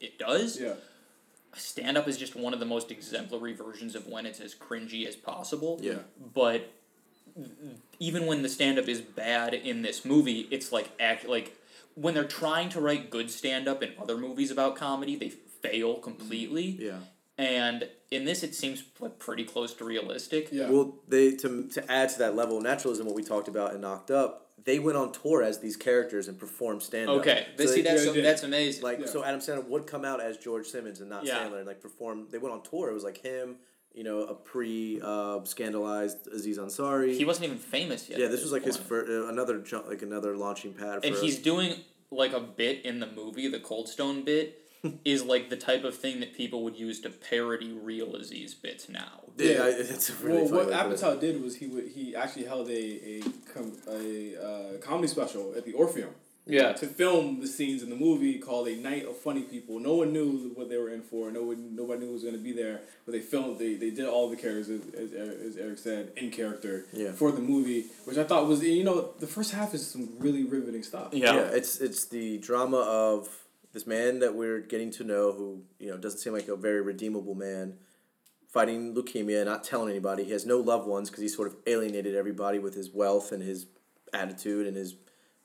[0.00, 0.58] it does.
[0.60, 0.74] yeah,
[1.54, 5.06] Stand up is just one of the most exemplary versions of when it's as cringy
[5.06, 5.78] as possible.
[5.82, 5.98] Yeah.
[6.34, 6.70] But
[7.98, 11.55] even when the stand up is bad in this movie, it's like act like
[11.96, 15.94] when they're trying to write good stand up in other movies about comedy, they fail
[15.96, 16.68] completely.
[16.74, 16.86] Mm-hmm.
[16.86, 16.98] yeah
[17.38, 20.48] And in this, it seems like pretty close to realistic.
[20.52, 20.70] yeah.
[20.70, 23.80] Well, they to to add to that level of naturalism, what we talked about in
[23.80, 24.30] Knocked Up,
[24.64, 27.16] they went on tour as these characters and performed stand up.
[27.20, 28.22] Okay, so see they- that's yeah, yeah.
[28.22, 28.82] that's amazing.
[28.88, 29.06] like Yeah.
[29.14, 31.38] so Adam Sandler would come out as George Simmons and not Yeah.
[31.38, 32.28] Sandler and like perform.
[32.30, 32.88] They went on tour.
[32.90, 33.56] It was like him,
[33.96, 37.16] you know, a pre uh, scandalized Aziz Ansari.
[37.16, 38.18] he wasn't even famous yet.
[38.20, 41.00] yeah, this was like his first uh, another ju- like another launching pad.
[41.00, 41.74] For and a- he's doing
[42.10, 44.62] like a bit in the movie, the Cold Stone bit.
[45.04, 48.88] is like the type of thing that people would use to parody real Aziz bits
[48.88, 49.22] now.
[49.38, 49.64] yeah, Yeah.
[49.68, 51.00] It's a really well, funny what way to put it.
[51.00, 52.72] Apatow did was he would he actually held a
[53.18, 53.22] a
[53.52, 56.10] com- a uh, comedy special at the Orpheum.
[56.46, 56.72] Yeah.
[56.74, 59.80] To film the scenes in the movie called A Night of Funny People.
[59.80, 61.30] No one knew what they were in for.
[61.30, 62.82] No one, nobody knew who was going to be there.
[63.04, 63.58] But they filmed.
[63.58, 67.12] They, they did all the characters as, as, as Eric said in character Yeah.
[67.12, 70.44] for the movie, which I thought was you know the first half is some really
[70.44, 71.08] riveting stuff.
[71.12, 71.34] Yeah.
[71.34, 73.28] Yeah, it's it's the drama of
[73.72, 76.80] this man that we're getting to know who you know doesn't seem like a very
[76.80, 77.74] redeemable man,
[78.48, 80.24] fighting leukemia, not telling anybody.
[80.24, 83.42] He has no loved ones because he sort of alienated everybody with his wealth and
[83.42, 83.66] his
[84.14, 84.94] attitude and his,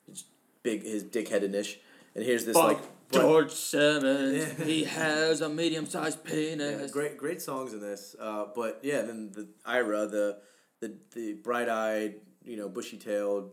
[0.07, 0.23] his
[0.63, 1.77] big his dickheadedness.
[2.15, 2.77] And here's this like
[3.09, 4.65] but- George Simmons, Yeah.
[4.65, 6.91] he has a medium-sized yeah, penis.
[6.91, 8.15] great great songs in this.
[8.19, 10.37] Uh, but yeah, then the Ira, the
[10.79, 13.51] the the bright eyed, you know, bushy tailed,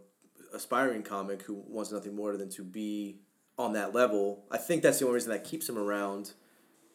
[0.54, 3.18] aspiring comic who wants nothing more than to be
[3.58, 4.44] on that level.
[4.50, 6.32] I think that's the only reason that keeps him around.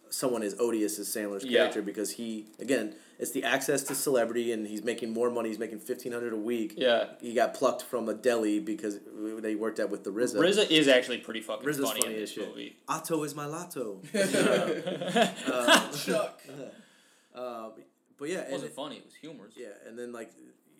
[0.09, 1.61] Someone as odious as Sandler's Yeah.
[1.61, 5.47] character because he again it's the access to celebrity and he's making more money.
[5.49, 6.73] He's making fifteen hundred a week.
[6.77, 7.05] Yeah.
[7.21, 8.99] He got plucked from a deli because
[9.39, 10.35] they worked out with the RZA.
[10.35, 12.49] RZA is actually pretty fucking RZA's funny, funny in as this shit.
[12.49, 12.75] movie.
[12.87, 14.01] Otto is my lotto.
[16.05, 16.41] Chuck.
[17.35, 17.69] Uh,
[18.19, 19.55] but yeah, It wasn't funny; it was humorous.
[19.57, 20.29] Yeah, and then like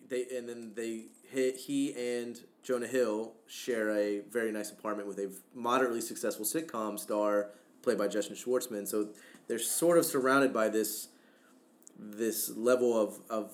[0.08, 5.18] they and then they hit he and Jonah Hill share a very nice apartment with
[5.18, 7.50] a moderately successful sitcom star
[7.82, 8.86] played by Justin Schwartzman.
[8.86, 9.08] So
[9.48, 11.08] they're sort of surrounded by this
[11.98, 13.52] this level of of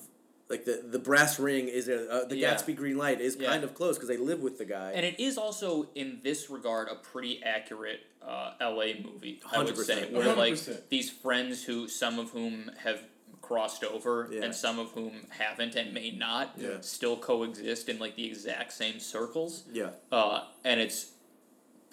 [0.49, 2.53] like the the brass ring is there uh, the Yeah.
[2.55, 3.49] Gatsby green light is Yeah.
[3.49, 4.91] kind of close because they live with the guy.
[4.93, 9.67] And it is also, in this regard, a pretty accurate uh, LA movie, I would
[9.73, 9.85] 100%.
[9.85, 10.11] say.
[10.13, 10.89] Where, like, 100%.
[10.89, 13.01] these friends who, some of whom have
[13.41, 14.43] crossed over Yeah.
[14.43, 16.81] and some of whom haven't and may not, Yeah.
[16.81, 19.63] still coexist in, like, the exact same circles.
[19.73, 21.11] yeah, Uh, and it's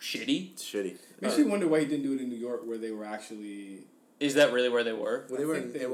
[0.00, 0.52] shitty.
[0.52, 0.98] it's shitty.
[1.20, 3.86] Makes you wonder why he didn't do it in New York, where they were actually.
[4.20, 5.26] Is that really where they were?
[5.28, 5.88] Well, they I were in they NYU.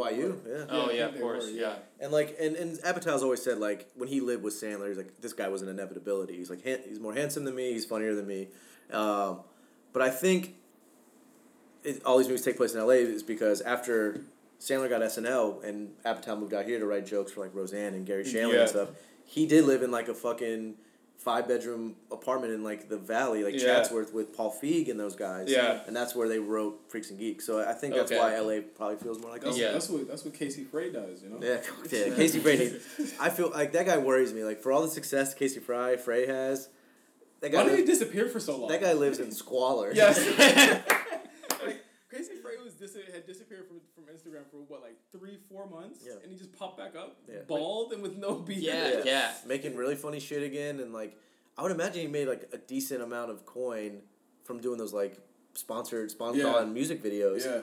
[0.45, 0.59] were.
[0.59, 0.65] Yeah.
[0.71, 1.75] Oh, I yeah, of course, were, yeah.
[2.01, 5.21] And like, and and Apatow's always said like when he lived with Sandler, he's like
[5.21, 6.35] this guy was an inevitability.
[6.37, 7.73] He's like han- he's more handsome than me.
[7.73, 8.49] He's funnier than me.
[8.91, 9.41] Um,
[9.93, 10.55] but I think
[11.83, 12.97] it, all these movies take place in L.A.
[12.97, 14.23] is because after
[14.61, 18.07] Sandler got SNL and Apatow moved out here to write jokes for like Roseanne and
[18.07, 18.61] Garry Shandling Yeah.
[18.61, 18.89] and stuff,
[19.27, 20.75] he did live in like a fucking
[21.19, 23.61] five bedroom apartment in like the valley, like Yeah.
[23.79, 25.51] Chatsworth with Paul Feig and those guys.
[25.51, 25.81] Yeah.
[25.87, 27.47] and that's where they wrote Freaks and Geeks.
[27.47, 28.21] So I think that's Okay.
[28.21, 28.61] why L.A.
[28.61, 29.57] probably feels more like That's.
[29.57, 29.73] Yeah.
[29.73, 31.39] that's what that's what Casey Frey does, you know.
[31.41, 31.61] Yeah,
[31.91, 32.15] yeah.
[32.15, 32.59] Casey Frey.
[32.59, 34.45] needs- I feel like that guy worries me.
[34.45, 36.69] Like for all the success Casey Fry Frey has,
[37.41, 37.63] that guy.
[37.63, 38.69] Why did he disappear for so long?
[38.71, 39.93] that guy lives in squalor.
[39.95, 40.19] Yes.
[41.65, 45.67] like, Casey Frey was dis- had disappeared from, from Instagram for what, like three, four
[45.69, 46.15] months, Yeah.
[46.23, 47.41] and he just popped back up, Yeah.
[47.47, 48.61] bald and with no beard.
[48.63, 49.35] Yeah, yeah.
[49.47, 51.17] making really funny shit again, and like
[51.59, 54.03] I would imagine he made like a decent amount of coin
[54.45, 55.19] from doing those like
[55.55, 56.55] sponsored, sponsored Yeah.
[56.57, 57.45] on music videos.
[57.45, 57.63] Yeah.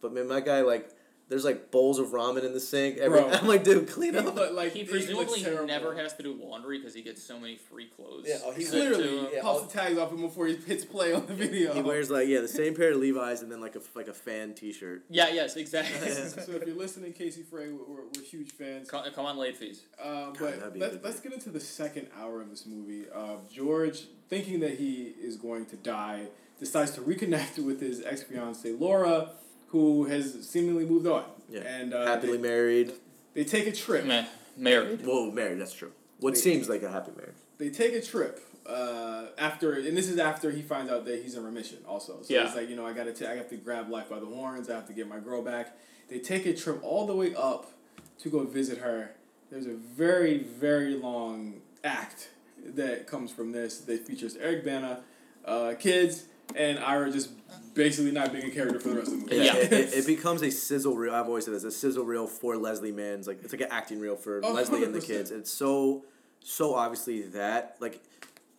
[0.00, 0.90] But man, my guy like
[1.28, 2.96] there's like bowls of ramen in the sink.
[2.98, 3.30] Every, Bro.
[3.32, 4.34] I'm like, dude, clean up.
[4.34, 5.66] But like He presumably terrible.
[5.66, 8.24] never has to do laundry because he gets so many free clothes.
[8.26, 9.28] Yeah, oh, he sent to Literally, him.
[9.34, 11.74] Yeah, pops all- the tags off him before he hits play on the video.
[11.74, 14.14] He wears like yeah the same pair of Levi's and then like a like a
[14.14, 15.04] fan T-shirt.
[15.10, 16.10] Yeah, yes, exactly.
[16.10, 18.90] so if you're listening, Casey Frey, we're, we're, we're huge fans.
[18.90, 19.82] come, come on, late fees.
[20.02, 22.64] Uh, that'd but be a let, good let's get into the second hour of this
[22.66, 23.04] movie.
[23.14, 26.28] Uh, George, thinking that he is going to die,
[26.58, 29.30] decides to reconnect with his ex fiancee Laura,
[29.68, 31.24] who has seemingly moved on.
[31.50, 32.92] Yeah, And uh, happily they, married.
[33.34, 34.04] they take a trip.
[34.04, 34.26] Meh,
[34.56, 35.04] married.
[35.06, 35.60] Whoa, married.
[35.60, 35.92] That's true.
[36.20, 36.38] What Wait.
[36.38, 37.36] seems like a happy marriage.
[37.58, 38.40] They take a trip.
[38.66, 42.20] Uh, after and this is after he finds out that he's in remission also.
[42.22, 42.44] So Yeah.
[42.46, 44.68] it's like, you know, I gotta ta- I have to grab life by the horns,
[44.68, 45.74] I have to get my girl back.
[46.08, 47.72] They take a trip all the way up
[48.18, 49.12] to go visit her.
[49.50, 52.28] There's a very, very long act
[52.62, 55.00] that comes from this that features Eric Bana,
[55.46, 56.24] uh, kids,
[56.56, 57.30] and Ira just
[57.74, 59.36] basically not being a character for the rest of the movie.
[59.36, 59.56] Yeah.
[59.56, 61.14] it, it, it becomes a sizzle reel.
[61.14, 63.26] I've always said this: a sizzle reel for Leslie Mann's.
[63.26, 65.30] Like it's like an acting reel for Oh, Leslie and the kids.
[65.30, 66.04] It's so,
[66.40, 68.02] so obviously that like,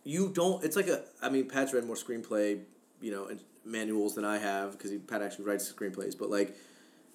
[0.03, 0.63] you don't.
[0.63, 1.03] It's like a.
[1.21, 2.61] I mean, Pat's read more screenplay,
[3.01, 6.17] you know, and manuals than I have because Pat actually writes screenplays.
[6.17, 6.55] But like,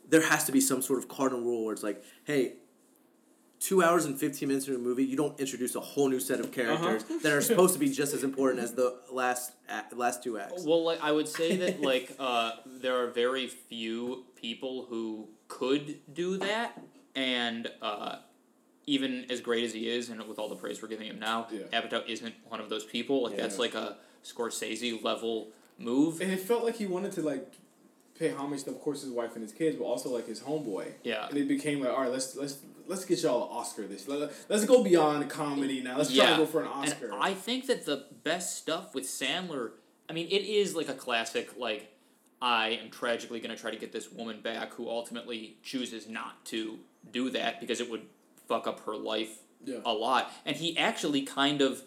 [0.08, 2.54] there has to be some sort of cardinal rule where it's like, hey.
[3.64, 6.38] Two hours and fifteen minutes into a movie, you don't introduce a whole new set
[6.38, 10.22] of characters that are supposed to be just as important as the last act, last
[10.22, 10.64] two acts.
[10.64, 16.00] Well, like I would say that like uh, there are very few people who could
[16.12, 16.78] do that,
[17.14, 18.16] and uh,
[18.84, 21.46] even as great as he is, and with all the praise we're giving him now,
[21.50, 21.80] Yeah.
[21.80, 23.22] Apatow isn't one of those people.
[23.22, 26.20] Like that's like a Scorsese level move.
[26.20, 27.54] And it felt like he wanted to like
[28.18, 30.92] pay homage to, of course, his wife and his kids, but also like his homeboy.
[31.02, 31.26] Yeah.
[31.28, 33.86] And it became like, all right, let's let's let's get y'all an Oscar.
[33.86, 35.96] This Let, let's go beyond comedy now.
[35.98, 37.06] Let's try to go for an Oscar.
[37.12, 39.70] And I think that the best stuff with Sandler,
[40.08, 41.90] I mean, it is like a classic, like,
[42.42, 46.44] I am tragically going to try to get this woman back who ultimately chooses not
[46.46, 46.78] to
[47.10, 48.02] do that because it would
[48.46, 49.78] fuck up her life Yeah.
[49.86, 50.30] a lot.
[50.44, 51.82] And he actually kind of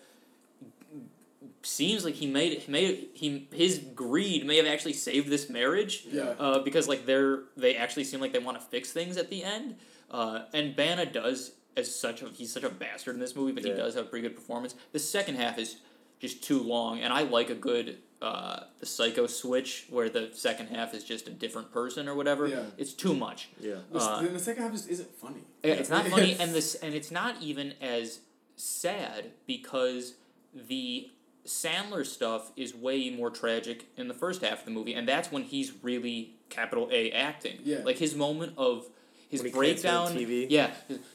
[1.67, 5.29] seems like he made it, he made it, he his greed may have actually saved
[5.29, 6.33] this marriage Yeah.
[6.39, 9.43] uh, because like they're they actually seem like they want to fix things at the
[9.43, 9.75] end
[10.09, 13.63] uh, and Bana does as such a he's such a bastard in this movie but
[13.65, 13.73] Yeah.
[13.73, 15.77] he does have a pretty good performance the second half is
[16.19, 20.67] just too long and I like a good uh, the psycho switch where the second
[20.69, 22.63] half is just a different person or whatever Yeah.
[22.77, 23.75] it's too much Yeah.
[23.91, 25.41] The- uh, the second half just isn't funny.
[25.63, 28.21] yeah, it's not funny, and this, and it's not even as
[28.55, 30.13] sad because
[30.55, 31.09] the
[31.47, 35.31] Sandler stuff is way more tragic in the first half of the movie, and that's
[35.31, 37.59] when he's really capital A acting.
[37.63, 37.79] Yeah.
[37.83, 38.85] like his moment of
[39.29, 40.29] his When he can't on breakdown.
[40.29, 40.47] TV.
[40.49, 40.71] Yeah,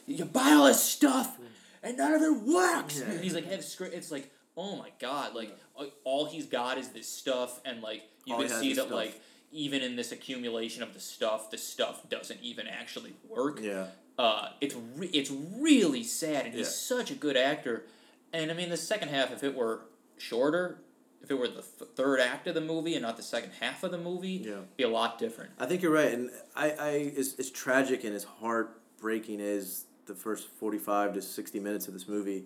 [0.07, 1.37] you buy all this stuff,
[1.81, 2.99] and none of it works.
[2.99, 3.11] Yeah.
[3.11, 3.93] And he's like, have script.
[3.95, 8.03] It's like, oh my god, like uh, all he's got is this stuff, and like
[8.25, 8.91] you All can see that stuff.
[8.91, 13.59] like even in this accumulation of the stuff, the stuff doesn't even actually work.
[13.61, 13.85] Yeah.
[14.17, 17.83] Uh, it's re- it's really sad, and he's such a good actor.
[18.31, 19.81] And I mean, the second half, if it were
[20.17, 20.79] shorter,
[21.21, 23.83] if it were the th- third act of the movie and not the second half
[23.83, 24.55] of the movie, Yeah.
[24.77, 25.51] be a lot different.
[25.59, 30.15] I think you're right, and I, I as, as tragic and as heartbreaking as the
[30.15, 32.45] first forty five to sixty minutes of this movie,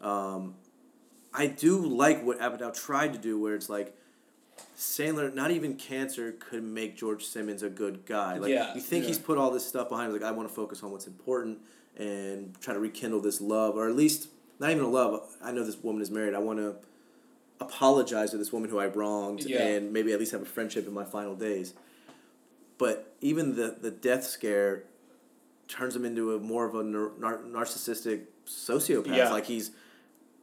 [0.00, 0.54] um,
[1.34, 3.94] I do like what Apatow tried to do, where it's like
[4.76, 8.38] Sandler, not even cancer could make George Simmons a good guy.
[8.38, 8.74] Like Yeah.
[8.74, 9.08] you think Yeah.
[9.08, 11.58] he's put all this stuff behind, him, like I want to focus on what's important
[11.96, 15.36] and try to rekindle this love, or at least not even a love.
[15.42, 16.34] I know this woman is married.
[16.34, 16.76] I want to
[17.60, 19.62] apologize to this woman who I wronged Yeah.
[19.66, 21.74] and maybe at least have a friendship in my final days.
[22.78, 24.84] But even the, the death scare
[25.66, 29.14] turns him into a more of a nar- nar- narcissistic sociopath.
[29.16, 29.30] Yeah.
[29.30, 29.70] Like he's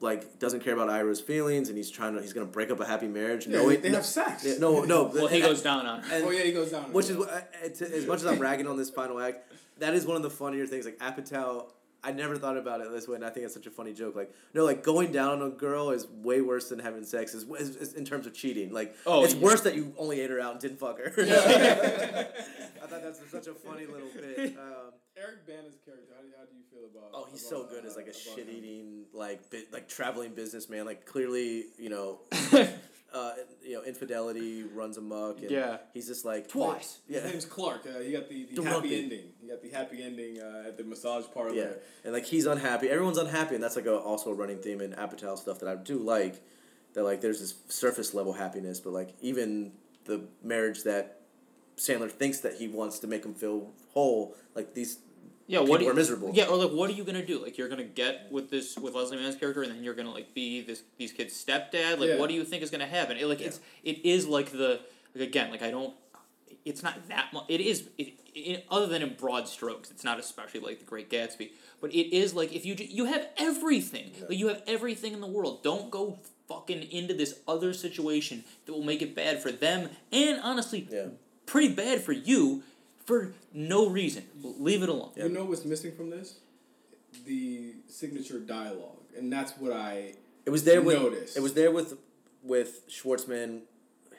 [0.02, 2.86] like doesn't care about Ira's feelings and he's trying to he's gonna break up a
[2.86, 3.48] happy marriage.
[3.48, 4.44] Yeah, knowing- they have sex.
[4.46, 5.06] Yeah, no, no.
[5.06, 6.16] Well, he goes down on her.
[6.16, 6.92] and- oh yeah, he goes down.
[6.92, 9.94] which is what I- it's, as much as I'm ragging on this final act, that
[9.94, 10.84] is one of the funnier things.
[10.86, 11.72] Like Apatow,
[12.06, 14.16] I never thought about it this way, and I think it's such a funny joke.
[14.16, 17.34] Like no, like going down on a girl is way worse than having sex.
[17.34, 18.72] Is, is, is in terms of cheating.
[18.72, 19.42] Like Oh, it's yeah.
[19.42, 21.12] worse that you only ate her out and didn't fuck her.
[21.18, 24.56] I thought that's such a funny little bit.
[24.66, 26.14] Um, Eric Bana's character.
[26.16, 27.10] How do, how do you feel about?
[27.14, 30.34] Oh, he's about, so good as like a uh, shit eating like bit like traveling
[30.34, 30.86] businessman.
[30.86, 32.20] Like clearly, you know,
[33.16, 33.32] uh,
[33.64, 35.40] you know, infidelity runs amok.
[35.42, 35.78] And Yeah.
[35.94, 37.00] he's just like Twice.
[37.08, 37.88] Yeah, His name's Clark.
[37.88, 39.04] Uh, he got the, the The happy rugby.
[39.04, 39.26] ending.
[39.42, 41.54] He got the happy ending uh, at the massage parlor.
[41.54, 41.72] yeah,
[42.04, 42.90] and like he's unhappy.
[42.90, 45.76] Everyone's unhappy, and that's like a, also a running theme in Apatow stuff that I
[45.76, 46.44] do like.
[46.94, 49.72] That like there's this surface level happiness, but like even
[50.06, 51.22] the marriage that
[51.78, 55.00] Sandler thinks that he wants to make him feel whole, like these
[55.48, 56.32] Yeah, people what do you, are miserable.
[56.34, 57.42] Yeah, or like, what are you gonna do?
[57.42, 60.34] Like, you're gonna get with this with Leslie Mann's character, and then you're gonna like
[60.34, 62.00] be this these kids' stepdad.
[62.00, 62.18] Like, Yeah.
[62.18, 63.18] what do you think is gonna happen?
[63.18, 64.80] It, like, it's it is like the
[65.14, 65.94] like again, like I don't.
[66.66, 67.46] it's not that much.
[67.48, 69.92] It is it, it, other than in broad strokes.
[69.92, 73.06] It's not especially like The Great Gatsby, but it is like if you ju- you
[73.06, 75.62] have everything, like you have everything in the world.
[75.64, 80.40] Don't go fucking into this other situation that will make it bad for them and
[80.42, 81.08] honestly, Yeah.
[81.46, 82.64] pretty bad for you
[83.06, 84.24] for no reason.
[84.42, 85.12] Leave it alone.
[85.16, 86.40] You know what's missing from this?
[87.26, 90.14] The signature dialogue, and that's what I.
[90.46, 91.38] It was there with Noticed.
[91.38, 91.98] it was there with
[92.44, 93.62] with Schwartzman,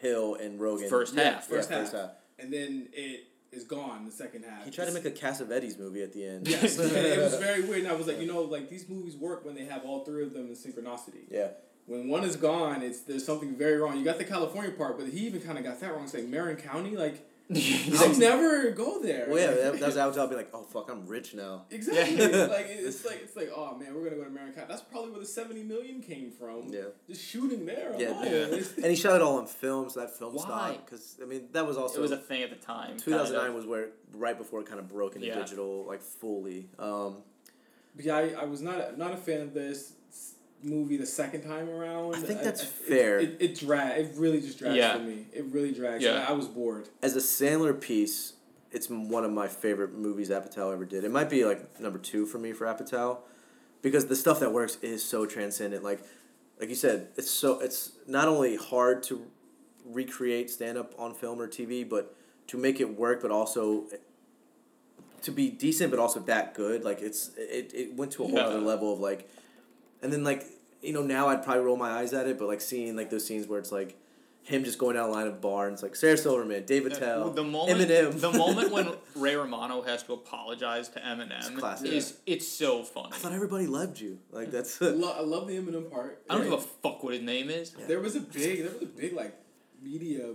[0.01, 0.89] Hill, and Rogen.
[0.89, 1.47] First half.
[1.47, 1.85] First, Yeah, half.
[1.91, 2.11] first half.
[2.39, 4.65] and then it is gone the second half.
[4.65, 6.49] He tried to make a Cassavetes movie at the end.
[6.49, 7.81] Yes, it was very weird.
[7.81, 10.23] And I was like, you know, like these movies work when they have all three
[10.25, 11.25] of them in synchronicity.
[11.31, 11.49] yeah.
[11.87, 13.97] When one is gone, it's there's something very wrong.
[13.97, 16.09] You got the California part, but he even kind of got that wrong.
[16.09, 19.27] Saying Marin County, like I'll never go there.
[19.29, 21.65] Well, yeah, Like, that, that was Apatow being like, oh fuck, I'm rich now.
[21.71, 22.17] Exactly.
[22.49, 24.67] like it's like it's like oh man, we're gonna go to Marin County.
[24.69, 26.69] That's probably where the seventy million came from.
[26.69, 26.83] Yeah.
[27.09, 27.95] Just shooting there.
[27.99, 28.25] Yeah, alone.
[28.51, 28.63] yeah.
[28.77, 30.43] And he shot it all on film, so that film Why?
[30.43, 32.97] stopped because I mean that was also It was a thing at the time.
[32.97, 35.39] two thousand nine was where right before it kind of broke into Yeah.
[35.39, 36.69] digital like fully.
[36.79, 37.19] Um,
[37.95, 39.93] But yeah, I, I was not not a fan of this s-
[40.63, 42.15] movie the second time around.
[42.15, 43.19] I think that's I- fair.
[43.19, 44.05] It, it, it drag.
[44.07, 44.95] It really just drags Yeah.
[44.95, 45.27] for me.
[45.33, 46.03] It really drags.
[46.03, 46.25] Yeah.
[46.27, 46.89] I, I was bored.
[47.03, 48.35] as a Sandler piece,
[48.73, 51.05] it's one of my favorite movies Apatow ever did.
[51.05, 53.19] It might be like number two for me for Apatow,
[53.83, 55.83] because the stuff that works is so transcendent.
[55.85, 56.01] Like,
[56.61, 59.27] like you said, it's so it's not only hard to
[59.85, 62.15] recreate stand up on film or TV, but
[62.49, 63.87] to make it work, but also
[65.23, 66.85] to be decent, but also that good.
[66.85, 68.47] Like it's it, it went to a whole Yeah.
[68.47, 69.29] other level of like,
[70.07, 70.45] and then like
[70.83, 73.27] you know now I'd probably roll my eyes at it, but like seeing like those
[73.27, 73.99] scenes where it's like.
[74.49, 77.31] Him just going down a line of bar and it's like Sarah Silverman, Dave Attell,
[77.31, 78.21] the moment Eminem.
[78.21, 81.91] the moment when Ray Romano has to apologize to Eminem classic.
[81.91, 83.09] is it's so funny.
[83.13, 84.21] I thought everybody loved you.
[84.31, 86.23] Like that's I, lo- I love the Eminem part.
[86.31, 87.73] I don't give a fuck what his name is.
[87.89, 89.35] There was a big, there was a big like
[89.83, 90.35] media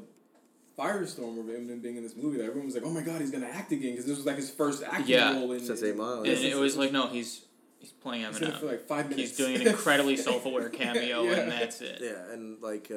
[0.77, 2.37] firestorm of Eminem being in this movie.
[2.37, 4.35] That everyone was like, "Oh my god, he's gonna act again!" Because this was like
[4.35, 5.33] his first acting Yeah.
[5.33, 6.49] role in Since Eight Mile, And yeah.
[6.51, 7.45] it was like, no, he's
[7.81, 9.29] he's playing He's in it for like five minutes.
[9.31, 11.33] He's doing an incredibly self-aware cameo, Yeah.
[11.33, 11.99] and that's it.
[12.01, 12.95] yeah, and like uh,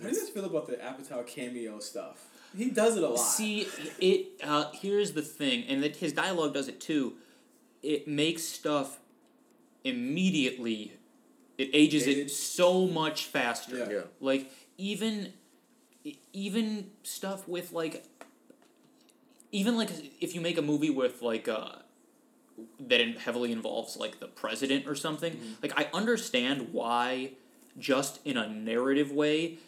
[0.00, 2.24] How do you guys feel about the Apatow cameo stuff?
[2.56, 3.16] He does it a lot.
[3.18, 3.66] See,
[4.00, 4.26] it.
[4.42, 7.14] Uh, here's the thing, and that his dialogue does it too.
[7.82, 8.98] It makes stuff
[9.84, 10.92] immediately.
[11.58, 13.76] It ages it so much faster.
[13.78, 13.90] Yeah.
[13.90, 14.00] Yeah.
[14.20, 15.32] Like even,
[16.32, 18.04] even stuff with like.
[19.50, 19.88] Even like
[20.20, 21.70] if you make a movie with like uh,
[22.80, 25.52] that in- heavily involves like the president or something, Mm-hmm.
[25.62, 27.32] like I understand why,
[27.78, 29.58] just in a narrative way,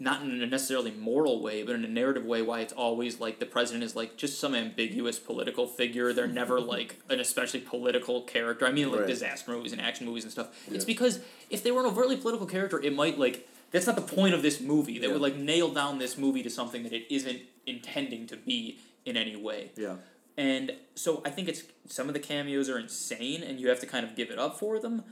[0.00, 3.38] not in a necessarily moral way, but in a narrative way, why it's always like
[3.38, 6.12] the president is like just some ambiguous political figure.
[6.12, 8.66] They're never like an especially political character.
[8.66, 9.08] I mean, like Right.
[9.08, 10.48] disaster movies and action movies and stuff.
[10.70, 14.02] It's because if they were an overtly political character, it might like that's not the
[14.02, 14.98] point of this movie.
[14.98, 15.12] They Yeah.
[15.14, 19.16] would like nail down this movie to something that it isn't intending to be in
[19.16, 19.70] any way.
[19.76, 19.96] yeah,
[20.36, 23.86] And so I think it's some of the cameos are insane and you have to
[23.86, 25.04] kind of give it up for them,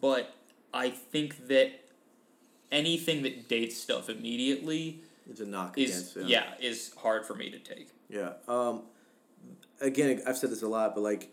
[0.00, 0.34] but
[0.72, 1.72] I think that
[2.70, 6.30] anything that dates stuff immediately it's a knock is against.
[6.30, 6.54] yeah.
[6.60, 7.88] is hard for me to take.
[8.08, 8.32] yeah.
[8.46, 8.82] Um,
[9.80, 11.30] again, I've said this a lot, but like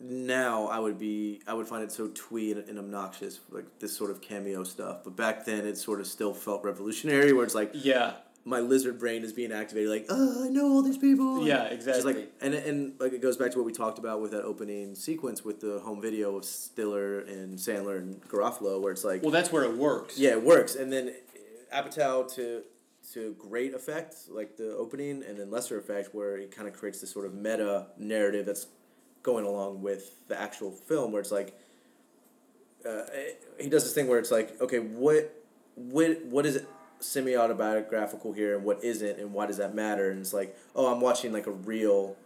[0.00, 3.96] now I would be I would find it so twee and, and obnoxious like this
[3.96, 4.98] sort of cameo stuff.
[5.04, 8.14] But back then, it sort of still felt revolutionary, where it's like Yeah.
[8.44, 9.90] My lizard brain is being activated.
[9.90, 11.46] Like, oh, I know all these people.
[11.46, 12.14] Yeah, exactly.
[12.14, 14.94] Like and and like it goes back to what we talked about with that opening
[14.94, 19.30] sequence with the home video of Stiller and Sandler and Garofalo, where it's like well,
[19.30, 20.18] that's where it works.
[20.18, 21.14] Yeah, it works, and then
[21.72, 22.62] Apatow to
[23.12, 27.00] to great effect, like the opening, and then lesser effect, where it kind of creates
[27.00, 28.66] this sort of meta narrative that's
[29.22, 31.58] going along with the actual film, where it's like
[32.86, 33.02] uh,
[33.58, 35.34] he does this thing where it's like, okay, what
[35.76, 36.62] what what is
[37.04, 40.10] semi autobiographical here, and what isn't, and why does that matter?
[40.10, 42.16] And it's like, oh, I'm watching like a real.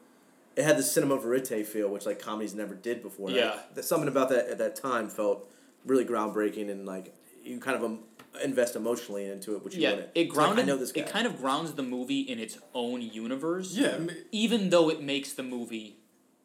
[0.56, 3.30] It had the cinema verite feel, which like comedies never did before.
[3.30, 3.60] Yeah.
[3.74, 5.48] Like, something about that at that time felt
[5.84, 7.14] really groundbreaking, and like
[7.44, 8.00] you kind of um,
[8.42, 10.08] invest emotionally into it, which you Yeah, wouldn't.
[10.14, 10.64] it It's like, grounded.
[10.64, 11.02] I know this guy.
[11.02, 13.74] It kind of grounds the movie in its own universe.
[13.76, 15.96] Yeah, I mean- even though it makes the movie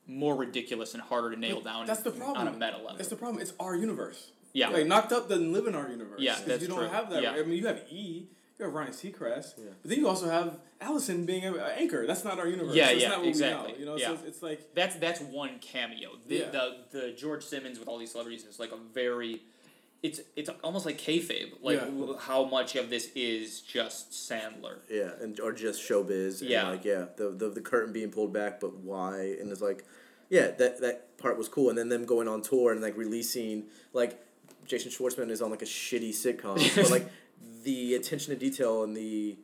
[0.06, 1.86] more ridiculous and harder to nail down.
[1.88, 2.38] That's the problem.
[2.46, 2.98] on a meta level.
[2.98, 3.42] That's the problem.
[3.42, 4.32] It's our universe.
[4.54, 4.70] Yeah.
[4.70, 6.20] Like Knocked Up doesn't live in our universe.
[6.22, 6.88] Yeah, 'Cause that's you don't true.
[6.88, 7.24] have that.
[7.24, 7.32] Yeah.
[7.32, 8.28] I mean, you have E.
[8.60, 9.56] You have Ryan Seacrest.
[9.58, 12.06] But then you also have Allison being an anchor.
[12.06, 12.76] That's not our universe.
[12.76, 13.66] Yeah, That's yeah, not what exactly.
[13.66, 14.08] We know, you know, Yeah.
[14.10, 16.12] so it's, it's like That's that's one cameo.
[16.28, 16.50] The, Yeah.
[16.52, 19.42] the the George Simmons with all these celebrities is like a very,
[20.04, 21.54] it's it's almost like kayfabe.
[21.64, 22.14] Like Yeah.
[22.20, 24.78] how much of this is just Sandler.
[24.88, 26.42] Yeah, and or just showbiz.
[26.42, 26.70] And Yeah.
[26.70, 29.36] like yeah, the, the the curtain being pulled back, but why?
[29.40, 29.84] And it's like,
[30.30, 31.70] yeah, that that part was cool.
[31.70, 34.20] And then them going on tour and like releasing like
[34.66, 37.08] Jason Schwartzman is on like a shitty sitcom, but like
[37.64, 39.38] the attention to detail and the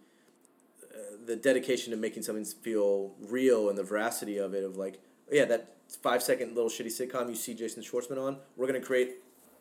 [0.93, 4.99] uh, the dedication to making something feel real and the veracity of it of like
[5.31, 9.11] yeah that five second little shitty sitcom you see Jason Schwartzman on we're gonna create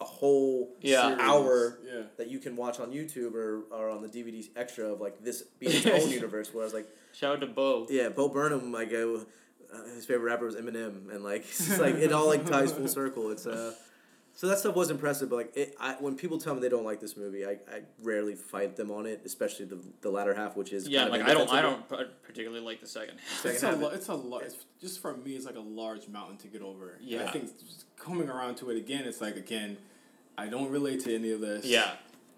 [0.01, 1.17] a whole Yeah.
[1.21, 2.03] hour Yeah.
[2.19, 5.43] that you can watch on YouTube or, or on the DVD extra of like this
[5.59, 7.87] being its own universe Where I was like Shout out to Bo.
[7.91, 9.15] yeah Bo Burnham like uh,
[9.75, 12.89] uh, his favorite rapper was Eminem and like it's like it all like ties full
[12.89, 13.75] circle it's uh
[14.39, 16.85] so that stuff was impressive, but like it, I, when people tell me they don't
[16.85, 20.57] like this movie, I, I rarely fight them on it, especially the the latter half,
[20.57, 23.39] which is Yeah, kind of like I don't, I don't particularly like the second half.
[23.41, 24.43] Second It's a, half, lo- it's a lot.
[24.45, 26.91] It's just for me, it's like a large mountain to get over.
[27.01, 27.25] And Yeah.
[27.25, 27.51] I think
[27.97, 29.77] coming around to it again, it's like again,
[30.37, 31.65] I don't relate to any of this.
[31.65, 31.91] Yeah,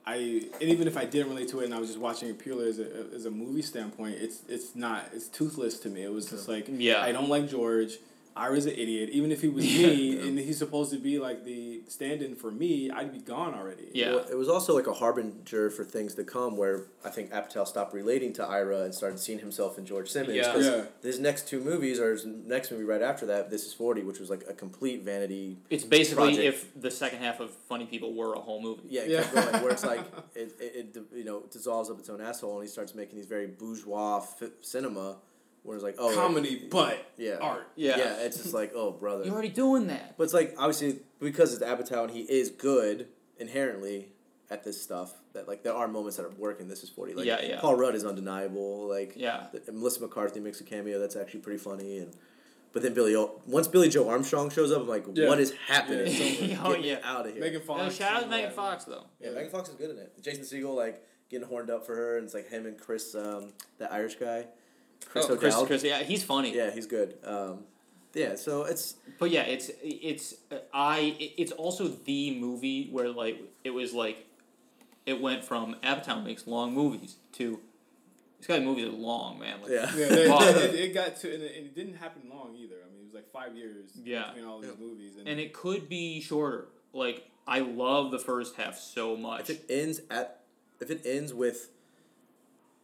[0.07, 2.39] I and even if I didn't relate to it and I was just watching it
[2.39, 6.03] purely as a as a movie standpoint, it's it's not it's toothless to me.
[6.05, 7.03] It was just like Yeah.
[7.03, 7.99] I don't like George.
[8.41, 9.11] Ira's an idiot.
[9.11, 12.91] Even if he was me and he's supposed to be like the stand-in for me,
[12.91, 13.89] I'd be gone already.
[13.93, 14.11] yeah.
[14.15, 17.67] Well, it was also like a harbinger for things to come, where I think Apatow
[17.67, 20.37] stopped relating to Ira and started seeing himself in George Simmons.
[20.37, 20.53] Yeah.
[20.53, 20.85] 'cause Yeah.
[21.03, 24.19] His next two movies, or his next movie right after that, This Is Forty, which
[24.19, 25.59] was like a complete vanity.
[25.69, 26.45] It's basically Project.
[26.75, 28.83] if the second half of Funny People were a whole movie.
[28.89, 29.31] Yeah, it Yeah.
[29.35, 29.63] going.
[29.63, 30.01] Where it's like
[30.35, 33.27] it, it, it, you know dissolves up its own asshole, and he starts making these
[33.27, 35.17] very bourgeois f- cinema,
[35.63, 37.69] where it's like oh Comedy, but yeah, art.
[37.77, 37.97] Yeah.
[37.99, 38.17] yeah.
[38.21, 39.25] It's just like oh brother.
[39.25, 40.17] You're already doing that.
[40.17, 43.09] But it's like obviously because it's Apatow and he is good
[43.39, 44.09] inherently
[44.51, 45.15] at this stuff.
[45.33, 46.69] That like there are moments that are working.
[46.69, 47.15] This is forty.
[47.15, 47.61] Like Yeah, yeah.
[47.61, 48.89] Paul Rudd is undeniable.
[48.89, 49.47] Like Yeah.
[49.53, 52.15] the- Melissa McCarthy makes a cameo that's actually pretty funny and.
[52.73, 55.27] But then Billy, O- once Billie Joe Armstrong shows up, I'm like, Yeah.
[55.27, 56.07] what is happening?
[56.07, 56.69] Yeah, it's over.
[56.69, 56.99] Oh, Get yeah.
[57.03, 57.41] out of here.
[57.43, 57.83] Megan Fox.
[57.83, 58.53] No, shout out to Megan.
[58.53, 59.07] Fox though.
[59.21, 60.13] Yeah, Megan Fox is good in it.
[60.23, 63.53] Jason Segel like getting horned up for her, and it's like him and Chris, um,
[63.79, 64.47] that Irish guy,
[65.07, 65.67] Chris oh, Chris, O'Dowd.
[65.67, 66.55] Chris, yeah, he's funny.
[66.55, 67.17] Yeah, he's good.
[67.25, 67.65] Um,
[68.15, 73.41] yeah, so it's But yeah, it's it's uh, I it's also the movie where like
[73.65, 74.27] it was like
[75.07, 77.61] it went from Apatow makes long movies to
[78.39, 79.61] this guy's movies are long, man.
[79.61, 79.95] Like, yeah.
[79.95, 82.77] Yeah, they, But- it, it got to and it, and it didn't happen long either.
[82.77, 84.29] I mean, it was like five years Yeah.
[84.29, 85.17] between all these movies.
[85.19, 86.69] And, and it could be shorter.
[86.93, 89.51] Like I love the first half so much.
[89.51, 90.41] If it ends at,
[90.81, 91.69] if it ends with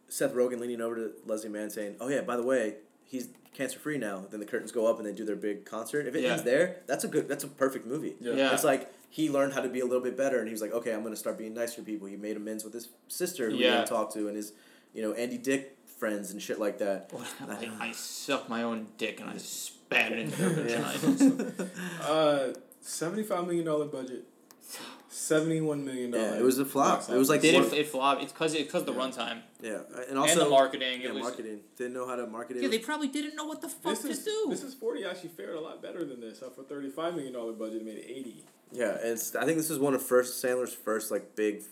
[0.09, 3.79] Seth Rogen leaning over to Leslie Mann saying, "Oh yeah, by the way, he's cancer
[3.79, 6.07] free now," then the curtains go up and they do their big concert.
[6.07, 6.31] If it Yeah.
[6.33, 7.27] ends there, that's a good.
[7.27, 8.15] That's a perfect movie.
[8.19, 8.33] Yeah.
[8.33, 8.53] Yeah.
[8.53, 10.71] It's like he learned how to be a little bit better, and he was like,
[10.73, 13.55] "Okay, I'm gonna start being nicer to people." He made amends with his sister, who
[13.57, 13.77] he Yeah.
[13.77, 14.53] didn't talk to, and his,
[14.93, 17.11] you know, Andy Dick friends and shit like that.
[17.47, 21.69] I, I sucked my own dick and I spat it into their vaginas.
[22.01, 24.25] uh, seventy-five million dollar budget,
[25.17, 26.33] seventy-one million dollars.
[26.33, 27.09] Yeah, it was a flop.
[27.09, 28.21] It was like Did it, it flop?
[28.21, 28.99] It's because it's because the Yeah.
[28.99, 29.79] runtime Yeah,
[30.09, 31.01] and also and the marketing.
[31.01, 32.63] Yeah, it was, marketing didn't know how to market it.
[32.63, 34.47] Yeah, they probably didn't know what the fuck This to is do.
[34.49, 36.41] this is forty actually fared a lot better than this.
[36.41, 38.43] Uh, for thirty-five million dollar budget, it made eighty.
[38.71, 41.63] Yeah, and it's, I think this is one of first Sandler's first like big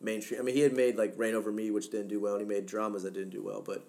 [0.00, 0.40] mainstream.
[0.40, 2.48] I mean, he had made like Reign Over Me, which didn't do well, and he
[2.48, 3.62] made dramas that didn't do well.
[3.62, 3.84] But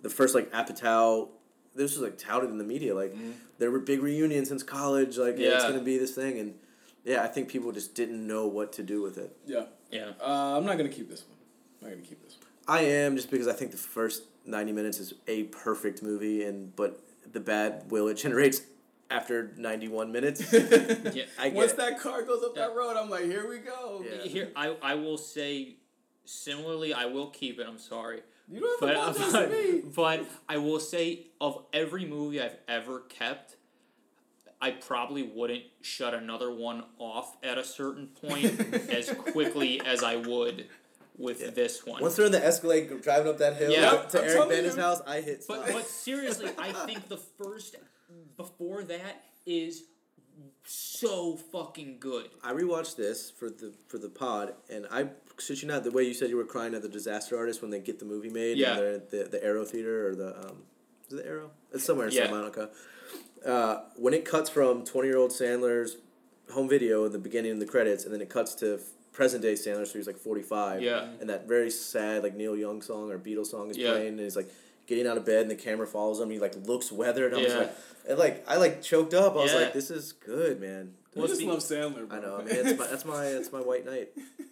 [0.00, 1.28] the first like Apatow,
[1.74, 2.94] this was like touted in the media.
[2.94, 3.14] Like
[3.58, 5.18] there were big reunions since college.
[5.18, 5.56] Like yeah.
[5.56, 6.54] it's gonna be this thing, and
[7.04, 9.36] yeah, I think people just didn't know what to do with it.
[9.46, 9.64] Yeah.
[9.90, 10.12] yeah.
[10.20, 11.38] Uh, I'm not gonna keep this one.
[11.82, 12.46] I'm not gonna keep this one.
[12.68, 16.74] I am just because I think the first ninety minutes is a perfect movie, and
[16.76, 17.00] but
[17.32, 18.62] the bad will it generates
[19.10, 20.52] after ninety one minutes.
[21.12, 21.24] Yeah.
[21.38, 21.76] I get Once it.
[21.78, 24.04] that car goes up that road, I'm like, here we go.
[24.04, 24.22] Yeah.
[24.22, 25.76] Here, I, I will say,
[26.24, 27.66] similarly, I will keep it.
[27.66, 28.22] I'm sorry.
[28.48, 29.80] You don't But, have to apologize to me.
[29.94, 33.56] but, but I will say, of every movie I've ever kept,
[34.60, 38.60] I probably wouldn't shut another one off at a certain point
[38.90, 40.66] as quickly as I would
[41.16, 42.02] with this one.
[42.02, 44.02] Once they're in the Escalade driving up that hill Yeah.
[44.02, 45.64] to I'm Eric telling Bana's house, I hit stop.
[45.64, 47.76] But but seriously, I think the first
[48.36, 49.84] before that is
[50.64, 52.28] so fucking good.
[52.42, 55.08] I rewatched this for the for the pod, and I
[55.38, 57.70] shit you not the way you said you were crying at the Disaster Artist when
[57.70, 58.58] they get the movie made.
[58.58, 58.70] Yeah.
[58.72, 60.62] And they're at the the Aero Theater or the um,
[61.08, 61.50] is it the Aero?
[61.72, 62.24] It's somewhere in Yeah.
[62.24, 62.70] Santa Monica.
[63.44, 65.96] Uh, when it cuts from twenty year old Sandler's
[66.52, 68.80] home video in the beginning of the credits, and then it cuts to
[69.12, 70.82] present day Sandler, so he's like forty five.
[70.82, 71.06] Yeah.
[71.20, 73.90] And that very sad like Neil Young song or Beatles song is Yeah.
[73.92, 74.50] playing, and he's like.
[74.86, 76.30] Getting out of bed and the camera follows him.
[76.30, 77.32] He like looks weathered.
[77.32, 77.58] I was Yeah.
[77.58, 77.72] like,
[78.08, 79.34] and like I like choked up.
[79.34, 80.94] I was like, this is good, man.
[81.14, 82.08] I Well, just see- love Sandler.
[82.08, 82.18] Bro.
[82.18, 82.36] I know.
[82.38, 84.08] I mean, that's my that's my that's my white knight.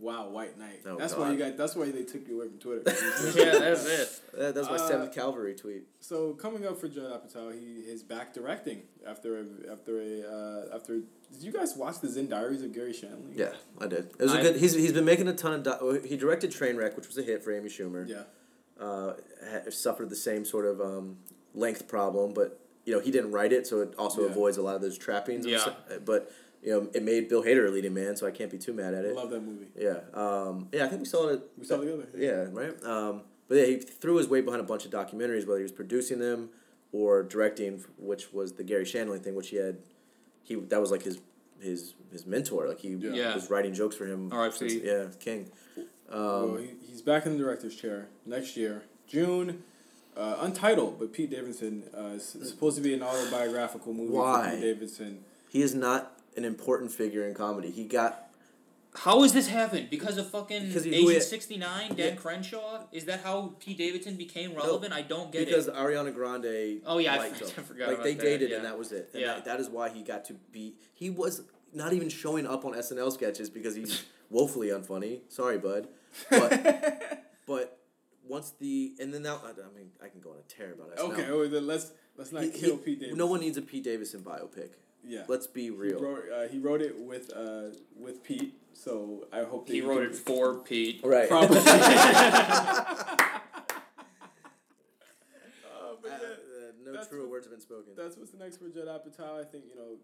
[0.00, 0.80] Wow, White Knight.
[0.86, 1.20] Oh, that's God.
[1.20, 1.56] why you got.
[1.58, 2.82] That's why they took you away from Twitter.
[3.36, 4.20] yeah, that's it.
[4.34, 5.82] That, that's my Uh, seventh Calvary tweet.
[6.00, 10.74] So coming up for Judd Apatow, he is back directing after a, after a uh,
[10.76, 11.00] after.
[11.32, 13.36] Did you guys watch the Zen Diaries of Garry Shandling?
[13.36, 14.06] Yeah, I did.
[14.18, 14.56] It was a I- good.
[14.56, 15.62] He's he's been making a ton of.
[15.64, 18.08] Di- he directed Trainwreck, which was a hit for Amy Schumer.
[18.08, 18.22] Yeah.
[18.82, 19.12] Uh,
[19.70, 21.18] suffered the same sort of um,
[21.54, 24.30] length problem, but you know he didn't write it, so it also Yeah.
[24.30, 25.44] avoids a lot of those trappings.
[25.44, 25.58] Yeah.
[25.58, 26.32] s- But
[26.62, 28.94] you know it made Bill Hader a leading man, so I can't be too mad
[28.94, 29.14] at it.
[29.14, 29.68] love that movie.
[29.76, 30.00] Yeah.
[30.14, 31.42] Um, yeah, I think we saw it.
[31.58, 32.08] We saw it together.
[32.16, 32.46] Yeah.
[32.50, 32.84] Right.
[32.84, 35.72] Um, but yeah, he threw his weight behind a bunch of documentaries, whether he was
[35.72, 36.50] producing them
[36.92, 39.78] or directing, which was the Garry Shandling thing, which he had.
[40.42, 41.18] He that was like his
[41.60, 42.68] his his mentor.
[42.68, 43.34] Like he Yeah.
[43.34, 44.30] was writing jokes for him.
[44.32, 44.56] R.I.P..
[44.56, 45.50] since- Yeah, King.
[46.10, 49.62] well, he, he's back in the director's chair next year, June.
[50.16, 54.44] Uh, untitled, but Pete Davidson uh, is supposed to be an autobiographical movie Why?
[54.44, 55.24] for Pete Davidson.
[55.48, 57.70] He is not an important figure in comedy.
[57.70, 58.28] He got
[58.94, 59.88] How has this happened?
[59.90, 62.84] Because of fucking Because Agent sixty nine, Dan Crenshaw?
[62.92, 64.92] Is that how Pete Davidson became relevant?
[64.92, 65.72] I don't get because it.
[65.74, 66.80] Because Ariana Grande.
[66.86, 67.52] Oh, yeah, I liked for- him.
[67.58, 68.56] I forgot Like they that, dated yeah.
[68.56, 69.10] and that was it.
[69.12, 69.34] And Yeah.
[69.34, 70.74] that, that is why he got to be.
[70.94, 71.42] He was
[71.72, 75.20] not even showing up on SNL sketches because he's woefully unfunny.
[75.28, 75.86] Sorry, bud.
[76.28, 77.78] But but
[78.26, 80.92] once the and then now I I mean I can go on a tear about
[80.92, 80.98] it.
[80.98, 83.18] Okay, well, then let's let's not He- kill he- Pete Davidson.
[83.18, 84.70] No one needs a Pete Davidson biopic.
[85.06, 85.24] Yeah.
[85.28, 86.00] Let's be He real.
[86.00, 89.88] wrote, uh, he wrote it with uh, with Pete, so I hope that He you
[89.88, 91.00] wrote it for Pete.
[91.02, 91.28] Right.
[91.28, 91.60] Probably.
[95.72, 96.18] Uh, uh,
[96.84, 97.92] no That's truer what- words have been spoken.
[97.96, 99.40] That's what's the next for Judd Apatow.
[99.40, 99.96] I think you know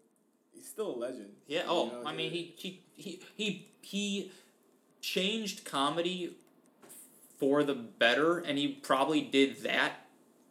[0.52, 1.30] he's still a legend.
[1.46, 1.64] Yeah.
[1.64, 4.30] You Oh, know, I mean, he he he he he
[5.00, 6.36] changed comedy
[7.38, 10.06] for the better, and he probably did that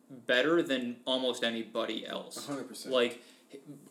[0.10, 2.48] better than almost anybody else.
[2.48, 2.90] 100%.
[2.90, 3.22] Like,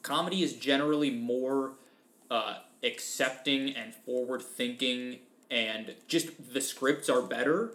[0.03, 1.73] comedy is generally more
[2.31, 5.19] uh, accepting and forward thinking,
[5.51, 7.75] and just the scripts are better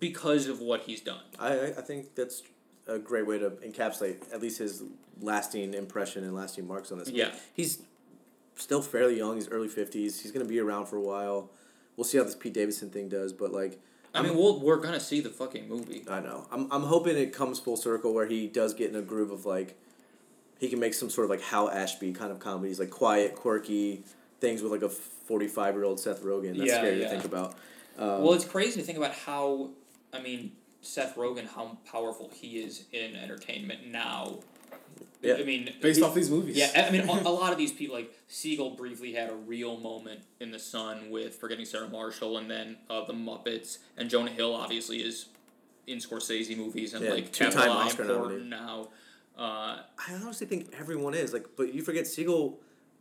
[0.00, 1.22] because of what he's done.
[1.38, 2.42] I I think that's
[2.86, 4.82] a great way to encapsulate at least his
[5.20, 7.08] lasting impression and lasting marks on this.
[7.08, 7.32] Yeah.
[7.54, 7.82] he's
[8.56, 9.36] still fairly young.
[9.36, 10.20] He's early fifties.
[10.20, 11.50] He's gonna be around for a while.
[11.96, 13.80] We'll see how this Pete Davidson thing does, but like.
[14.16, 16.04] I mean, we'll, we're gonna see the fucking movie.
[16.08, 16.46] I know.
[16.52, 19.44] I'm, I'm hoping it comes full circle where he does get in a groove of
[19.44, 19.76] like,
[20.58, 24.02] he can make some sort of like Hal Ashby kind of comedies, like quiet, quirky
[24.40, 26.56] things with like a 45 year old Seth Rogen.
[26.56, 27.04] That's Yeah, scary yeah.
[27.04, 27.54] to think about.
[27.98, 29.70] Um, Well, it's crazy to think about how,
[30.12, 30.52] I mean,
[30.82, 34.38] Seth Rogen, how powerful he is in entertainment now.
[35.22, 35.36] Yeah.
[35.36, 36.56] I mean, based he- off these movies.
[36.56, 39.78] Yeah, I mean, a, a lot of these people, like Segel, briefly had a real
[39.78, 44.30] moment in the sun with Forgetting Sarah Marshall, and then uh, the Muppets, and Jonah
[44.30, 45.26] Hill obviously is
[45.86, 48.88] in Scorsese movies and Yeah, like two-time Capital I Oscar important now.
[49.36, 52.56] Uh, I honestly think everyone is like, but you forget Segel.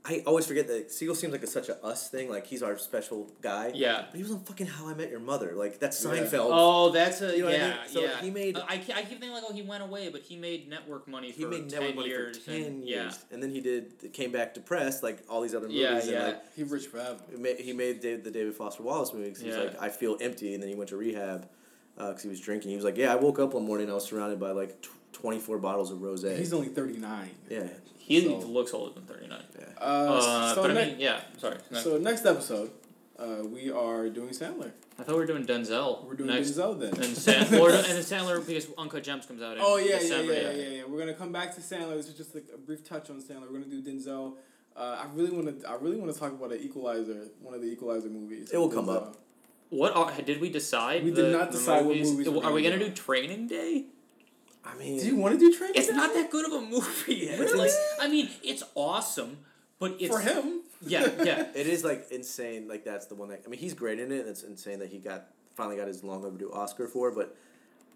[0.05, 2.29] I always forget that Segel seems like a, such a us thing.
[2.29, 3.71] Like he's our special guy.
[3.73, 4.03] Yeah.
[4.11, 5.53] But he was on fucking How I Met Your Mother.
[5.55, 6.11] Like that's Yeah.
[6.11, 6.49] Seinfeld.
[6.51, 7.77] oh, that's a You know what I yeah, mean?
[7.87, 8.21] So yeah.
[8.21, 10.67] he made- Uh, I, I keep thinking like, oh, he went away, but he made
[10.67, 12.37] network money for he made ten network money years.
[12.39, 15.55] for ten and, years, Yeah, and then he did came back depressed, like all these
[15.55, 15.81] other movies.
[15.81, 16.25] Yeah, and yeah.
[16.25, 17.15] like he rich forever.
[17.31, 19.61] He made, he made the, the David Foster Wallace movie 'cause he's Yeah.
[19.63, 21.47] like, I feel empty, and then he went to rehab
[21.95, 22.71] because he was drinking.
[22.71, 24.89] He was like, Yeah, I woke up one morning, I was surrounded by like tw-
[25.23, 26.21] 24 bottles of rose.
[26.23, 27.29] He's only thirty nine.
[27.49, 27.67] yeah.
[27.97, 29.41] he So- looks older than thirty nine.
[29.79, 31.21] Uh, Uh, so, but I mean, yeah.
[31.37, 31.57] Sorry.
[31.71, 31.79] No.
[31.79, 32.71] so next episode,
[33.17, 34.71] uh, we are doing Sandler.
[34.99, 36.05] I thought we were doing Denzel.
[36.05, 36.51] We're doing next.
[36.51, 36.93] Denzel then.
[36.95, 40.33] And San- or, and then Sandler because Uncut Gems comes out in Oh yeah, December.
[40.33, 40.83] yeah, yeah, yeah, yeah.
[40.87, 41.95] We're gonna come back to Sandler.
[41.95, 43.49] This is just like a brief touch on Sandler.
[43.49, 44.33] We're gonna do Denzel.
[44.75, 45.69] Uh, I really want to.
[45.69, 48.51] I really want to talk about an Equalizer, one of the Equalizer movies.
[48.51, 49.15] It will with come up.
[49.69, 51.03] What are, did we decide?
[51.03, 52.89] We the, did not the decide what movies we're we gonna gonna do.
[52.89, 53.85] do Training Day?
[54.65, 57.15] I mean, Do you want to do Training It's not that good of a movie.
[57.15, 59.39] Yeah, It's it's- like, I mean, it's awesome,
[59.79, 60.61] but it's for him.
[60.85, 61.47] Yeah, yeah.
[61.55, 62.67] it is like insane.
[62.67, 64.19] Like that's the one that I mean, he's great in it.
[64.21, 67.11] and It's insane that he got finally got his long overdue Oscar for.
[67.11, 67.35] But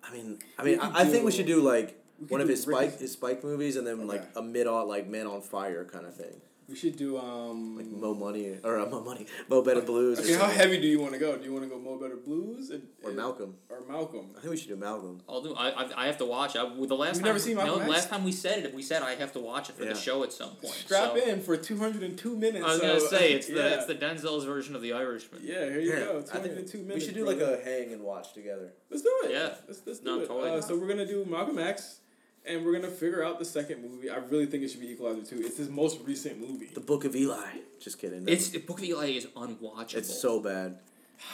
[0.03, 2.88] I mean, I mean, I, I think we should do like one of his Ricky-
[2.89, 6.06] Spike his Spike movies, and then like a mid on like Man on Fire kind
[6.06, 7.77] of thing, We should do um.
[7.77, 10.88] like Mo Money or uh, Mo Money, Mo Better Blues, or, okay, how heavy do
[10.88, 11.38] you want to go?
[11.38, 13.56] Do you want to go Mo Better Blues or, or Malcolm.
[13.69, 14.31] or Malcolm?
[14.38, 15.22] I think we should do Malcolm.
[15.30, 15.56] I'll do.
[15.56, 16.57] I, I, I have to watch.
[16.57, 17.23] I, the last You've time.
[17.23, 17.89] never seen no, Malcolm X?
[17.91, 19.94] last time we said it, we said I have to watch it for Yeah.
[19.94, 20.73] the show at some point.
[20.73, 22.65] Strap so- in for two hundred and two minutes.
[22.65, 25.41] I was so, gonna say it's the it's the Denzel's version of The Irishman.
[25.45, 26.22] Yeah, here you Yeah, go.
[26.22, 27.45] Two I think and two we should do brother.
[27.52, 28.73] like a hang and watch together.
[28.89, 29.31] Let's do it.
[29.31, 29.53] Yeah.
[29.69, 30.27] Let's, let's do No, it.
[30.27, 30.49] totally.
[30.57, 32.02] Uh, so we're gonna do Malcolm X,
[32.48, 34.10] and we're gonna figure out the second movie.
[34.10, 35.41] I really think it should be Equalizer two.
[35.45, 36.69] It's his most recent movie.
[36.74, 37.45] The Book of Eli.
[37.80, 38.28] Just kidding.
[38.28, 39.95] It's the Book of Eli is unwatchable.
[39.95, 40.80] it's so bad.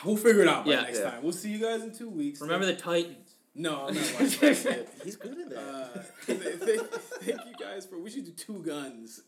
[0.05, 0.81] We'll figure it out by Yeah.
[0.81, 1.11] next Yeah.
[1.11, 1.23] time.
[1.23, 2.39] We'll see you guys in two weeks.
[2.41, 3.22] Remember the Titans.
[3.55, 4.87] No, I'm not watching that.
[5.03, 5.59] He's good at that.
[5.59, 6.79] Uh, th- th-
[7.21, 7.99] thank you guys for.
[7.99, 9.21] We should do two guns.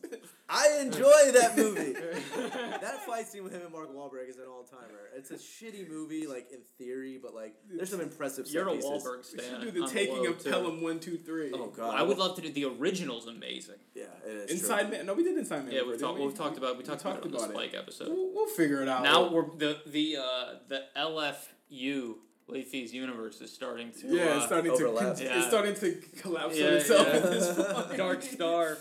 [0.48, 1.92] I enjoy that movie.
[1.92, 5.10] that fight scene with him and Mark Wahlberg is an all timer.
[5.14, 8.48] It's a shitty movie, like in theory, but like there's some impressive.
[8.48, 9.04] You're a set pieces.
[9.04, 10.50] Wahlberg we should do the on taking low, of too.
[10.50, 11.52] Pelham one two three.
[11.54, 13.76] Oh god, I would love to do the original's amazing.
[13.94, 14.62] Yeah, it is.
[14.62, 14.90] Inside true.
[14.90, 15.06] Man.
[15.06, 15.72] No, we did Inside Man.
[15.74, 16.18] Yeah, we've talked.
[16.18, 16.26] we?
[16.26, 18.08] We've talked about we talked, about, it on the about Spike episode.
[18.08, 19.04] We'll, we'll figure it out.
[19.04, 22.14] Now we're the the uh, the LFU
[22.48, 25.16] Late Fees universe is starting to yeah, uh, it's starting to overlap.
[25.16, 25.38] con- Yeah.
[25.38, 27.14] it's starting to collapse Yeah, on itself yeah.
[27.14, 27.96] at this point.
[27.96, 28.78] Dark Star.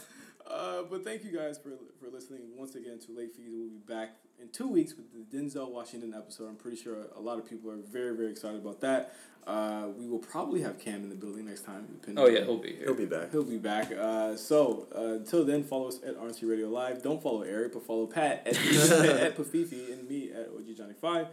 [0.47, 3.47] Uh, but thank you guys for for listening once again to Late Fees.
[3.51, 6.47] We'll be back in two weeks with the Denzel Washington episode.
[6.47, 9.15] I'm pretty sure a lot of people are very, very excited about that.
[9.47, 11.87] Uh, we will probably have Cam in the building next time.
[11.99, 12.85] depending Oh yeah, on- he'll be here.
[12.85, 13.31] He'll be back.
[13.31, 13.91] He'll be back.
[13.91, 17.01] Uh, so uh, until then, follow us at RNC Radio Live.
[17.01, 18.55] Don't follow Eric, but follow Pat at,
[19.25, 21.27] at Pafifi and me at OG Johnny Five.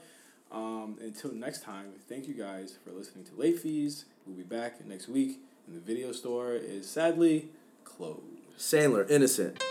[0.53, 4.05] Um, until next time, thank you guys for listening to Late Fees.
[4.27, 7.49] We'll be back next week, and the video store is sadly
[7.85, 8.21] closed.
[8.59, 9.63] Sandler, innocent.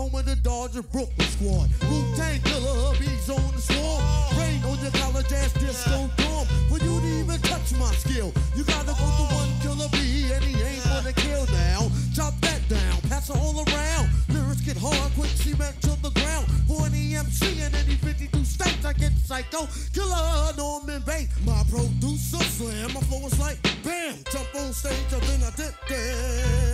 [0.00, 1.68] Home of the Dodger Brooklyn squad.
[1.92, 4.00] Wu Tang killer, hubby's on the swarm.
[4.40, 6.46] Rain on your college ass disco dorm.
[6.72, 10.42] For you to even touch my skill, you gotta go to one killer B, and
[10.42, 11.92] he ain't gonna kill now.
[12.16, 14.08] Chop that down, pass it all around.
[14.32, 16.48] Lyrics get hard, quick cement to the ground.
[16.66, 19.68] For an EMC in any 52 states, I get psycho.
[19.92, 22.94] Killer Norman Bates, my producer slam.
[22.94, 26.69] My flow is like bam, jump on stage, and then I did that.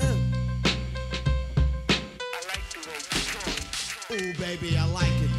[4.61, 5.36] Baby, I like it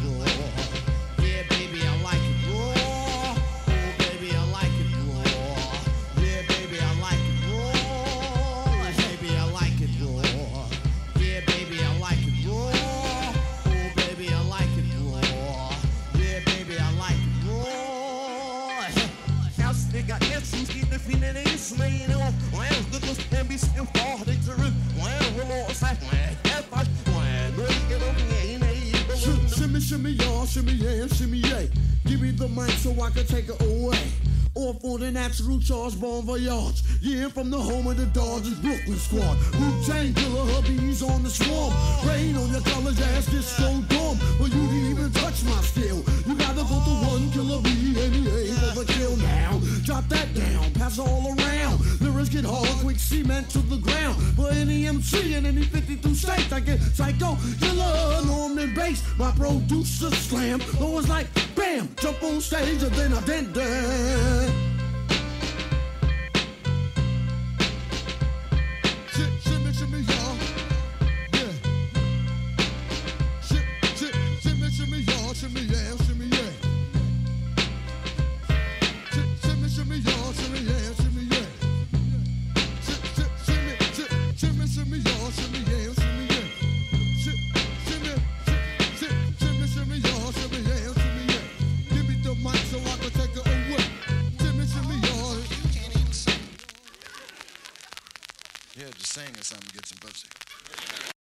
[30.58, 31.62] shimmy, y'all, shimmy, yeah.
[32.06, 33.98] Give me the mic so I can take it away.
[34.54, 36.82] Off on the natural charge, bon voyage.
[37.00, 39.36] Yeah, from the home of the Dodgers Brooklyn squad.
[39.54, 41.72] Wu Tang killer hubbies on the swarm.
[42.08, 44.18] Rain on your college ass, disco dorm.
[44.38, 46.02] But you didn't even touch my skill.
[46.26, 47.70] You gotta go to one killer B,
[48.02, 49.60] and he ain't kill now.
[49.84, 51.97] Drop that down, pass all around.
[52.18, 54.20] Lyrics get hard, quick cement to the ground.
[54.34, 59.04] For any MC in any 52 states, I get psycho, killer, Norman Bates.
[59.16, 63.54] My producer slam, was like bam, jump on stage and then I did